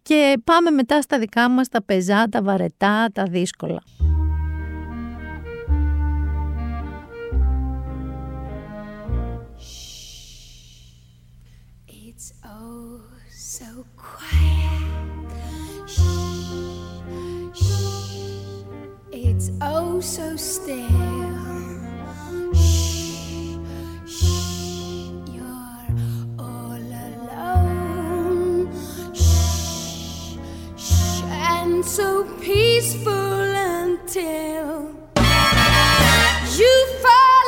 [0.02, 3.82] και πάμε μετά στα δικά μας τα πεζά, τα βαρετά, τα δύσκολα.
[20.00, 20.88] So still.
[22.54, 23.56] Shh,
[24.06, 25.86] shh, you're
[26.38, 28.70] all alone.
[29.14, 30.36] Shh,
[30.76, 34.94] shh, and so peaceful until
[36.56, 37.47] you fall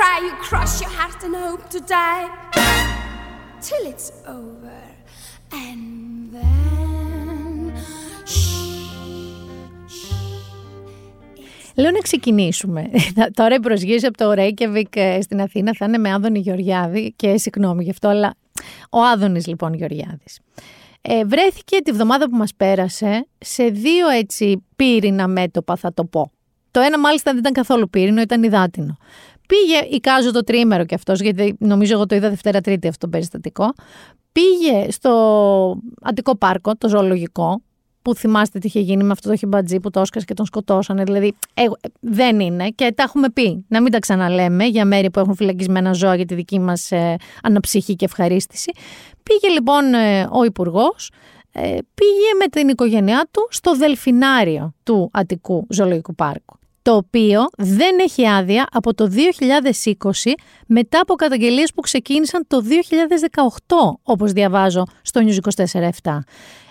[0.00, 2.26] cry, you cross your heart and hope to die
[3.66, 4.80] till it's over,
[5.64, 5.82] and
[6.32, 7.72] then.
[11.74, 12.90] Λέω να ξεκινήσουμε.
[13.38, 17.84] Τώρα η προσγείωση από το Ρέικεβικ στην Αθήνα θα είναι με Άδωνη Γεωργιάδη και συγγνώμη
[17.84, 18.34] γι' αυτό, αλλά
[18.90, 20.40] ο Άδωνης λοιπόν Γεωργιάδης.
[21.00, 26.32] Ε, βρέθηκε τη βδομάδα που μας πέρασε σε δύο έτσι πύρινα μέτωπα θα το πω.
[26.70, 28.96] Το ένα μάλιστα δεν ήταν καθόλου πύρινο, ήταν υδάτινο.
[29.50, 33.12] Πήγε, εικάζω το τρίμερο κι αυτός, γιατί νομίζω εγώ το είδα Δευτέρα Τρίτη αυτό το
[33.12, 33.72] περιστατικό.
[34.32, 37.62] Πήγε στο Αντικό Πάρκο, το ζωολογικό,
[38.02, 41.02] που θυμάστε τι είχε γίνει με αυτό το χιμπατζή που το όσκασε και τον σκοτώσανε.
[41.02, 41.62] Δηλαδή, ε,
[42.00, 43.64] δεν είναι και τα έχουμε πει.
[43.68, 47.16] Να μην τα ξαναλέμε για μέρη που έχουν φυλακισμένα ζώα για τη δική μας ε,
[47.42, 48.72] αναψυχή και ευχαρίστηση.
[49.22, 51.10] Πήγε λοιπόν ε, ο Υπουργός,
[51.52, 57.98] ε, πήγε με την οικογένειά του στο Δελφινάριο του Αττικού Ζωολογικού Πάρκου το οποίο δεν
[57.98, 59.10] έχει άδεια από το
[60.22, 60.32] 2020
[60.66, 62.62] μετά από καταγγελίες που ξεκίνησαν το
[63.66, 65.64] 2018, όπως διαβάζω στο News
[66.02, 66.18] 24-7.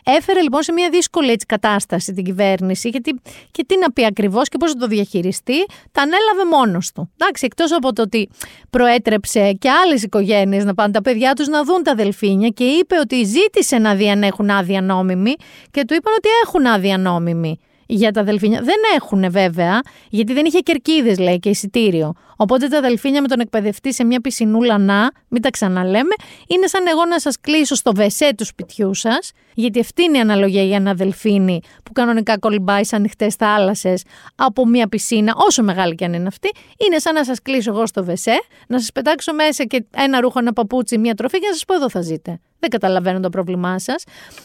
[0.03, 3.20] Έφερε λοιπόν σε μια δύσκολη έτσι, κατάσταση την κυβέρνηση, γιατί
[3.51, 7.12] και τι να πει ακριβώς και πώς θα το διαχειριστεί, τα ανέλαβε μόνος του.
[7.18, 8.30] Εντάξει, εκτός από το ότι
[8.70, 12.95] προέτρεψε και άλλες οικογένειες να πάνε τα παιδιά τους να δουν τα δελφίνια και είπε
[12.99, 15.34] ότι ζήτησε να δει αν έχουν άδεια νόμιμη
[15.72, 17.60] και του είπαν ότι έχουν άδεια νόμιμη
[17.90, 18.62] για τα δελφίνια.
[18.62, 19.80] Δεν έχουν βέβαια,
[20.10, 22.14] γιατί δεν είχε κερκίδες, λέει, και εισιτήριο.
[22.36, 26.16] Οπότε τα δελφίνια με τον εκπαιδευτή σε μια πισινούλα να, μην τα ξαναλέμε,
[26.48, 30.20] είναι σαν εγώ να σας κλείσω στο βεσέ του σπιτιού σας, γιατί αυτή είναι η
[30.20, 34.04] αναλογία για ένα δελφίνι που κανονικά κολυμπάει σε ανοιχτέ θάλασσες
[34.36, 36.50] από μια πισίνα, όσο μεγάλη και αν είναι αυτή.
[36.88, 40.40] Είναι σαν να σας κλείσω εγώ στο βεσέ, να σας πετάξω μέσα και ένα ρούχο,
[40.40, 42.40] ένα παπούτσι, μια τροφή και να σας πω εδώ θα ζείτε.
[42.60, 44.03] Δεν καταλαβαίνω το πρόβλημά σας.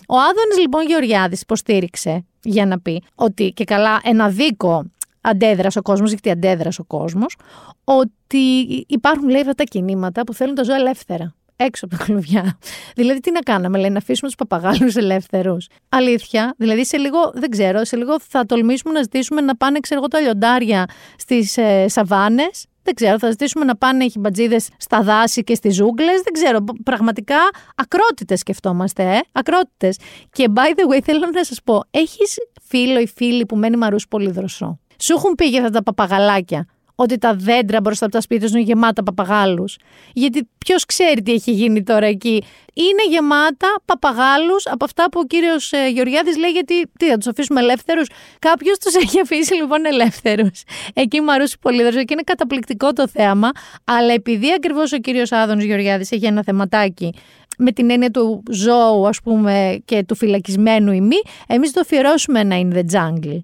[0.08, 4.84] Ο Άδωνης λοιπόν Γεωργιάδης υποστήριξε για να πει ότι και καλά ένα δίκο
[5.20, 7.36] αντέδρασε ο κόσμος, γιατί αντέδρασε ο κόσμος,
[7.84, 11.34] ότι υπάρχουν λέει αυτά τα κινήματα που θέλουν τα ζώα ελεύθερα.
[11.56, 12.58] Έξω από τα κλουβιά.
[12.96, 15.66] δηλαδή, τι να κάναμε, λέει, να αφήσουμε τους παπαγάλους ελεύθερους.
[15.88, 16.54] Αλήθεια.
[16.58, 20.08] Δηλαδή, σε λίγο, δεν ξέρω, σε λίγο θα τολμήσουμε να ζητήσουμε να πάνε, ξέρω εγώ,
[20.08, 20.84] τα λιοντάρια
[21.16, 25.74] στις ε, σαβάνες δεν ξέρω, θα ζητήσουμε να πάνε οι χιμπατζίδες στα δάση και στις
[25.74, 26.20] ζούγκλες.
[26.22, 26.64] Δεν ξέρω.
[26.84, 27.36] Πραγματικά
[27.74, 29.20] ακρότητες σκεφτόμαστε, ε.
[29.32, 29.98] Ακρότητες.
[30.32, 33.96] Και by the way, θέλω να σας πω, έχεις φίλο ή φίλη που μένει μαρού
[34.10, 34.78] πολύ δροσό.
[34.98, 38.60] Σου έχουν πει για αυτά τα παπαγαλάκια ότι τα δέντρα μπροστά από τα σπίτια είναι
[38.60, 39.76] γεμάτα παπαγάλους.
[40.12, 42.44] Γιατί ποιος ξέρει τι έχει γίνει τώρα εκεί.
[42.74, 47.26] Είναι γεμάτα παπαγάλους από αυτά που ο κύριος ε, Γεωργιάδης λέει, γιατί τι θα τους
[47.26, 50.62] αφήσουμε ελεύθερους; Κάποιος τους έχει αφήσει λοιπόν ελεύθερους.
[50.94, 53.50] Εκεί μου αρέσει πολύ και είναι καταπληκτικό το θέαμα.
[53.84, 57.14] Αλλά επειδή ακριβώς ο κύριος Άδωνο Γεωργιάδης έχει ένα θεματάκι
[57.58, 61.16] με την έννοια του ζώου, ας πούμε, και του φυλακισμένου ημί,
[61.46, 63.40] εμείς το αφιερώσουμε ένα In the Jungle.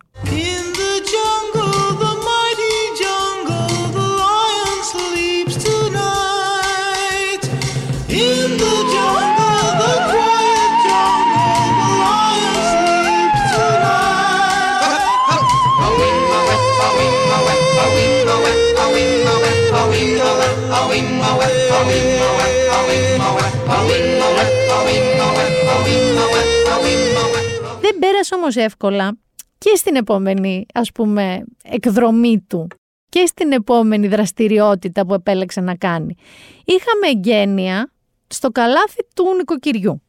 [28.21, 29.19] Πέρασε όμως εύκολα
[29.59, 32.67] και στην επόμενη ας πούμε εκδρομή του
[33.09, 36.17] και στην επόμενη δραστηριότητα που επέλεξε να κάνει.
[36.65, 37.93] Είχαμε εγγένεια
[38.27, 40.03] στο καλάθι του νοικοκυριού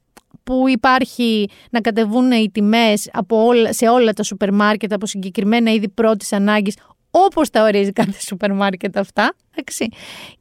[0.43, 5.71] που υπάρχει να κατεβούν οι τιμές από όλα, σε όλα τα σούπερ μάρκετ από συγκεκριμένα
[5.71, 6.77] είδη πρώτης ανάγκης
[7.11, 9.35] όπως τα ορίζει κάθε σούπερ μάρκετ αυτά.
[9.51, 9.87] Εντάξει.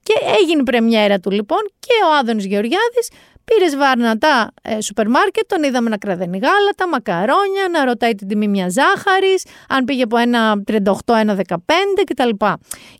[0.02, 3.08] Και έγινε η πρεμιέρα του λοιπόν και ο Άδωνης Γεωργιάδης
[3.44, 8.28] πήρες σβάρνα τα ε, σούπερ μάρκετ, τον είδαμε να κραδένει γάλατα, μακαρόνια, να ρωτάει την
[8.28, 11.56] τιμή μια ζάχαρης, αν πήγε από ένα 38, ένα 15
[12.04, 12.28] κτλ.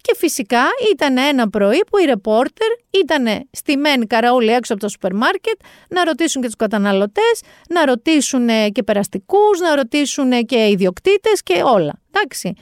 [0.01, 0.63] Και φυσικά
[0.93, 6.05] ήταν ένα πρωί που οι ρεπόρτερ ήταν στημένοι καραούλοι έξω από το σούπερ μάρκετ να
[6.05, 12.01] ρωτήσουν και τους καταναλωτές, να ρωτήσουν και περαστικούς, να ρωτήσουν και ιδιοκτήτες και όλα.
[12.11, 12.53] Εντάξει.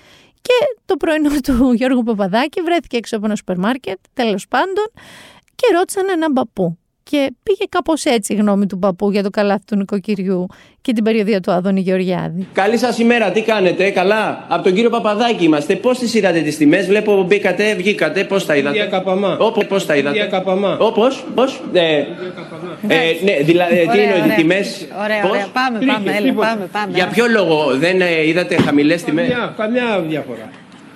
[0.43, 4.91] Και το πρωινό του Γιώργου Παπαδάκη βρέθηκε έξω από ένα σούπερ μάρκετ, τέλος πάντων,
[5.55, 6.79] και ρώτησαν έναν παππού.
[7.11, 10.47] Και πήγε κάπως έτσι η γνώμη του παππού για το καλάθι του νοικοκυριού
[10.81, 12.47] και την περιοδία του Άδωνη Γεωργιάδη.
[12.53, 15.75] Καλή σας ημέρα, τι κάνετε, καλά; Από τον κύριο Παπαδάκη είμαστε.
[15.75, 19.37] Πώς τις είδατε τις τιμές, βλέπω μπήκατε, βγήκατε, πώς τα είδατε; Καπαμά.
[19.41, 20.77] Όπω, πώς τα είδατε; Καπαμά.
[20.81, 21.03] Όπω,
[21.35, 21.61] πώς.
[21.73, 22.05] Ε, ε,
[23.25, 26.93] ναι, δηλαδή, τι είναι οι τιμές; Ωραία, ωραία, πάμε, πάμε, έλα, πάμε, πάμε.
[26.95, 30.51] Για ποιο λόγο δεν ε, είδατε χαμηλές τιμές; Καμιά, καμιά διαφορά.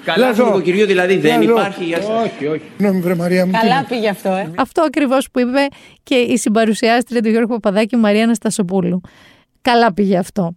[0.04, 2.24] Καλά στο νοικοκυριό δηλαδή δεν υπάρχει για σας.
[2.24, 2.62] Όχι, όχι.
[2.78, 3.52] Νόμι, βρε Μαρία μου.
[3.52, 4.50] Καλά πήγε αυτό, ε.
[4.56, 5.66] Αυτό ακριβώς που είπε
[6.02, 9.00] και η συμπαρουσιάστρια του Γιώργου Παπαδάκη, η Μαρία Αναστασοπούλου.
[9.62, 10.56] Καλά πήγε αυτό.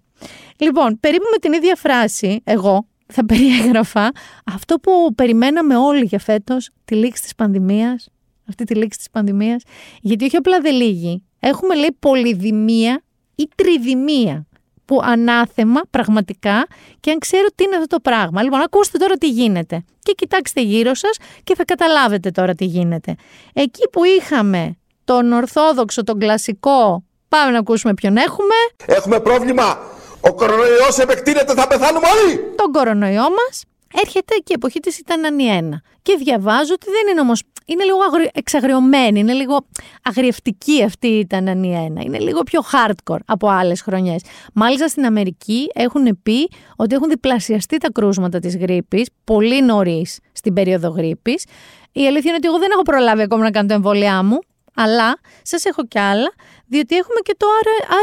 [0.58, 4.12] Λοιπόν, περίπου με την ίδια φράση, εγώ θα περιέγραφα
[4.46, 8.10] αυτό που περιμέναμε όλοι για φέτος, τη λήξη της πανδημίας.
[8.50, 9.64] Αυτή τη λήξη της πανδημίας.
[10.02, 11.24] Γιατί όχι απλά δεν λύγει.
[11.40, 13.02] Έχουμε λέει πολυδημία
[13.36, 14.48] ή τριδημία
[14.86, 16.68] που ανάθεμα πραγματικά
[17.00, 18.44] και αν ξέρω τι είναι αυτό το πράγμα.
[18.44, 23.16] Λοιπόν, ακούστε τώρα τι γίνεται και κοιτάξτε γύρω σας και θα καταλάβετε τώρα τι γίνεται.
[23.54, 28.56] Εκεί που είχαμε τον ορθόδοξο, τον κλασικό, πάμε να ακούσουμε ποιον έχουμε.
[28.86, 29.78] Έχουμε πρόβλημα.
[30.20, 32.40] Ο κορονοϊός επεκτείνεται, θα πεθάνουμε όλοι.
[32.56, 33.64] Τον κορονοϊό μας
[34.02, 35.82] έρχεται και η εποχή της ήταν ανιένα.
[36.06, 38.30] Και διαβάζω ότι δεν είναι όμως, είναι λίγο αγρι...
[38.34, 39.66] εξαγριωμένη, είναι λίγο
[40.04, 42.02] αγριευτική αυτή η Τανανιένα.
[42.02, 44.22] Είναι λίγο πιο hardcore από άλλες χρονιές.
[44.54, 50.54] Μάλιστα στην Αμερική έχουν πει ότι έχουν διπλασιαστεί τα κρούσματα της γρήπης πολύ νωρίς στην
[50.54, 51.44] περίοδο γρήπης.
[51.92, 54.40] Η αλήθεια είναι ότι εγώ δεν έχω προλάβει ακόμα να κάνω το εμβόλια μου,
[54.76, 56.34] αλλά σας έχω κι άλλα,
[56.68, 57.48] διότι έχουμε και το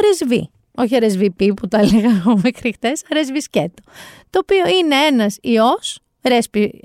[0.00, 0.38] RSV.
[0.74, 3.82] Όχι RSVP που τα έλεγα εγώ μέχρι χτες, RSV σκέτο.
[4.30, 6.03] Το οποίο είναι ένας ιός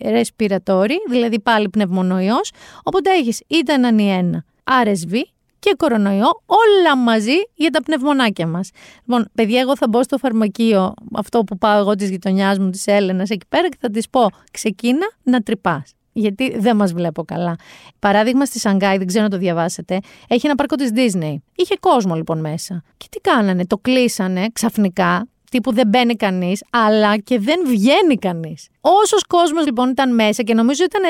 [0.04, 2.52] respiratory, δηλαδή πάλι πνευμονοϊός,
[2.84, 4.46] οπότε έχεις είτε έναν ή ένα
[4.84, 5.16] RSV
[5.60, 8.70] και κορονοϊό, όλα μαζί για τα πνευμονάκια μας.
[9.06, 12.88] Λοιπόν, παιδιά, εγώ θα μπω στο φαρμακείο, αυτό που πάω εγώ της γειτονιάς μου, της
[12.88, 15.92] Έλενας, εκεί πέρα και θα της πω, ξεκίνα να τρυπάς.
[16.14, 17.56] Γιατί δεν μας βλέπω καλά.
[18.00, 21.36] Παράδειγμα, στη Σανγκάη, δεν ξέρω να το διαβάσετε, έχει ένα πάρκο της Disney.
[21.56, 22.84] Είχε κόσμο λοιπόν μέσα.
[22.98, 28.68] Και τι κάνανε, το κλείσανε ξαφνικά, τύπου δεν μπαίνει κανείς, αλλά και δεν βγαίνει κανείς.
[28.82, 31.02] Όσος κόσμος λοιπόν ήταν μέσα και νομίζω ήταν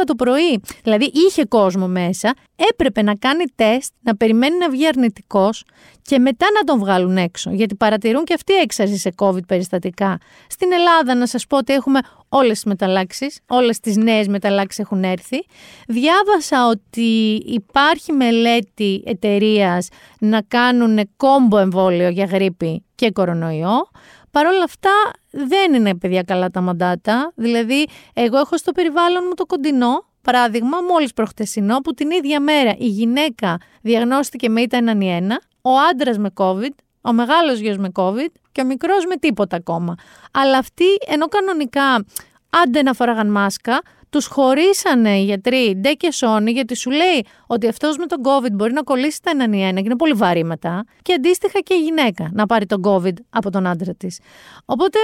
[0.00, 2.34] 11-12 το πρωί, δηλαδή είχε κόσμο μέσα,
[2.70, 5.64] έπρεπε να κάνει τεστ, να περιμένει να βγει αρνητικός
[6.02, 7.50] και μετά να τον βγάλουν έξω.
[7.50, 10.18] Γιατί παρατηρούν και αυτοί έξαρση σε COVID περιστατικά.
[10.48, 15.04] Στην Ελλάδα, να σας πω ότι έχουμε όλες τις μεταλλάξεις, όλες τις νέες μεταλλάξεις έχουν
[15.04, 15.44] έρθει.
[15.88, 19.88] Διάβασα ότι υπάρχει μελέτη εταιρείας
[20.18, 23.88] να κάνουν κόμπο εμβόλιο για γρήπη και κορονοϊό.
[24.30, 24.90] Παρ' όλα αυτά
[25.30, 27.32] δεν είναι παιδιά καλά τα μαντάτα.
[27.34, 32.74] Δηλαδή, εγώ έχω στο περιβάλλον μου το κοντινό, παράδειγμα, μόλις προχτεσινό, που την ίδια μέρα
[32.78, 37.76] η γυναίκα διαγνώστηκε με ήττα έναν ή ένα, ο άντρας με COVID, ο μεγάλος γιος
[37.76, 39.94] με COVID και ο μικρός με τίποτα ακόμα.
[40.32, 42.04] Αλλά αυτοί, ενώ κανονικά
[42.50, 43.80] άντε να φοράγαν μάσκα,
[44.10, 48.52] τους χωρίσανε οι γιατροί ντε και σόνι γιατί σου λέει ότι αυτός με τον COVID
[48.52, 51.74] μπορεί να κολλήσει τα έναν ή ένα και είναι πολύ βαρύ μετά και αντίστοιχα και
[51.74, 54.18] η γυναίκα να πάρει τον COVID από τον άντρα της.
[54.64, 54.98] Οπότε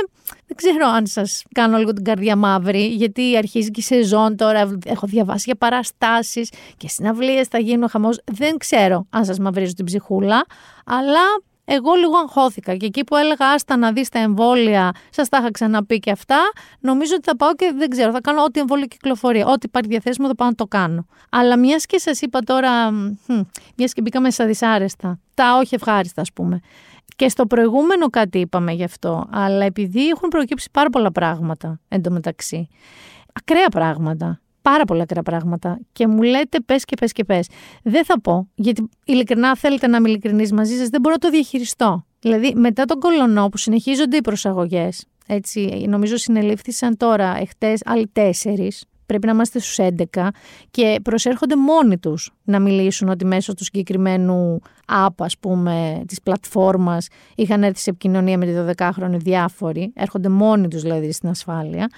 [0.46, 4.78] δεν ξέρω αν σας κάνω λίγο την καρδιά μαύρη γιατί αρχίζει και η σεζόν τώρα,
[4.84, 8.20] έχω διαβάσει για παραστάσεις και συναυλίες θα γίνουν χαμός.
[8.24, 10.46] Δεν ξέρω αν σας μαυρίζω την ψυχούλα,
[10.84, 11.20] αλλά
[11.68, 15.50] εγώ λίγο αγχώθηκα και εκεί που έλεγα άστα να δεις τα εμβόλια, σας τα είχα
[15.50, 16.38] ξαναπεί και αυτά,
[16.80, 20.26] νομίζω ότι θα πάω και δεν ξέρω, θα κάνω ό,τι εμβόλιο κυκλοφορεί, ό,τι υπάρχει διαθέσιμο
[20.26, 21.06] θα πάω να το κάνω.
[21.30, 22.90] Αλλά μιας και σας είπα τώρα,
[23.76, 26.60] μιας και μπήκαμε στα δυσάρεστα, τα όχι ευχάριστα ας πούμε.
[27.16, 32.68] Και στο προηγούμενο κάτι είπαμε γι' αυτό, αλλά επειδή έχουν προκύψει πάρα πολλά πράγματα εντωμεταξύ,
[33.32, 34.40] ακραία πράγματα
[34.70, 37.48] πάρα πολλά ακραία πράγματα και μου λέτε πες και πες και πες.
[37.82, 41.30] Δεν θα πω, γιατί ειλικρινά θέλετε να είμαι ειλικρινής μαζί σας, δεν μπορώ να το
[41.30, 42.04] διαχειριστώ.
[42.20, 48.84] Δηλαδή μετά τον κολονό που συνεχίζονται οι προσαγωγές, έτσι, νομίζω συνελήφθησαν τώρα εχθές άλλοι τέσσερις,
[49.06, 49.78] πρέπει να είμαστε στους
[50.14, 50.28] 11
[50.70, 54.58] και προσέρχονται μόνοι τους να μιλήσουν ότι μέσω του συγκεκριμένου
[55.06, 60.68] app, ας πούμε, της πλατφόρμας είχαν έρθει σε επικοινωνία με τη 12χρονη διάφοροι, έρχονται μόνοι
[60.68, 61.88] τους δηλαδή στην ασφάλεια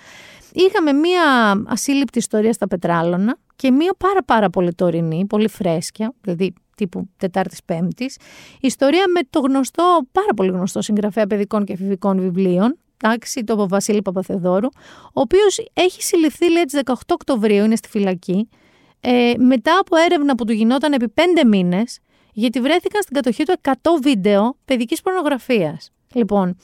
[0.53, 1.23] είχαμε μία
[1.67, 7.65] ασύλληπτη ιστορία στα Πετράλωνα και μία πάρα πάρα πολύ τωρινή, πολύ φρέσκια, δηλαδή τύπου Τετάρτης
[7.65, 8.17] Πέμπτης,
[8.61, 14.03] ιστορία με το γνωστό, πάρα πολύ γνωστό συγγραφέα παιδικών και εφηβικών βιβλίων, εντάξει, το Βασίλη
[14.03, 14.69] Παπαθεδόρου,
[15.07, 18.49] ο οποίος έχει συλληφθεί λέει 18 Οκτωβρίου, είναι στη φυλακή,
[19.01, 21.99] ε, μετά από έρευνα που του γινόταν επί 5 μήνες,
[22.33, 23.73] γιατί βρέθηκαν στην κατοχή του 100
[24.03, 25.91] βίντεο παιδικής πορνογραφίας.
[26.15, 26.57] Λοιπόν,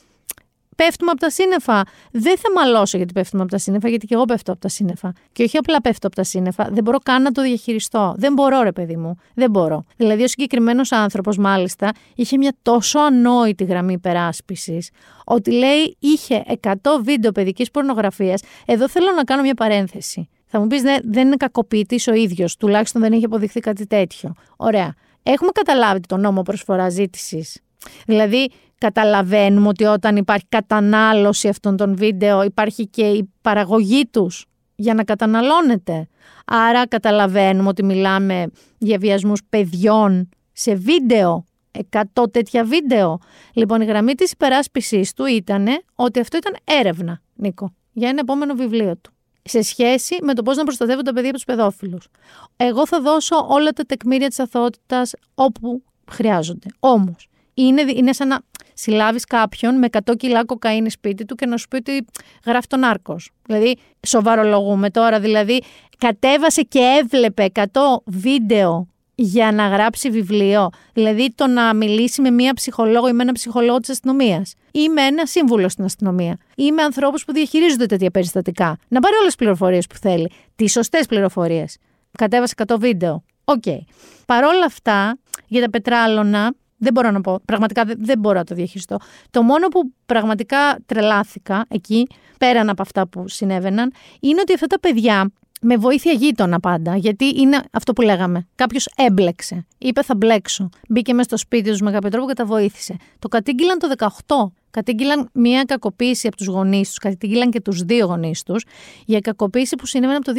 [0.76, 1.82] πέφτουμε από τα σύννεφα.
[2.10, 5.12] Δεν θα μαλώσω γιατί πέφτουμε από τα σύννεφα, γιατί και εγώ πέφτω από τα σύννεφα.
[5.32, 8.14] Και όχι απλά πέφτω από τα σύννεφα, δεν μπορώ καν να το διαχειριστώ.
[8.16, 9.16] Δεν μπορώ, ρε παιδί μου.
[9.34, 9.84] Δεν μπορώ.
[9.96, 14.90] Δηλαδή, ο συγκεκριμένος άνθρωπος, μάλιστα, είχε μια τόσο ανόητη γραμμή υπεράσπισης,
[15.24, 16.72] ότι λέει είχε 100
[17.02, 18.42] βίντεο παιδικής πορνογραφίας.
[18.66, 20.28] Εδώ θέλω να κάνω μια παρένθεση.
[20.46, 24.34] Θα μου πεις, δεν είναι κακοποιητή ο ίδιος, τουλάχιστον δεν έχει αποδειχθεί κάτι τέτοιο.
[24.56, 24.94] Ωραία.
[25.22, 27.60] έχουμε καταλάβει το νόμο προσφορά ζήτησης.
[28.06, 28.50] Δηλαδή,
[28.84, 35.04] καταλαβαίνουμε ότι όταν υπάρχει κατανάλωση αυτών των βίντεο, υπάρχει και η παραγωγή τους για να
[35.04, 36.08] καταναλώνεται.
[36.44, 38.46] Άρα καταλαβαίνουμε ότι μιλάμε
[38.78, 41.44] για βιασμούς παιδιών σε βίντεο,
[41.90, 43.18] 100 τέτοια βίντεο.
[43.54, 48.54] Λοιπόν, η γραμμή της υπεράσπισης του ήταν ότι αυτό ήταν έρευνα, Νίκο, για ένα επόμενο
[48.54, 49.10] βιβλίο του.
[49.42, 52.08] Σε σχέση με το πώς να προστατεύουν τα παιδιά από τους παιδόφιλους.
[52.56, 56.66] Εγώ θα δώσω όλα τα τεκμήρια της αθωότητας όπου χρειάζονται.
[56.78, 58.40] Όμως, είναι, είναι σαν να
[58.74, 62.04] συλλάβεις κάποιον με 100 κιλά κοκαίνη σπίτι του και να σου πει ότι
[62.46, 63.30] γράφει τον άρκος.
[63.46, 63.76] Δηλαδή,
[64.06, 65.20] σοβαρολογούμε τώρα.
[65.20, 65.62] Δηλαδή,
[65.98, 67.64] κατέβασε και έβλεπε 100
[68.04, 70.70] βίντεο για να γράψει βιβλίο.
[70.92, 74.54] Δηλαδή, το να μιλήσει με μία ψυχολόγο ή με ένα ψυχολόγο της αστυνομίας.
[74.72, 76.38] Ή με ένα σύμβουλο στην αστυνομία.
[76.56, 78.76] Ή με ανθρώπους που διαχειρίζονται τέτοια περιστατικά.
[78.88, 80.30] Να πάρει όλες τις πληροφορίες που θέλει.
[80.56, 81.76] Τις σωστές πληροφορίες.
[82.18, 83.24] Κατέβασε 100 βίντεο.
[83.44, 83.62] OK.
[83.66, 83.78] Okay.
[84.26, 87.40] Παρ' όλα αυτά, για τα πετράλωνα, δεν μπορώ να πω.
[87.44, 88.96] Πραγματικά δεν μπορώ να το διαχειριστώ.
[89.30, 92.06] Το μόνο που πραγματικά τρελάθηκα εκεί,
[92.38, 95.30] πέραν από αυτά που συνέβαιναν, είναι ότι αυτά τα παιδιά
[95.60, 96.96] με βοήθεια γείτονα πάντα.
[96.96, 98.46] Γιατί είναι αυτό που λέγαμε.
[98.54, 99.66] Κάποιος έμπλεξε.
[99.78, 100.68] Είπε θα μπλέξω.
[100.88, 102.96] Μπήκε μέσα στο σπίτι τους με κάποιο τρόπο και τα βοήθησε.
[103.18, 103.88] Το κατήγγειλαν το
[104.26, 104.52] 18.
[104.70, 106.98] Κατήγγειλαν μια κακοποίηση από τους γονείς τους.
[106.98, 108.64] Κατήγγειλαν και τους δύο γονείς τους
[109.04, 110.32] για κακοποίηση που συνέβαινε από το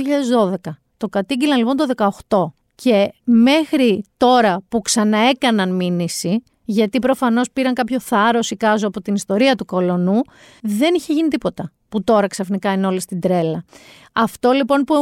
[0.65, 0.71] 2012.
[0.97, 1.85] Το κατήγγειλαν λοιπόν το
[2.27, 2.64] 18.
[2.75, 9.15] Και μέχρι τώρα που ξαναέκαναν μήνυση, γιατί προφανώς πήραν κάποιο θάρρος ή κάζο από την
[9.15, 10.21] ιστορία του κολονού,
[10.61, 11.71] δεν είχε γίνει τίποτα.
[11.89, 13.63] Που τώρα ξαφνικά είναι όλη στην τρέλα.
[14.13, 14.95] Αυτό λοιπόν που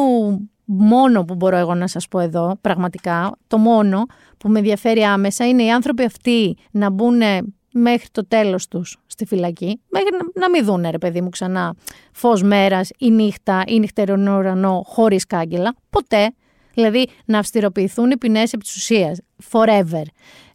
[0.66, 4.06] μόνο που μπορώ εγώ να σας πω εδώ, πραγματικά, το μόνο
[4.38, 7.22] που με ενδιαφέρει άμεσα είναι οι άνθρωποι αυτοί να μπουν
[7.74, 11.76] μέχρι το τέλος τους στη φυλακή, μέχρι να, να μην δούνε ρε παιδί μου ξανά
[12.12, 16.34] φως μέρας ή νύχτα ή νυχτερινό ουρανό χωρίς κάγκελα, ποτέ.
[16.74, 19.20] Δηλαδή να αυστηροποιηθούν οι ποινές επί της ουσίας,
[19.52, 20.04] forever.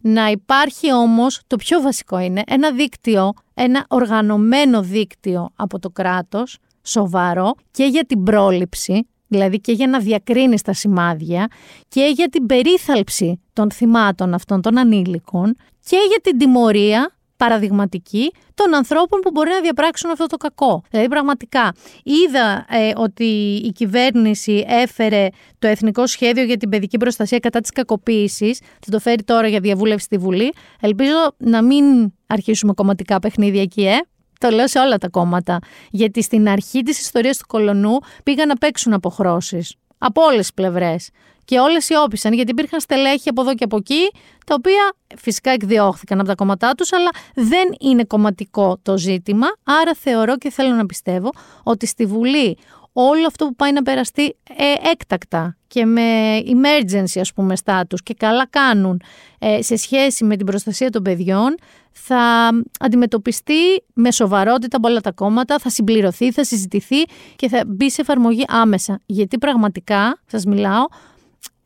[0.01, 6.57] Να υπάρχει όμως, το πιο βασικό είναι, ένα δίκτυο, ένα οργανωμένο δίκτυο από το κράτος,
[6.81, 11.47] σοβαρό και για την πρόληψη, δηλαδή και για να διακρίνεις τα σημάδια
[11.87, 15.55] και για την περίθαλψη των θυμάτων αυτών των ανήλικων
[15.85, 20.83] και για την τιμωρία παραδειγματική των ανθρώπων που μπορεί να διαπράξουν αυτό το κακό.
[20.89, 23.23] Δηλαδή, πραγματικά, είδα ε, ότι
[23.65, 25.27] η κυβέρνηση έφερε
[25.59, 28.59] το Εθνικό Σχέδιο για την Παιδική Προστασία κατά της κακοποίησης.
[28.59, 30.53] Θα το φέρει τώρα για διαβούλευση στη Βουλή.
[30.79, 33.97] Ελπίζω να μην αρχίσουμε κομματικά παιχνίδια εκεί, ε.
[34.39, 35.59] Το λέω σε όλα τα κόμματα.
[35.91, 39.75] Γιατί στην αρχή της ιστορίας του κολονού πήγαν να παίξουν αποχρώσεις.
[39.97, 41.09] Από όλες τις πλευρές
[41.49, 44.11] και όλες σιώπησαν γιατί υπήρχαν στελέχη από εδώ και από εκεί,
[44.45, 49.47] τα οποία φυσικά εκδιώχθηκαν από τα κόμματά τους, αλλά δεν είναι κομματικό το ζήτημα.
[49.63, 51.29] Άρα θεωρώ και θέλω να πιστεύω
[51.63, 52.57] ότι στη Βουλή
[52.93, 54.23] όλο αυτό που πάει να περαστεί
[54.57, 59.01] ε, έκτακτα και με emergency ας πούμε status και καλά κάνουν
[59.39, 61.55] ε, σε σχέση με την προστασία των παιδιών
[61.91, 62.49] θα
[62.79, 67.03] αντιμετωπιστεί με σοβαρότητα από όλα τα κόμματα, θα συμπληρωθεί, θα συζητηθεί
[67.35, 68.99] και θα μπει σε εφαρμογή άμεσα.
[69.05, 70.85] Γιατί πραγματικά, σας μιλάω,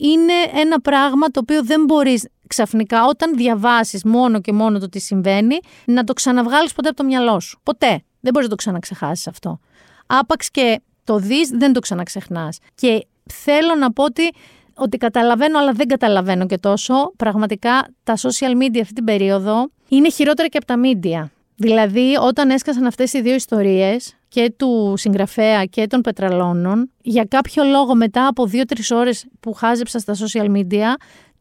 [0.04, 5.00] είναι ένα πράγμα το οποίο δεν μπορείς ξαφνικά όταν διαβάσεις μόνο και μόνο το τι
[5.00, 7.60] συμβαίνει να το ξαναβγάλεις ποτέ από το μυαλό σου.
[7.64, 8.04] Ποτέ.
[8.20, 9.60] Δεν μπορείς να το ξαναξεχάσεις αυτό.
[10.08, 12.58] Άπαξ και το δεις δεν το ξαναξεχνάς.
[12.76, 14.32] Και θέλω να πω ότι,
[14.74, 17.14] ότι καταλαβαίνω αλλά δεν καταλαβαίνω και τόσο.
[17.18, 21.30] Πραγματικά τα social media αυτή την περίοδο είναι χειρότερα και από τα media.
[21.56, 27.64] Δηλαδή, όταν έσκασαν αυτές οι δύο ιστορίες και του συγγραφέα και των πετραλώνων, για κάποιο
[27.64, 30.94] λόγο μετά από δύο-τρεις ώρες που χάζεψα στα social media,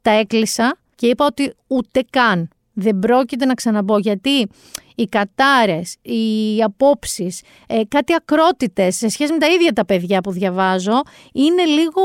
[0.02, 4.48] τα έκλεισα και είπα ότι ούτε καν δεν πρόκειται να ξαναμπω γιατί
[4.94, 10.30] οι κατάρες, οι απόψεις, ε, κάτι ακρότητες σε σχέση με τα ίδια τα παιδιά που
[10.30, 11.00] διαβάζω
[11.32, 12.02] είναι λίγο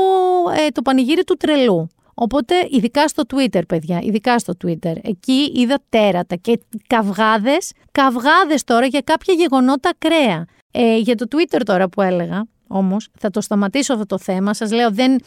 [0.66, 1.88] ε, το πανηγύρι του τρελού.
[2.14, 8.86] Οπότε, ειδικά στο Twitter, παιδιά, ειδικά στο Twitter, εκεί είδα τέρατα και καυγάδες, καυγάδες τώρα
[8.86, 10.46] για κάποια γεγονότα ακραία.
[10.70, 14.54] Ε, για το Twitter τώρα που έλεγα, όμως, θα το σταματήσω αυτό το θέμα.
[14.54, 15.20] Σας λέω, δεν,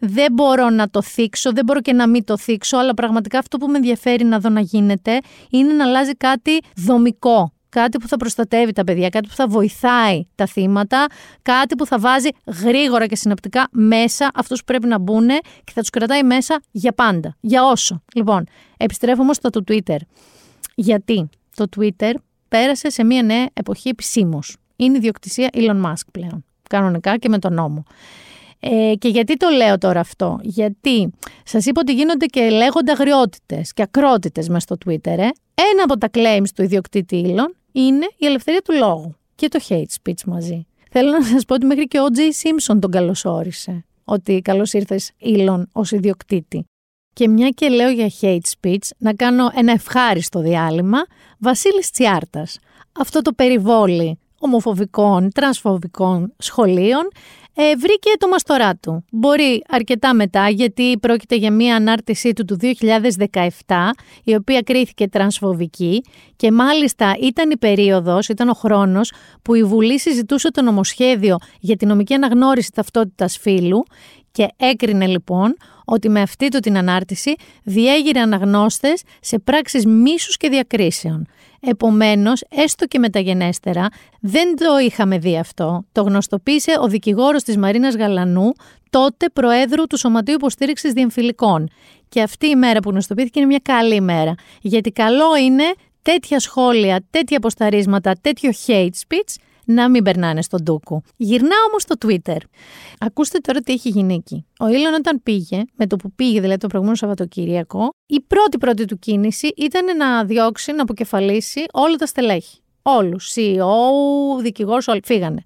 [0.00, 3.58] δεν μπορώ να το θίξω, δεν μπορώ και να μην το θίξω, αλλά πραγματικά αυτό
[3.58, 5.18] που με ενδιαφέρει να δω να γίνεται
[5.50, 10.26] είναι να αλλάζει κάτι δομικό κάτι που θα προστατεύει τα παιδιά, κάτι που θα βοηθάει
[10.34, 11.06] τα θύματα,
[11.42, 12.28] κάτι που θα βάζει
[12.62, 15.28] γρήγορα και συναπτικά μέσα αυτούς που πρέπει να μπουν
[15.64, 18.02] και θα τους κρατάει μέσα για πάντα, για όσο.
[18.14, 18.44] Λοιπόν,
[18.76, 19.96] επιστρέφω όμως στο Twitter.
[20.74, 22.12] Γιατί το Twitter
[22.48, 24.56] πέρασε σε μια νέα εποχή επισήμως.
[24.80, 27.84] Είναι ιδιοκτησία Elon Musk πλέον, κανονικά και με τον νόμο.
[28.60, 31.10] Ε, και γιατί το λέω τώρα αυτό, Γιατί
[31.44, 35.18] σας είπα ότι γίνονται και λέγονται αγριότητες και ακρότητες μέσα στο Twitter.
[35.18, 35.28] Ε.
[35.54, 39.84] Ένα από τα claims του ιδιοκτήτη Elon είναι η ελευθερία του λόγου και το hate
[40.02, 40.66] speech μαζί.
[40.90, 43.84] Θέλω να σας πω ότι μέχρι και ο Jay Simpson τον καλωσόρισε.
[44.04, 46.64] Ότι καλώς ήρθες Elon ως ιδιοκτήτη.
[47.14, 50.98] Και μια και λέω για hate speech, να κάνω ένα ευχάριστο διάλειμμα.
[51.38, 52.58] Βασίλης Τσιάρτας.
[52.92, 57.08] Αυτό το περιβόλι ομοφοβικών, τρανσφοβικών σχολείων
[57.60, 59.04] ε, βρήκε το μαστορά του.
[59.10, 62.58] Μπορεί αρκετά μετά, γιατί πρόκειται για μια ανάρτησή του του
[63.66, 63.74] 2017,
[64.24, 66.04] η οποία κρίθηκε τρανσφοβική
[66.36, 69.12] και μάλιστα ήταν η περίοδος, ήταν ο χρόνος
[69.42, 73.84] που η Βουλή συζητούσε το νομοσχέδιο για τη νομική αναγνώριση ταυτότητας φύλου
[74.38, 80.48] και έκρινε λοιπόν ότι με αυτή του την ανάρτηση διέγειρε αναγνώστες σε πράξεις μίσους και
[80.48, 81.26] διακρίσεων.
[81.60, 83.88] Επομένως, έστω και μεταγενέστερα,
[84.20, 85.84] δεν το είχαμε δει αυτό.
[85.92, 88.52] Το γνωστοποίησε ο δικηγόρος της Μαρίνας Γαλανού,
[88.90, 91.68] τότε Προέδρου του Σωματείου Υποστήριξης Διεμφυλικών.
[92.08, 94.34] Και αυτή η μέρα που γνωστοποιήθηκε είναι μια καλή μέρα.
[94.60, 95.64] Γιατί καλό είναι
[96.02, 99.34] τέτοια σχόλια, τέτοια αποσταρίσματα, τέτοιο hate speech
[99.68, 101.02] να μην περνάνε στον Τούκου.
[101.16, 102.36] Γυρνάω όμως στο Twitter.
[102.98, 104.46] Ακούστε τώρα τι έχει γίνει εκεί.
[104.58, 108.84] Ο Ήλον όταν πήγε, με το που πήγε δηλαδή το προηγούμενο Σαββατοκύριακο, η πρώτη πρώτη
[108.84, 112.58] του κίνηση ήταν να διώξει, να αποκεφαλίσει όλα τα στελέχη.
[112.82, 113.32] Όλους.
[113.34, 115.42] CEO, δικηγόρου, όλοι φύγανε.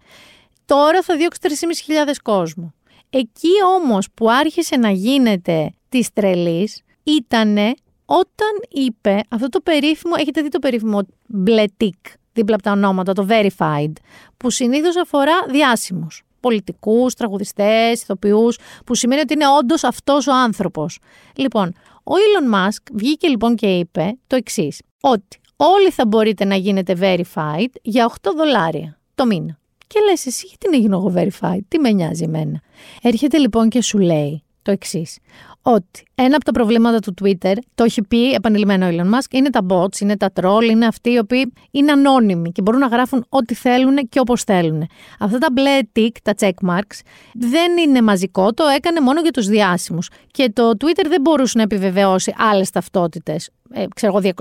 [0.64, 2.74] Τώρα θα διώξει 3.500 κόσμο.
[3.10, 7.74] Εκεί όμως που άρχισε να γίνεται της τρελής, ήτανε
[8.04, 11.96] όταν είπε αυτό το περίφημο, έχετε δει το περίφημο μπλε τικ
[12.32, 13.92] δίπλα από τα ονόματα, το verified,
[14.36, 20.98] που συνήθως αφορά διάσημους, πολιτικούς, τραγουδιστές, ηθοποιούς, που σημαίνει ότι είναι όντως αυτός ο άνθρωπος.
[21.36, 26.54] Λοιπόν, ο Elon Musk βγήκε λοιπόν και είπε το εξής ότι όλοι θα μπορείτε να
[26.54, 29.58] γίνετε verified για 8 δολάρια το μήνα.
[29.86, 32.60] Και λες εσύ γιατί να γίνω εγώ verified, τι με νοιάζει εμένα.
[33.02, 35.18] Έρχεται λοιπόν και σου λέει το εξής
[35.62, 39.50] ότι ένα από τα προβλήματα του Twitter, το έχει πει επανειλημμένο ο Elon Musk, είναι
[39.50, 43.26] τα bots, είναι τα troll, είναι αυτοί οι οποίοι είναι ανώνυμοι και μπορούν να γράφουν
[43.28, 44.88] ό,τι θέλουν και όπως θέλουν.
[45.18, 47.00] Αυτά τα μπλε tick, τα check marks,
[47.32, 50.10] δεν είναι μαζικό, το έκανε μόνο για τους διάσημους.
[50.30, 54.32] Και το Twitter δεν μπορούσε να επιβεβαιώσει άλλες ταυτότητες, ε, ξέρω εγώ,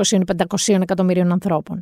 [0.68, 1.80] 200-500 εκατομμυρίων ανθρώπων.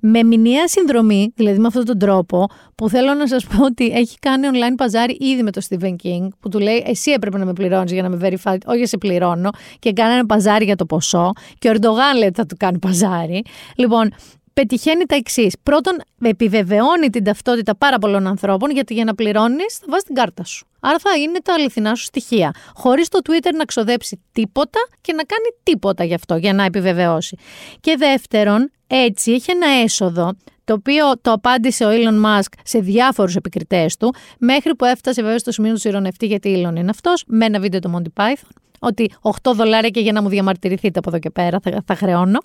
[0.00, 4.18] Με μηνιαία συνδρομή, δηλαδή με αυτόν τον τρόπο, που θέλω να σας πω ότι έχει
[4.18, 7.52] κάνει online παζάρι ήδη με τον Stephen King, που του λέει: Εσύ έπρεπε να με
[7.52, 11.32] πληρώνεις για να με verify, όχι σε πληρώνω, και κάνει ένα παζάρι για το ποσό.
[11.58, 13.42] Και ο Ερντογάν λέει ότι θα του κάνει παζάρι.
[13.76, 14.12] Λοιπόν,
[14.60, 15.54] πετυχαίνει τα εξής.
[15.62, 20.44] Πρώτον, επιβεβαιώνει την ταυτότητα πάρα πολλών ανθρώπων, γιατί για να πληρώνεις θα βάζεις την κάρτα
[20.44, 20.66] σου.
[20.80, 22.54] Άρα θα είναι τα αληθινά σου στοιχεία.
[22.74, 27.36] Χωρίς το Twitter να ξοδέψει τίποτα και να κάνει τίποτα γι' αυτό, για να επιβεβαιώσει.
[27.80, 33.36] Και δεύτερον, έτσι έχει ένα έσοδο το οποίο το απάντησε ο Elon Musk σε διάφορους
[33.36, 37.44] επικριτές του, μέχρι που έφτασε βέβαια στο σημείο του ηρωνευτή, γιατί Elon είναι αυτός, με
[37.44, 41.18] ένα βίντεο του Monty Python, ότι 8 δολάρια και για να μου διαμαρτυρηθείτε από εδώ
[41.18, 42.38] και πέρα θα, θα χρεώνω.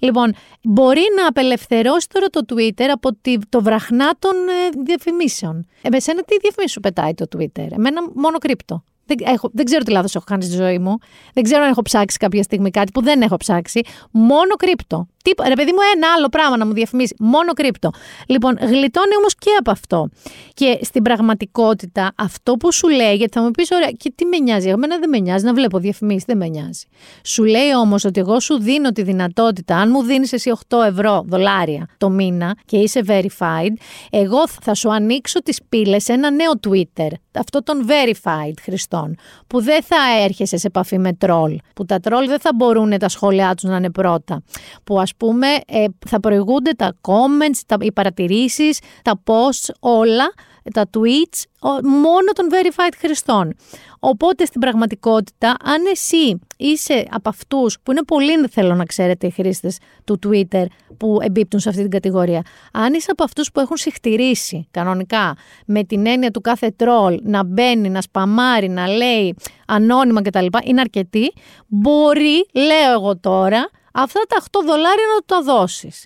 [0.00, 3.10] Λοιπόν, μπορεί να απελευθερώσει τώρα το Twitter από
[3.48, 5.66] το βραχνά των ε, διαφημίσεων.
[5.82, 8.82] Εμένα τι διαφημίσει σου πετάει το Twitter; Εμένα μόνο κρύπτο.
[9.06, 10.98] Δεν, έχω, δεν ξέρω τι λάθος έχω κάνει στη ζωή μου.
[11.34, 13.80] Δεν ξέρω αν έχω ψάξει κάποια στιγμή κάτι που δεν έχω ψάξει.
[14.10, 15.06] Μόνο κρύπτο.
[15.26, 17.14] Τι, ρε παιδί μου, ένα άλλο πράγμα να μου διαφημίσει.
[17.18, 17.90] Μόνο κρύπτο.
[18.26, 20.08] Λοιπόν, γλιτώνει όμως και από αυτό.
[20.54, 24.38] Και στην πραγματικότητα, αυτό που σου λέει, γιατί θα μου πεις, ωραία, και τι με
[24.38, 24.68] νοιάζει.
[24.68, 26.84] Εμένα δεν με νοιάζει να βλέπω διαφημίσεις, δεν με νοιάζει.
[27.24, 31.24] Σου λέει όμως ότι εγώ σου δίνω τη δυνατότητα, αν μου δίνεις εσύ 8 ευρώ
[31.26, 33.72] δολάρια το μήνα και είσαι verified,
[34.10, 37.10] εγώ θα σου ανοίξω τις πύλες σε ένα νέο Twitter.
[37.38, 39.16] Αυτό τον verified Χριστόν.
[39.46, 41.58] Που δεν θα έρχεσαι σε επαφή με τρόλ.
[41.74, 44.42] Που τα τρόλ δεν θα μπορούν τα σχόλιά τους να είναι πρώτα.
[44.84, 50.32] Που ας πούμε ε, θα προηγούνται τα comments, τα, οι παρατηρήσεις, τα posts, όλα,
[50.72, 51.42] τα tweets,
[51.84, 53.54] μόνο των verified χρηστών.
[54.00, 59.30] Οπότε στην πραγματικότητα, αν εσύ είσαι από αυτούς που είναι πολύ θέλω να ξέρετε οι
[59.30, 60.64] χρήστες του Twitter
[60.96, 65.36] που εμπίπτουν σε αυτή την κατηγορία, αν είσαι από αυτούς που έχουν συχτηρήσει κανονικά
[65.66, 69.34] με την έννοια του κάθε τρόλ να μπαίνει, να σπαμάρει, να λέει
[69.66, 70.46] ανώνυμα κτλ.
[70.64, 71.32] είναι αρκετοί,
[71.66, 76.04] μπορεί, λέω εγώ τώρα, αυτά τα 8 δολάρια να του τα δώσεις.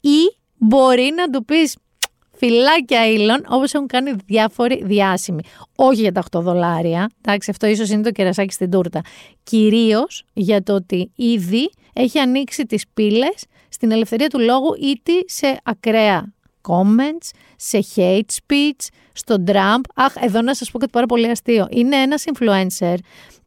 [0.00, 1.76] Ή μπορεί να του πεις
[2.36, 5.42] φυλάκια ήλων, όπως έχουν κάνει διάφοροι διάσημοι.
[5.76, 9.00] Όχι για τα 8 δολάρια, εντάξει, αυτό ίσως είναι το κερασάκι στην τούρτα.
[9.42, 15.60] Κυρίως για το ότι ήδη έχει ανοίξει τις πύλες στην ελευθερία του λόγου, είτε σε
[15.62, 16.32] ακραία
[16.68, 19.80] comments, σε hate speech, στον Trump.
[19.94, 21.66] Αχ, εδώ να σας πω κάτι πάρα πολύ αστείο.
[21.70, 22.94] Είναι ένας influencer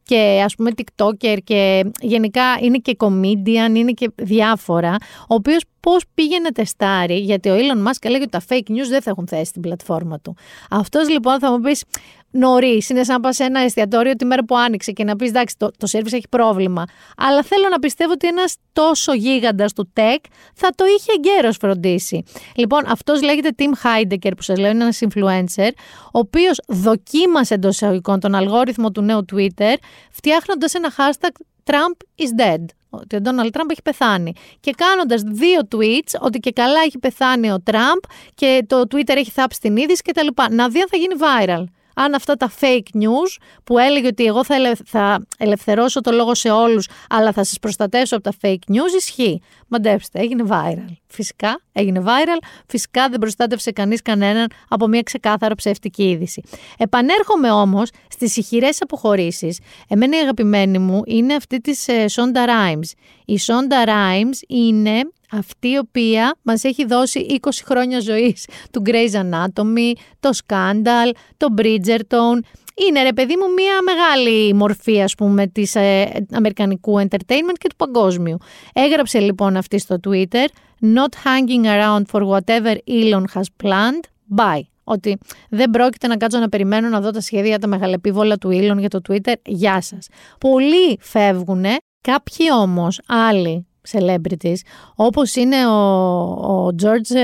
[0.04, 6.02] και ας πούμε TikToker και γενικά είναι και comedian, είναι και διάφορα, ο οποίος πώς
[6.14, 9.26] πήγε να τεστάρει, γιατί ο Elon Musk έλεγε ότι τα fake news δεν θα έχουν
[9.26, 10.36] θέση στην πλατφόρμα του.
[10.70, 11.84] Αυτός λοιπόν θα μου πεις,
[12.34, 12.88] νωρίς.
[12.88, 15.54] Είναι σαν να πας σε ένα εστιατόριο τη μέρα που άνοιξε και να πεις: Εντάξει,
[15.58, 16.84] το, το service έχει πρόβλημα.
[17.16, 20.18] Αλλά θέλω να πιστεύω ότι ένας τόσο γίγαντας του tech
[20.54, 22.22] θα το είχε εγκαίρως φροντίσει.
[22.54, 25.70] Λοιπόν, αυτός λέγεται Tim Heidecker, που σας λέω είναι ένας influencer,
[26.04, 29.74] ο οποίος δοκίμασε εντός εισαγωγικών τον αλγόριθμο του νέου Twitter,
[30.10, 31.30] φτιάχνοντας ένα hashtag
[31.64, 32.64] Trump is dead.
[32.90, 34.32] Ότι ο Ντόναλτ Τραμπ έχει πεθάνει.
[34.60, 37.98] Και κάνοντας δύο tweets ότι και καλά έχει πεθάνει ο Τραμπ
[38.34, 40.26] και το Twitter έχει θάψει την είδηση κτλ.
[40.50, 41.64] Να δει αν θα γίνει viral
[41.94, 46.50] αν αυτά τα fake news που έλεγε ότι εγώ θα, θα ελευθερώσω το λόγο σε
[46.50, 49.40] όλους αλλά θα σας προστατεύσω από τα fake news ισχύει.
[49.68, 50.92] Μαντέψτε, έγινε viral.
[51.06, 56.42] Φυσικά έγινε viral, φυσικά δεν προστάτευσε κανείς κανέναν από μια ξεκάθαρα ψεύτικη είδηση.
[56.78, 59.58] Επανέρχομαι όμως στις ηχηρές αποχωρήσεις.
[59.88, 62.88] Εμένα η αγαπημένη μου είναι αυτή της ε, Shonda Rhimes.
[63.24, 65.00] Η Shonda Rhimes είναι
[65.38, 71.46] αυτή η οποία μας έχει δώσει 20 χρόνια ζωής του Grey's Anatomy, το Scandal, το
[71.58, 72.38] Bridgerton.
[72.88, 77.76] Είναι ρε παιδί μου μια μεγάλη μορφή ας πούμε της ε, αμερικανικού entertainment και του
[77.76, 78.36] παγκόσμιου.
[78.72, 80.44] Έγραψε λοιπόν αυτή στο Twitter
[80.80, 84.04] «Not hanging around for whatever Elon has planned,
[84.36, 84.60] bye».
[84.84, 85.18] Ότι
[85.50, 88.88] δεν πρόκειται να κάτσω να περιμένω να δω τα σχέδια τα μεγαλεπίβολα του Elon για
[88.88, 89.34] το Twitter.
[89.44, 90.08] Γεια σας.
[90.40, 94.56] Πολλοί φεύγουνε, κάποιοι όμως άλλοι celebrities,
[94.94, 95.72] όπως είναι ο,
[96.30, 97.16] ο George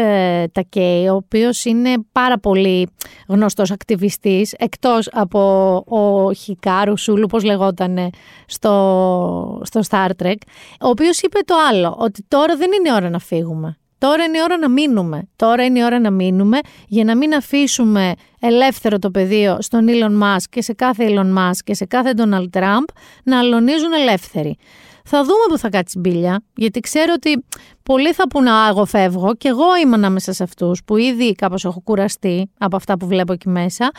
[0.52, 2.88] Takei, ο οποίος είναι πάρα πολύ
[3.28, 5.38] γνωστός ακτιβιστής, εκτός από
[5.88, 8.10] ο Χικάρου Σούλου, πώς λεγόταν
[8.46, 10.36] στο, στο Star Trek,
[10.80, 13.78] ο οποίος είπε το άλλο, ότι τώρα δεν είναι ώρα να φύγουμε.
[14.01, 15.28] Τώρα είναι η ώρα να μείνουμε.
[15.36, 20.22] Τώρα είναι η ώρα να μείνουμε για να μην αφήσουμε ελεύθερο το πεδίο στον Elon
[20.22, 22.85] Musk και σε κάθε Elon Musk και σε κάθε Donald Trump
[23.24, 24.56] να αλωνίζουν ελεύθεροι.
[25.05, 27.44] Θα δούμε που θα κάτσει μπίλια, γιατί ξέρω ότι
[27.82, 31.64] πολλοί θα πούνε Α, εγώ φεύγω και εγώ είμαι ανάμεσα σε αυτούς που ήδη κάπως
[31.64, 33.90] έχω κουραστεί από αυτά που βλέπω εκεί μέσα.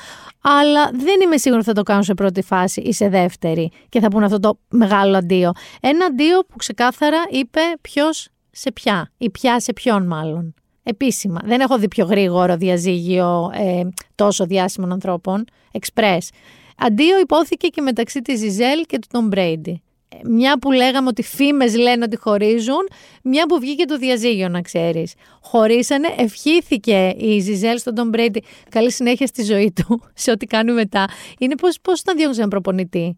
[0.41, 3.99] Αλλά δεν είμαι σίγουρη ότι θα το κάνω σε πρώτη φάση ή σε δεύτερη και
[3.99, 5.52] θα πούνε αυτό το μεγάλο αντίο.
[5.82, 10.53] Ένα αντίο που ξεκάθαρα είπε ποιος σε ποια ή ποια σε ποιον μάλλον.
[10.84, 11.41] Επίσημα.
[11.44, 13.82] Δεν έχω δει πιο γρήγορο διαζύγιο ε,
[14.15, 15.45] τόσο διάσημων ανθρώπων.
[15.72, 16.30] Εξπρές.
[16.78, 19.82] Αντίο υπόθηκε και μεταξύ της Ζιζέλ και του Τον Μπρέιντι
[20.23, 22.88] μια που λέγαμε ότι φήμες λένε ότι χωρίζουν,
[23.23, 25.14] μια που βγήκε το διαζύγιο, να ξέρεις.
[25.41, 30.72] Χωρίσανε, ευχήθηκε η Ζιζέλ στον Τον Μπρέιντι καλή συνέχεια στη ζωή του, σε ό,τι κάνει
[30.72, 31.06] μετά.
[31.40, 33.18] Είναι πώς πώς ήταν διώξει έναν προπονητή;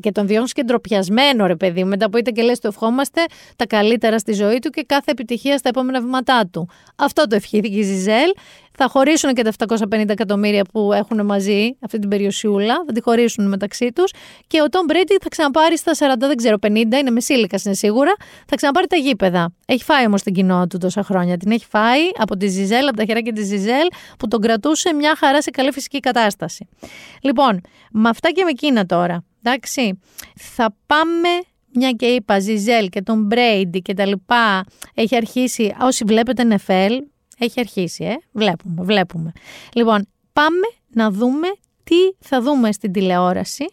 [0.00, 3.20] Και τον διώχνει και ντροπιασμένο, ρε παιδί Μετά που είτε και λες, το ευχόμαστε
[3.56, 6.68] τα καλύτερα στη ζωή του και κάθε επιτυχία στα επόμενα βήματά του.
[6.96, 8.30] Αυτό το ευχήθηκε η Ζιζέλ.
[8.76, 9.52] Θα χωρίσουν και τα
[9.90, 14.12] 750 εκατομμύρια που έχουν μαζί αυτή την περιοσιούλα, θα τη χωρίσουν μεταξύ τους.
[14.46, 18.12] Και ο Τόμ Μπρέιντι θα ξαναπάρει στα 40, δεν ξέρω, 50, είναι μεσήλικας είναι σίγουρα,
[18.46, 19.52] θα ξαναπάρει τα γήπεδα.
[19.66, 21.36] Έχει φάει όμως την κοινότητα του τόσα χρόνια.
[21.36, 23.86] Την έχει φάει από τη Ζιζέλ, από τα χεράκια της Ζιζέλ,
[24.18, 26.68] που τον κρατούσε μια χαρά σε καλή φυσική κατάσταση.
[27.20, 27.60] Λοιπόν,
[27.90, 29.24] με αυτά και με εκείνα τώρα.
[29.46, 30.00] Εντάξει,
[30.34, 31.28] θα πάμε
[31.74, 34.64] μια και είπα Ζιζέλ και τον Μπρέιντι και τα λοιπά,
[34.94, 36.90] έχει αρχίσει, όσοι βλέπετε NFL,
[37.38, 39.32] έχει αρχίσει, ε, βλέπουμε, βλέπουμε.
[39.74, 41.48] Λοιπόν, πάμε να δούμε
[41.84, 43.64] τι θα δούμε στην τηλεόραση,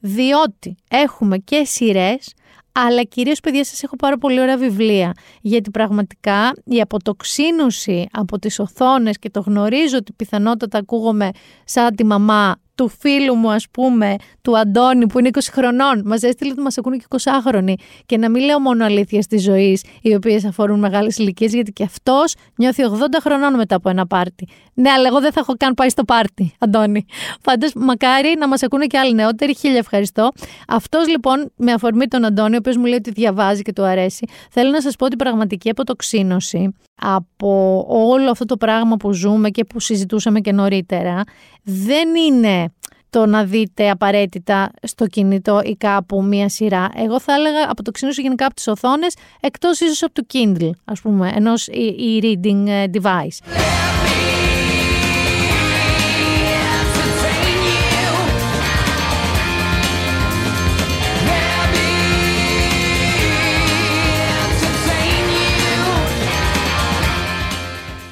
[0.00, 2.34] διότι έχουμε και σειρές,
[2.72, 8.58] αλλά κυρίως παιδιά σας έχω πάρα πολύ ωραία βιβλία, γιατί πραγματικά η αποτοξίνωση από τις
[8.58, 11.30] οθόνες και το γνωρίζω ότι πιθανότατα ακούγομαι
[11.64, 16.02] σαν τη μαμά του φίλου μου, ας πούμε, του Αντώνη, που είναι 20 χρονών.
[16.04, 17.72] Μας έστειλε ότι μας ακούνε και 20χρονοι.
[18.06, 21.82] Και να μην λέω μόνο αλήθεια της ζωής, οι οποίες αφορούν μεγάλες ηλικίες, γιατί και
[21.82, 24.48] αυτός νιώθει 80 χρονών μετά από ένα πάρτι.
[24.74, 27.06] Ναι, αλλά εγώ δεν θα έχω καν πάει στο πάρτι, Αντώνη.
[27.42, 29.54] Πάντως, μακάρι να μας ακούνε και άλλοι νεότεροι.
[29.56, 30.30] Χίλια ευχαριστώ.
[30.68, 34.26] Αυτός λοιπόν, με αφορμή τον Αντώνη, ο οποίος μου λέει ότι διαβάζει και του αρέσει,
[34.50, 39.64] θέλω να σας πω ότι πραγματική αποτοξίνωση από όλο αυτό το πράγμα που ζούμε και
[39.64, 41.22] που συζητούσαμε και νωρίτερα
[41.62, 42.65] δεν είναι
[43.10, 46.88] το να δείτε απαραίτητα στο κινητό ή κάπου μία σειρά.
[46.94, 50.70] Εγώ θα έλεγα από το ξύνωση γενικά από τις οθόνες, εκτός ίσως από το Kindle,
[50.84, 53.56] ας πούμε, ενός e-reading ε, device.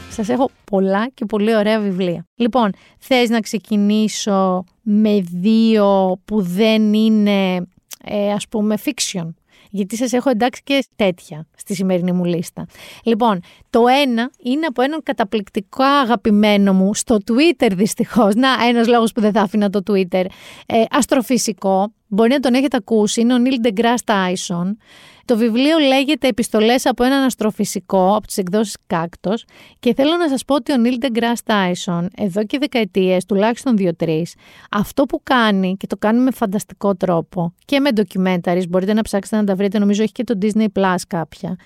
[0.09, 2.27] Σας έχω πολλά και πολύ ωραία βιβλία.
[2.35, 7.57] Λοιπόν, θες να ξεκινήσω με δύο που δεν είναι
[8.05, 9.29] ε, ας πούμε fiction.
[9.71, 12.67] Γιατί σας έχω εντάξει και τέτοια στη σημερινή μου λίστα.
[13.05, 13.41] Λοιπόν,
[13.71, 18.35] το ένα είναι από έναν καταπληκτικό αγαπημένο μου στο Twitter δυστυχώς.
[18.35, 20.25] Να, ένας λόγος που δεν θα άφηνα το Twitter.
[20.67, 21.93] Ε, αστροφυσικό.
[22.15, 23.21] Μπορεί να τον έχετε ακούσει.
[23.21, 24.77] Είναι ο Neil deGrasse Tyson.
[25.25, 29.45] Το βιβλίο λέγεται «Επιστολές από έναν αστροφυσικό» από τις εκδόσεις Κάκτος
[29.79, 34.35] και θέλω να σας πω ότι ο Νίλ Degrasse Tyson εδώ και δεκαετίες, τουλάχιστον δύο-τρεις,
[34.71, 39.37] αυτό που κάνει και το κάνει με φανταστικό τρόπο και με ντοκιμένταρις, μπορείτε να ψάξετε
[39.37, 41.57] να τα βρείτε, νομίζω έχει και το Disney Plus κάποια,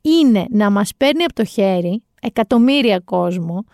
[0.00, 3.64] είναι να μας παίρνει από το χέρι εκατομμύρια κόσμο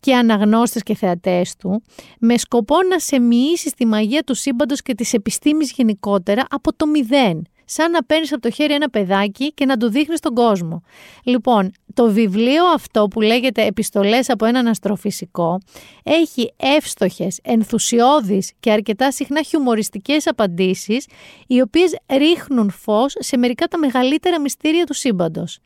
[0.00, 1.82] και αναγνώστες και θεατές του,
[2.18, 6.86] με σκοπό να σε μοιήσει στη μαγεία του σύμπαντος και της επιστήμης γενικότερα από το
[6.86, 10.82] μηδέν σαν να παίρνεις από το χέρι ένα παιδάκι και να του δείχνεις τον κόσμο.
[11.24, 15.58] Λοιπόν, το βιβλίο αυτό που λέγεται Επιστολές από έναν αστροφυσικό
[16.02, 21.06] έχει εύστοχες, ενθουσιώδεις και αρκετά συχνά χιουμοριστικές απαντήσεις
[21.46, 25.58] οι οποίες ρίχνουν φως σε μερικά τα μεγαλύτερα μυστήρια του σύμπαντος.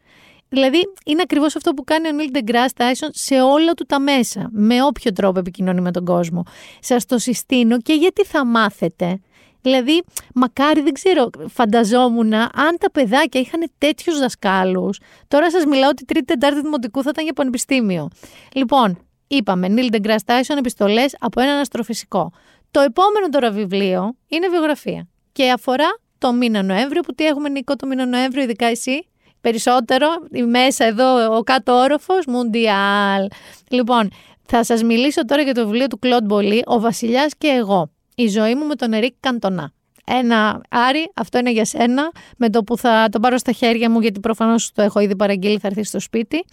[0.49, 4.49] Δηλαδή, είναι ακριβώς αυτό που κάνει ο Νίλ Ντεγκρά Τάισον σε όλα του τα μέσα,
[4.53, 6.43] με όποιο τρόπο επικοινωνεί με τον κόσμο.
[6.81, 9.21] Σας το συστήνω και γιατί θα μάθετε.
[9.61, 10.03] Δηλαδή,
[10.35, 14.99] μακάρι, δεν ξέρω, φανταζόμουν αν τα παιδάκια είχαν τέτοιους δασκάλους.
[15.29, 18.09] Τώρα σας μιλάω ότι τρίτη, τετάρτη δημοτικού θα ήταν για πανεπιστήμιο.
[18.55, 22.33] Λοιπόν, είπαμε, Νίλ Ντεγκρά Τάισον, επιστολές από έναν αστροφυσικό.
[22.71, 25.09] Το επόμενο τώρα βιβλίο είναι βιογραφία.
[25.33, 29.09] Και αφορά το μήνα Νοέμβριο, που τι έχουμε Νικό το μήνα Νοέμβριο, ειδικά εσύ;
[29.45, 33.29] Περισσότερο, η μέσα εδώ, ο κάτω όροφος, Μουντιάλ.
[33.69, 34.11] Λοιπόν,
[34.47, 37.91] θα σας μιλήσω τώρα για το βιβλίο του Κλοντ Μπολί, «Ο βασιλιάς και εγώ».
[38.15, 39.73] Η ζωή μου με τον Ερικ Καντονά.
[40.07, 44.01] Ένα Άρη, αυτό είναι για σένα, με το που θα το πάρω στα χέρια μου,
[44.01, 46.45] γιατί προφανώς το έχω ήδη παραγγείλει, θα έρθει στο σπίτι.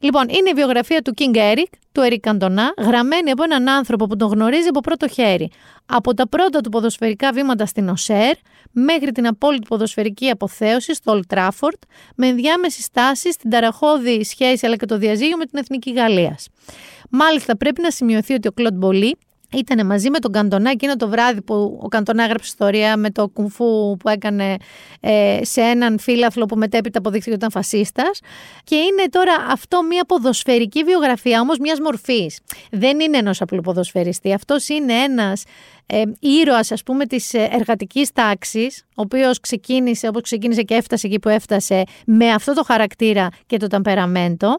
[0.00, 4.16] Λοιπόν, είναι η βιογραφία του King Eric, του Eric Καντονά, γραμμένη από έναν άνθρωπο που
[4.16, 5.50] τον γνωρίζει από πρώτο χέρι.
[5.86, 8.34] Από τα πρώτα του ποδοσφαιρικά βήματα στην ΟΣΕΡ,
[8.72, 11.78] μέχρι την απόλυτη ποδοσφαιρική αποθέωση στο Old Trafford,
[12.14, 16.48] με ενδιάμεση στάση στην ταραχώδη σχέση αλλά και το διαζύγιο με την Εθνική Γαλλίας.
[17.10, 19.16] Μάλιστα, πρέπει να σημειωθεί ότι ο Κλοντ Μπολί
[19.52, 23.28] ήταν μαζί με τον Καντονά εκείνο το βράδυ που ο Καντονά έγραψε ιστορία με το
[23.28, 24.56] κουμφού που έκανε
[25.00, 28.20] ε, σε έναν φίλαθλο που μετέπειτα αποδείχθηκε ότι ήταν φασίστας
[28.64, 32.38] και είναι τώρα αυτό μια ποδοσφαιρική βιογραφία όμως μιας μορφής.
[32.70, 35.42] Δεν είναι ενός απλού ποδοσφαιριστή, αυτός είναι ένας
[35.86, 41.06] ε, ήρωας ας πούμε της ε, εργατικής τάξης, ο οποίος ξεκίνησε όπως ξεκίνησε και έφτασε
[41.06, 44.54] εκεί που έφτασε με αυτό το χαρακτήρα και το ταμπεραμέντο,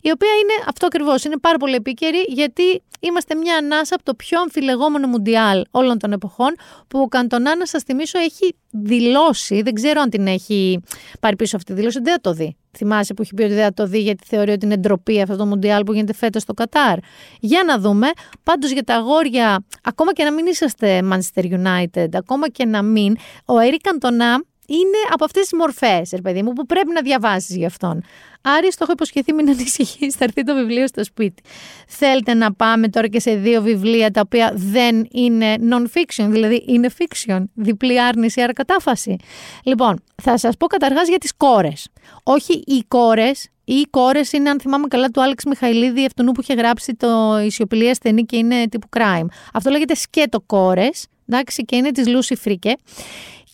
[0.00, 4.14] η οποία είναι αυτό ακριβώς, είναι πάρα πολύ επίκαιρη γιατί είμαστε μια ανάσα από το
[4.14, 6.54] πιο αμφιλεγόμενο μουντιάλ όλων των εποχών
[6.88, 10.80] που ο Καντονά να σας θυμίσω έχει δηλώσει, δεν ξέρω αν την έχει
[11.20, 12.56] πάρει πίσω αυτή τη δήλωση, δεν θα το δει.
[12.76, 15.36] Θυμάσαι που έχει πει ότι δεν θα το δει γιατί θεωρεί ότι είναι ντροπή αυτό
[15.36, 16.98] το Μουντιάλ που γίνεται φέτος στο Κατάρ.
[17.40, 18.06] Για να δούμε.
[18.42, 23.16] Πάντως για τα αγόρια, ακόμα και να μην είσαστε Manchester United, ακόμα και να μην,
[23.44, 27.56] ο Έρικ Καντονά είναι από αυτές τις μορφές, ρε παιδί μου, που πρέπει να διαβάσεις
[27.56, 28.02] γι' αυτόν.
[28.42, 31.42] Άρη, το έχω υποσχεθεί, μην ανησυχείς, θα έρθει το βιβλίο στο σπίτι.
[31.88, 36.90] Θέλετε να πάμε τώρα και σε δύο βιβλία τα οποία δεν είναι non-fiction, δηλαδή είναι
[36.98, 39.16] fiction, διπλή άρνηση, άρα κατάφαση.
[39.64, 41.88] Λοιπόν, θα σας πω καταρχάς για τις κόρες.
[42.22, 46.54] Όχι οι κόρες, οι κόρες είναι, αν θυμάμαι καλά, του Άλεξ Μιχαηλίδη, αυτού που είχε
[46.54, 49.26] γράψει το Η σιωπηλή ασθενή και είναι τύπου crime.
[49.52, 52.74] Αυτό λέγεται σκέτο κόρες, εντάξει, και είναι της Λούση Φρίκε.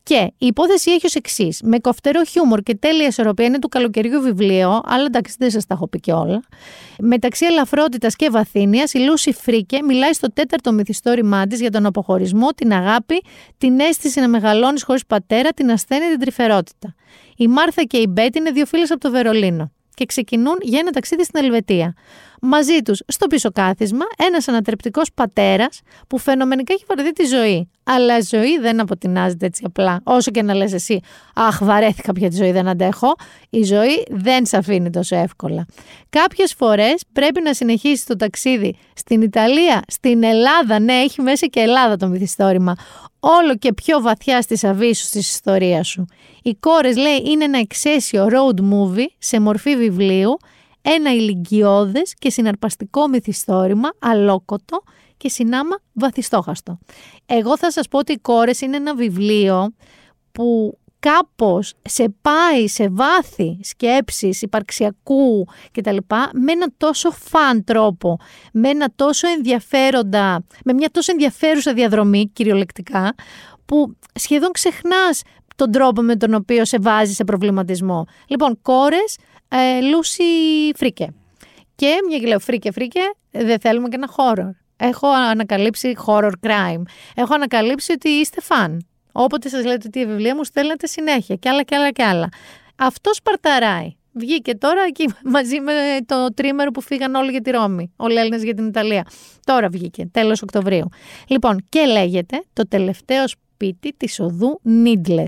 [0.07, 1.61] Και η υπόθεση έχει ως εξής.
[1.63, 5.75] Με κοφτερό χιούμορ και τέλεια ισορροπία είναι του καλοκαιριού βιβλίο, αλλά εντάξει δεν σας τα
[5.75, 6.43] έχω πει και όλα.
[6.99, 12.49] Μεταξύ ελαφρότητας και βαθύνειας, η Λούση Φρίκε μιλάει στο τέταρτο μυθιστόρημά της για τον αποχωρισμό,
[12.49, 13.23] την αγάπη,
[13.59, 16.95] την αίσθηση να μεγαλώνεις χωρίς πατέρα, την ασθένεια, την τρυφερότητα.
[17.37, 20.91] Η Μάρθα και η Μπέτ είναι δύο φίλες από το Βερολίνο και ξεκινούν για ένα
[20.91, 21.95] ταξίδι στην Ελβετία.
[22.41, 27.71] Μαζί τους, στο πίσω κάθισμα, ένας ανατρεπτικός πατέρας που φαινομενικά έχει βαρεθεί τη ζωή.
[27.89, 30.01] Αλλά η ζωή δεν αποτινάζεται έτσι απλά.
[30.05, 31.01] Όσο και να λες εσύ,
[31.35, 33.15] Αχ, βαρέθηκα πια τη ζωή, δεν αντέχω.
[33.51, 35.67] Η ζωή δεν σε αφήνει τόσο εύκολα.
[36.09, 40.79] Κάποιες φορές πρέπει να συνεχίσεις το ταξίδι στην Ιταλία, στην Ελλάδα.
[40.79, 42.75] Ναι, έχει μέσα και Ελλάδα το μυθιστόρημα
[43.21, 46.07] όλο και πιο βαθιά στις αβύσους της ιστορίας σου.
[46.43, 50.37] Οι κόρες λέει είναι ένα εξαίσιο road movie σε μορφή βιβλίου,
[50.83, 54.83] ένα ηλικιώδες και συναρπαστικό μυθιστόρημα, αλόκοτο
[55.17, 56.79] και συνάμα βαθιστόχαστο.
[57.27, 59.75] Εγώ θα σας πω ότι οι κόρες είναι ένα βιβλίο
[60.33, 65.97] που κάπως σε πάει σε βάθη σκέψης υπαρξιακού κτλ.
[66.33, 68.19] με ένα τόσο φαν τρόπο,
[68.53, 73.15] με ένα τόσο ενδιαφέροντα, με μια τόσο ενδιαφέρουσα διαδρομή κυριολεκτικά,
[73.67, 75.23] που σχεδόν ξεχνάς
[75.57, 78.07] τον τρόπο με τον οποίο σε βάζει σε προβληματισμό.
[78.27, 79.19] Λοιπόν, κόρες,
[79.49, 80.23] ε, Λούση
[80.75, 81.15] Φρίκε.
[81.75, 84.66] Και μια και λέω φρίκε φρίκε, δεν θέλουμε και ένα horror.
[84.77, 86.83] Έχω ανακαλύψει horror crime.
[87.15, 88.87] Έχω ανακαλύψει ότι είστε φαν.
[89.13, 92.29] Όποτε σας λέτε τι βιβλία μου στέλνετε συνέχεια και άλλα και άλλα και άλλα.
[92.77, 93.97] Αυτό σπαρταράει.
[94.13, 95.73] Βγήκε τώρα εκεί μαζί με
[96.07, 97.93] το τρίμερο που φύγαν όλοι για τη Ρώμη.
[97.97, 99.07] Όλοι Έλληνες για την Ιταλία.
[99.45, 100.89] Τώρα βγήκε, τέλος Οκτωβρίου.
[101.27, 105.27] Λοιπόν, και λέγεται το τελευταίο σπίτι της οδού Νίτλε.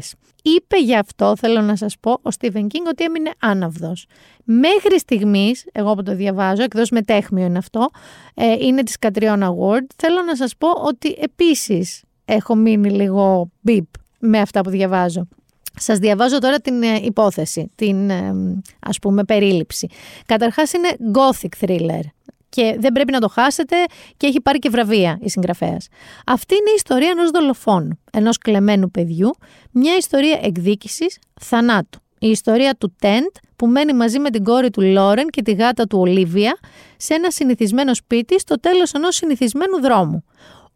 [0.57, 4.07] Είπε γι' αυτό, θέλω να σας πω, ο Στίβεν Κίνγκ ότι έμεινε άναυδος.
[4.45, 7.89] Μέχρι στιγμής, εγώ που το διαβάζω, εκδός μετέχμιο είναι αυτό,
[8.35, 13.87] ε, είναι της Κατριώνα Award, θέλω να σας πω ότι επίσης έχω μείνει λίγο μπιπ
[14.19, 15.29] με αυτά που διαβάζω.
[15.81, 18.35] Σας διαβάζω τώρα την ε, υπόθεση, την ε,
[18.81, 19.89] ας πούμε περίληψη.
[20.27, 22.03] Καταρχάς είναι gothic thriller.
[22.49, 23.77] Και δεν πρέπει να το χάσετε
[24.17, 25.89] και έχει πάρει και βραβεία η συγγραφέας.
[26.27, 29.31] Αυτή είναι η ιστορία ενός δολοφόνου, ενός κλεμμένου παιδιού,
[29.73, 32.01] μια ιστορία εκδίκησης θανάτου.
[32.21, 33.27] Η ιστορία του Τέντ
[33.57, 36.59] που μένει μαζί με την κόρη του Λόρεν και τη γάτα του Ολίβια
[36.97, 40.25] σε ένα συνηθισμένο σπίτι στο τέλος ενός συνηθισμένου δρόμου.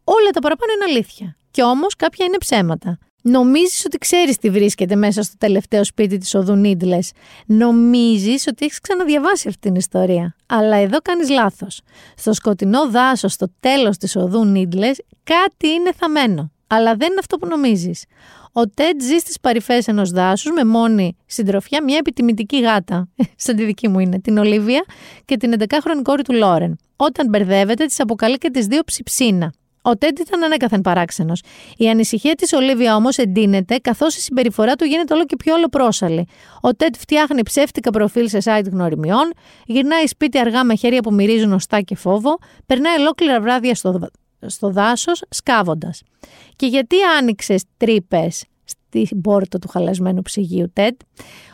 [0.03, 1.37] Όλα τα παραπάνω είναι αλήθεια.
[1.51, 2.97] Και όμως κάποια είναι ψέματα.
[3.25, 7.11] Νομίζεις ότι ξέρεις τι βρίσκεται μέσα στο τελευταίο σπίτι της οδού Νίτλες.
[7.45, 10.35] Νομίζεις ότι έχεις ξαναδιαβάσει αυτή την ιστορία.
[10.45, 11.81] Αλλά εδώ κάνεις λάθος.
[12.17, 16.51] Στο σκοτεινό δάσος, στο τέλος της οδού Νίτλες, κάτι είναι θαμένο.
[16.67, 18.05] Αλλά δεν είναι αυτό που νομίζεις.
[18.51, 23.07] Ο Τέντ ζει στις παρυφές ενός δάσους με μόνη συντροφιά μια επιτιμητική γάτα.
[23.35, 24.83] Σαν τη δική μου είναι, την Ολίβια
[25.25, 26.77] και την 11χρονη κόρη του Λόρεν.
[26.95, 29.53] Όταν μπερδεύεται, της αποκαλεί και τις δύο ψιψίνα.
[29.85, 31.41] Ο Τέντ ήταν ανέκαθεν παράξενος.
[31.77, 36.27] Η ανησυχία της Ολίβια όμως εντείνεται, καθώς η συμπεριφορά του γίνεται όλο και πιο ολοπρόσαλη.
[36.61, 39.33] Ο Τέντ φτιάχνει ψεύτικα προφίλ σε site γνωριμιών,
[39.65, 44.09] γυρνάει σπίτι αργά με χέρια που μυρίζουν οστά και φόβο, περνάει ολόκληρα βράδια στο,
[44.45, 46.01] στο δάσος σκάβοντας.
[46.55, 50.95] Και γιατί άνοιξε τρύπες στην πόρτα του χαλασμένου ψυγείου Τέντ,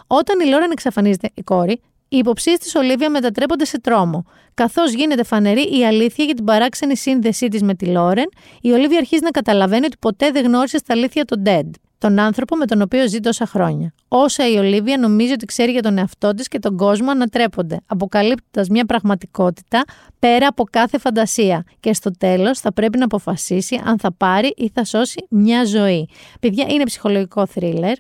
[0.08, 4.26] όταν η Λόραν εξαφανίζεται η κόρη, οι υποψίες της Ολίβια μετατρέπονται σε τρόμο.
[4.54, 8.30] Καθώς γίνεται φανερή η αλήθεια για την παράξενη σύνδεσή της με τη Λόρεν,
[8.62, 12.56] η Ολίβια αρχίζει να καταλαβαίνει ότι ποτέ δεν γνώρισε στα αλήθεια τον Ντέντ, τον άνθρωπο
[12.56, 13.94] με τον οποίο ζει τόσα χρόνια.
[14.08, 18.68] Όσα η Ολίβια νομίζει ότι ξέρει για τον εαυτό της και τον κόσμο ανατρέπονται, αποκαλύπτοντας
[18.68, 19.84] μια πραγματικότητα
[20.20, 21.64] πέρα από κάθε φαντασία.
[21.80, 26.10] Και στο τέλος θα πρέπει να αποφασίσει αν θα πάρει ή θα σώσει μια ζωή.
[26.40, 27.94] Παιδιά, είναι ψυχολογικό θρίλερ.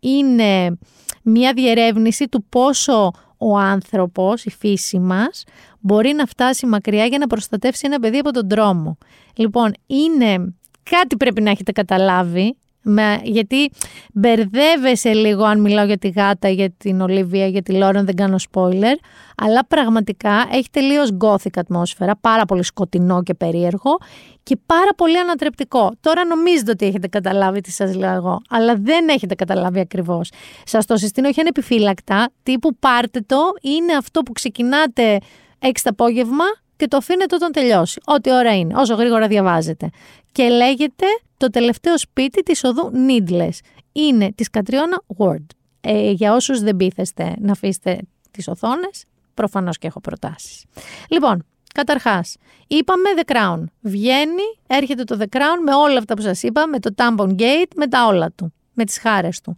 [0.00, 0.78] Είναι
[1.22, 5.44] μια διερεύνηση του πόσο ο άνθρωπος, η φύση μας,
[5.80, 8.98] μπορεί να φτάσει μακριά για να προστατεύσει ένα παιδί από τον τρόμο.
[9.36, 10.54] Λοιπόν, είναι
[10.90, 13.70] κάτι πρέπει να έχετε καταλάβει με, γιατί
[14.12, 18.36] μπερδεύεσαι λίγο αν μιλάω για τη γάτα, για την Ολίβια, για τη Λόρεν, δεν κάνω
[18.52, 18.96] spoiler.
[19.36, 23.98] Αλλά πραγματικά έχει τελείως gothic ατμόσφαιρα, πάρα πολύ σκοτεινό και περίεργο
[24.42, 25.92] και πάρα πολύ ανατρεπτικό.
[26.00, 30.30] Τώρα νομίζετε ότι έχετε καταλάβει τι σας λέω εγώ, αλλά δεν έχετε καταλάβει ακριβώς.
[30.64, 35.18] Σας το συστήνω όχι ανεπιφύλακτα, τύπου πάρτε το, είναι αυτό που ξεκινάτε
[35.58, 36.44] έξι το απόγευμα
[36.76, 38.00] και το αφήνετε όταν τελειώσει.
[38.04, 39.90] Ό,τι ώρα είναι, όσο γρήγορα διαβάζετε.
[40.32, 41.06] Και λέγεται
[41.36, 43.58] το τελευταίο σπίτι της οδού Needless.
[43.92, 45.46] Είναι της Κατριώνα Ward.
[45.80, 47.98] Ε, για όσους δεν πείθεστε να αφήσετε
[48.30, 50.64] τις οθόνες, προφανώς και έχω προτάσεις.
[51.08, 51.44] Λοιπόν,
[51.74, 52.36] καταρχάς,
[52.66, 53.64] είπαμε The Crown.
[53.80, 57.70] Βγαίνει, έρχεται το The Crown με όλα αυτά που σας είπα, με το Tampon Gate,
[57.76, 59.56] με τα όλα του, με τις χάρες του.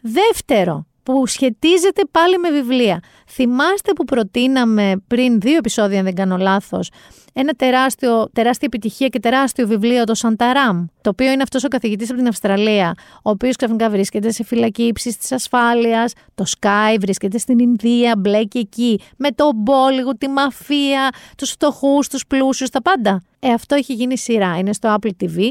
[0.00, 3.00] Δεύτερο, που σχετίζεται πάλι με βιβλία.
[3.28, 6.90] Θυμάστε που προτείναμε πριν δύο επεισόδια, αν δεν κάνω λάθος,
[7.32, 12.08] ένα τεράστιο, τεράστια επιτυχία και τεράστιο βιβλίο, το Σανταράμ, το οποίο είναι αυτός ο καθηγητής
[12.08, 16.12] από την Αυστραλία, ο οποίος ξαφνικά βρίσκεται σε φυλακή ύψης της ασφάλειας.
[16.34, 22.26] Το Sky βρίσκεται στην Ινδία, μπλέκει εκεί, με το Μπόλιγου, τη μαφία, τους φτωχούς, τους
[22.26, 23.22] πλούσιους, τα πάντα.
[23.38, 24.58] Ε, αυτό έχει γίνει σειρά.
[24.58, 25.48] Είναι στο Apple TV.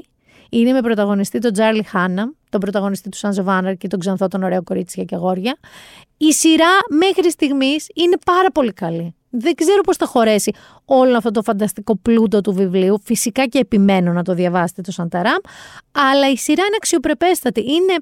[0.55, 4.43] Είναι με πρωταγωνιστή τον Τζάρλι Χάναμ, τον πρωταγωνιστή του Σάνζο Βάναρ και τον Ξανθό των
[4.43, 5.57] Ωραίο Κορίτσια και Αγόρια.
[6.17, 9.15] Η σειρά μέχρι στιγμής είναι πάρα πολύ καλή.
[9.39, 10.51] Δεν ξέρω πώς θα χωρέσει
[10.85, 13.01] όλο αυτό το φανταστικό πλούτο του βιβλίου.
[13.03, 15.39] Φυσικά και επιμένω να το διαβάσετε το Σανταράμ.
[15.91, 17.61] Αλλά η σειρά είναι αξιοπρεπέστατη.
[17.61, 17.93] Είναι...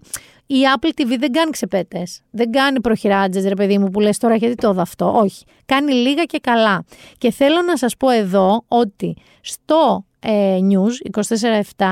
[0.46, 2.22] Η Apple TV δεν κάνει ξεπέτες.
[2.32, 5.14] Δεν κάνει προχειράτζε, ρε παιδί μου, που λες τώρα γιατί το αυτό.
[5.16, 5.44] Όχι.
[5.66, 6.84] Κάνει λίγα και καλά.
[7.18, 11.22] Και θέλω να σας πω εδώ ότι στο ε, News
[11.78, 11.86] 24-7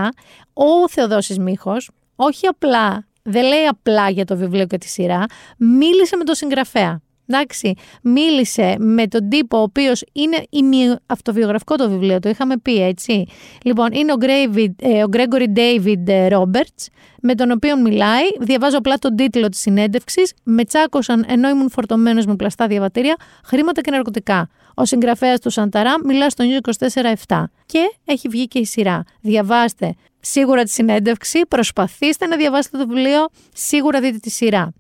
[0.54, 5.26] ο Θεοδόσης Μίχος όχι απλά, δεν λέει απλά για το βιβλίο και τη σειρά,
[5.58, 7.02] μίλησε με τον συγγραφέα.
[7.34, 13.26] Εντάξει, μίλησε με τον τύπο ο οποίος είναι αυτοβιογραφικό το βιβλίο, το είχαμε πει έτσι.
[13.64, 16.86] Λοιπόν, είναι ο, Γκρέιβι, ε, ο Gregory David Roberts,
[17.22, 18.24] με τον οποίο μιλάει.
[18.40, 20.34] Διαβάζω απλά τον τίτλο της συνέντευξης.
[20.44, 24.49] Με τσάκωσαν ενώ ήμουν φορτωμένος με πλαστά διαβατήρια, χρήματα και ναρκωτικά.
[24.74, 26.70] Ο συγγραφέας του Σανταρά μιλά στο News
[27.28, 29.03] 24-7 και έχει βγει και η σειρά.
[29.22, 34.73] Διαβάστε σίγουρα τη συνέντευξη, προσπαθήστε να διαβάσετε το βιβλίο, σίγουρα δείτε τη σειρά.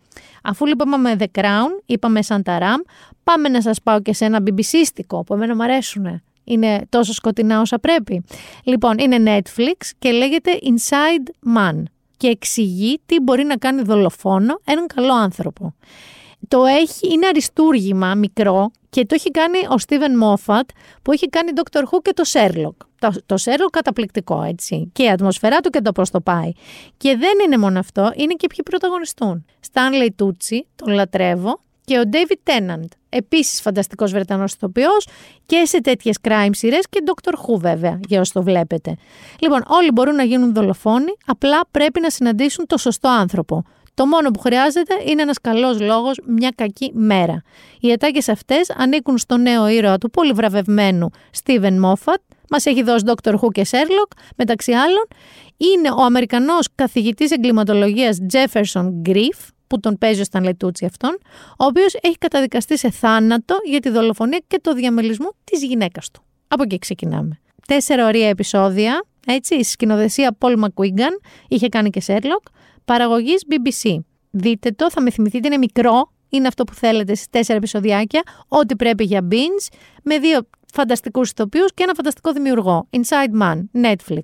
[0.43, 2.81] Αφού λοιπόν με The Crown, είπαμε Σανταράμ,
[3.23, 6.21] πάμε να σας πάω και σε ένα BBC που εμένα μου αρέσουν.
[6.43, 8.23] Είναι τόσο σκοτεινά όσα πρέπει.
[8.63, 11.83] Λοιπόν, είναι Netflix και λέγεται Inside Man
[12.17, 15.75] και εξηγεί τι μπορεί να κάνει δολοφόνο έναν καλό άνθρωπο.
[16.47, 20.69] Το έχει, είναι αριστούργημα μικρό και το έχει κάνει ο Στίβεν Μόφατ
[21.01, 22.85] που έχει κάνει Doctor Who και το Sherlock.
[22.99, 26.51] Το, το Sherlock καταπληκτικό έτσι και η ατμοσφαιρά του και το πώς το πάει.
[26.97, 29.45] Και δεν είναι μόνο αυτό, είναι και ποιοι πρωταγωνιστούν.
[29.71, 35.07] Stanley Tucci, τον λατρεύω, και ο David Tennant, επίσης φανταστικός Βρετανός ηθοποιός
[35.45, 38.95] και σε τέτοιες crime σειρές και Doctor Who βέβαια, για όσοι το βλέπετε.
[39.39, 43.63] Λοιπόν, όλοι μπορούν να γίνουν δολοφόνοι, απλά πρέπει να συναντήσουν το σωστό άνθρωπο
[44.01, 47.41] Το μόνο που χρειάζεται είναι ένας καλός λόγος, μια κακή μέρα.
[47.79, 52.21] Οι ατάκες αυτές ανήκουν στο νέο ήρωα του πολύ βραβευμένου Στίβεν Μόφατ.
[52.49, 53.33] Μας έχει δώσει Dr.
[53.33, 55.07] Who και Sherlock, μεταξύ άλλων.
[55.57, 61.17] Είναι ο Αμερικανός καθηγητής εγκληματολογίας Jefferson Griff, που τον παίζει ο Στανλετούτσι αυτόν,
[61.57, 66.23] ο οποίος έχει καταδικαστεί σε θάνατο για τη δολοφονία και το διαμελισμό της γυναίκας του.
[66.47, 67.39] Από εκεί ξεκινάμε.
[67.67, 71.13] Τέσσερα ωραία επεισόδια, έτσι, η σκηνοθεσία Paul McQuiggan,
[71.47, 72.51] είχε κάνει και Sherlock,
[72.91, 73.97] παραγωγής BBC.
[74.31, 78.75] Δείτε το, θα με θυμηθείτε, είναι μικρό, είναι αυτό που θέλετε στι τέσσερα επεισοδιάκια, ό,τι
[78.75, 79.73] πρέπει για binge,
[80.03, 80.39] με δύο
[80.73, 82.87] φανταστικούς ηθοποιούς και ένα φανταστικό δημιουργό.
[82.89, 84.23] Inside Man, Netflix.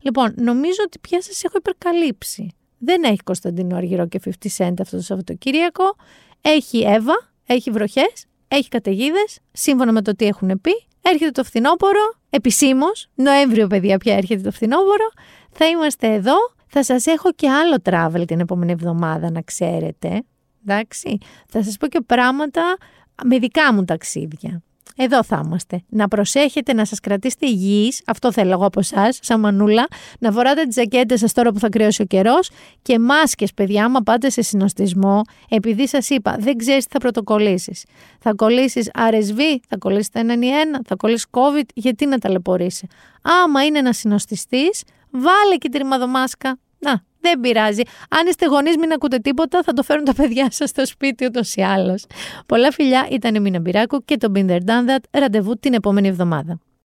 [0.00, 2.48] Λοιπόν, νομίζω ότι πια σας έχω υπερκαλύψει.
[2.78, 5.96] Δεν έχει Κωνσταντίνο Αργυρό και 50 Cent αυτό το Σαββατοκύριακο.
[6.40, 7.14] Έχει Εύα,
[7.46, 10.86] έχει βροχές, έχει καταιγίδες, σύμφωνα με το τι έχουν πει.
[11.02, 15.10] Έρχεται το φθινόπωρο, επισήμως, Νοέμβριο, παιδιά, πια έρχεται το φθινόπωρο.
[15.50, 16.55] Θα είμαστε εδώ.
[16.78, 20.22] Θα σας έχω και άλλο travel την επόμενη εβδομάδα, να ξέρετε.
[20.66, 21.18] Εντάξει.
[21.48, 22.76] Θα σας πω και πράγματα
[23.24, 24.62] με δικά μου ταξίδια.
[24.96, 25.82] Εδώ θα είμαστε.
[25.88, 28.02] Να προσέχετε, να σας κρατήσετε υγιείς.
[28.06, 29.86] Αυτό θέλω εγώ από εσάς, σαν μανούλα.
[30.18, 32.50] Να φοράτε τις ζακέτες σας τώρα που θα κρυώσει ο καιρός.
[32.82, 37.84] Και μάσκες, παιδιά, άμα πάτε σε συνοστισμό, επειδή σας είπα, δεν ξέρεις τι θα πρωτοκολλήσεις.
[38.20, 41.66] Θα κολλήσεις RSV, θα κολλήσεις τα 1 θα κολλήσεις COVID.
[41.74, 42.86] Γιατί να ταλαιπωρήσει.
[43.22, 46.58] Άμα είναι να συνοστιστείς, βάλε και τη ρημαδομάσκα.
[46.78, 47.82] Να, δεν πειράζει.
[48.08, 51.54] Αν είστε γονείς, μην ακούτε τίποτα, θα το φέρουν τα παιδιά σας στο σπίτι ούτως
[51.54, 52.06] ή άλλως.
[52.46, 54.98] Πολλά φιλιά, ήταν η Μίνα Μπυράκου και το Binder Done That.
[55.10, 56.60] Ραντεβού την επόμενη εβδομάδα.